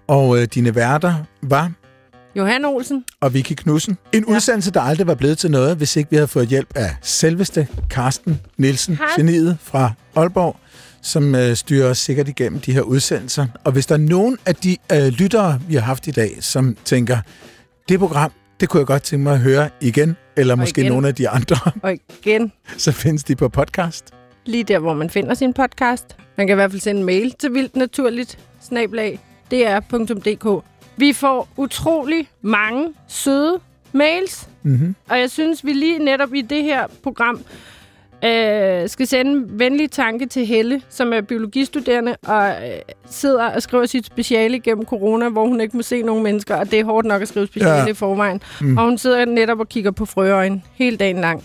Og 0.06 0.38
øh, 0.38 0.48
dine 0.54 0.74
værter 0.74 1.14
var 1.42 1.72
Johan 2.36 2.64
Olsen. 2.64 3.04
og 3.20 3.34
Vicky 3.34 3.52
Knudsen. 3.52 3.98
En 4.12 4.24
ja. 4.28 4.34
udsendelse, 4.34 4.70
der 4.70 4.80
aldrig 4.80 5.06
var 5.06 5.14
blevet 5.14 5.38
til 5.38 5.50
noget, 5.50 5.76
hvis 5.76 5.96
ikke 5.96 6.10
vi 6.10 6.16
havde 6.16 6.28
fået 6.28 6.48
hjælp 6.48 6.72
af 6.76 6.96
selveste 7.02 7.68
Karsten 7.90 8.40
Nielsen, 8.58 8.96
Karsten. 8.96 9.26
geniet 9.26 9.58
fra 9.62 9.92
Aalborg, 10.16 10.56
som 11.02 11.34
øh, 11.34 11.56
styrer 11.56 11.90
os 11.90 11.98
sikkert 11.98 12.28
igennem 12.28 12.60
de 12.60 12.72
her 12.72 12.80
udsendelser. 12.80 13.46
Og 13.64 13.72
hvis 13.72 13.86
der 13.86 13.94
er 13.94 13.98
nogen 13.98 14.38
af 14.46 14.54
de 14.54 14.76
øh, 14.92 14.98
lyttere, 15.06 15.60
vi 15.68 15.74
har 15.74 15.80
haft 15.82 16.06
i 16.06 16.10
dag, 16.10 16.36
som 16.40 16.76
tænker, 16.84 17.18
det 17.88 17.98
program, 17.98 18.32
det 18.60 18.68
kunne 18.68 18.78
jeg 18.78 18.86
godt 18.86 19.02
tænke 19.02 19.22
mig 19.22 19.32
at 19.32 19.40
høre 19.40 19.68
igen, 19.80 20.16
eller 20.36 20.54
måske 20.54 20.80
igen. 20.80 20.92
nogle 20.92 21.08
af 21.08 21.14
de 21.14 21.28
andre, 21.28 21.56
Og 21.82 21.96
igen, 22.22 22.52
så 22.78 22.92
findes 22.92 23.24
de 23.24 23.36
på 23.36 23.48
podcast. 23.48 24.04
Lige 24.50 24.64
der, 24.64 24.78
hvor 24.78 24.94
man 24.94 25.10
finder 25.10 25.34
sin 25.34 25.52
podcast. 25.52 26.16
Man 26.36 26.46
kan 26.46 26.54
i 26.54 26.58
hvert 26.58 26.70
fald 26.70 26.80
sende 26.80 26.98
en 27.00 27.06
mail 27.06 27.34
til 27.38 27.54
vildt 27.54 27.76
naturligt, 27.76 28.38
snablag, 28.62 29.20
dr.dk. 29.50 30.64
Vi 30.96 31.12
får 31.12 31.48
utrolig 31.56 32.28
mange 32.42 32.88
søde 33.08 33.58
mails, 33.92 34.46
Mm-hmm. 34.62 34.94
og 35.08 35.18
jeg 35.20 35.30
synes, 35.30 35.64
vi 35.64 35.72
lige 35.72 35.98
netop 35.98 36.34
i 36.34 36.40
det 36.42 36.62
her 36.62 36.86
program 37.02 37.40
øh, 38.24 38.88
skal 38.88 39.06
sende 39.06 39.32
en 39.32 39.58
venlig 39.58 39.90
tanke 39.90 40.26
til 40.26 40.46
Helle, 40.46 40.82
som 40.88 41.12
er 41.12 41.20
biologistuderende 41.20 42.16
og 42.26 42.48
øh, 42.48 42.78
sidder 43.10 43.44
og 43.50 43.62
skriver 43.62 43.86
sit 43.86 44.06
speciale 44.06 44.60
gennem 44.60 44.84
corona, 44.84 45.28
hvor 45.28 45.46
hun 45.46 45.60
ikke 45.60 45.76
må 45.76 45.82
se 45.82 46.02
nogen 46.02 46.22
mennesker, 46.22 46.56
og 46.56 46.70
det 46.70 46.80
er 46.80 46.84
hårdt 46.84 47.06
nok 47.06 47.22
at 47.22 47.28
skrive 47.28 47.46
speciale 47.46 47.74
Ja. 47.76 47.86
i 47.86 47.94
forvejen. 47.94 48.42
Mm. 48.60 48.78
Og 48.78 48.84
hun 48.84 48.98
sidder 48.98 49.24
netop 49.24 49.60
og 49.60 49.68
kigger 49.68 49.90
på 49.90 50.04
frøøjen 50.06 50.62
hele 50.74 50.96
dagen 50.96 51.20
lang 51.20 51.44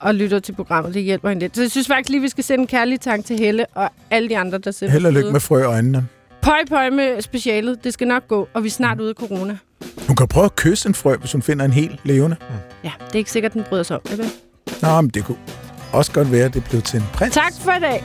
og 0.00 0.14
lytter 0.14 0.38
til 0.38 0.52
programmet. 0.52 0.94
Det 0.94 1.02
hjælper 1.02 1.28
hende 1.28 1.40
lidt. 1.40 1.56
Så 1.56 1.62
jeg 1.62 1.70
synes 1.70 1.86
faktisk 1.86 2.10
lige, 2.10 2.20
vi 2.20 2.28
skal 2.28 2.44
sende 2.44 2.62
en 2.62 2.66
kærlig 2.66 3.00
tanke 3.00 3.26
til 3.26 3.38
Helle 3.38 3.66
og 3.74 3.90
alle 4.10 4.28
de 4.28 4.38
andre, 4.38 4.58
der 4.58 4.70
sender 4.70 4.92
Held 4.92 5.06
og 5.06 5.12
lykke 5.12 5.30
med 5.32 5.40
frø 5.40 5.62
øjnene. 5.64 6.06
Pøj, 6.42 6.58
pøj 6.68 6.90
med 6.90 7.22
specialet. 7.22 7.84
Det 7.84 7.92
skal 7.92 8.08
nok 8.08 8.28
gå, 8.28 8.48
og 8.54 8.62
vi 8.62 8.68
er 8.68 8.72
snart 8.72 9.00
ude 9.00 9.08
af 9.08 9.14
corona. 9.14 9.58
Hun 10.06 10.16
kan 10.16 10.28
prøve 10.28 10.44
at 10.44 10.56
kysse 10.56 10.88
en 10.88 10.94
frø, 10.94 11.16
hvis 11.16 11.32
hun 11.32 11.42
finder 11.42 11.64
en 11.64 11.72
helt 11.72 12.00
levende. 12.04 12.36
Ja, 12.84 12.92
det 13.06 13.14
er 13.14 13.18
ikke 13.18 13.30
sikkert, 13.30 13.52
den 13.52 13.62
bryder 13.68 13.82
sig 13.82 13.96
om 13.96 14.02
det. 14.04 14.18
vel? 14.18 14.26
Nå, 14.82 15.00
men 15.00 15.10
det 15.10 15.24
kunne 15.24 15.38
også 15.92 16.12
godt 16.12 16.32
være, 16.32 16.44
at 16.44 16.54
det 16.54 16.64
blev 16.70 16.82
til 16.82 17.00
en 17.00 17.06
prins. 17.12 17.34
Tak 17.34 17.52
for 17.60 17.72
i 17.72 17.80
dag. 17.80 18.04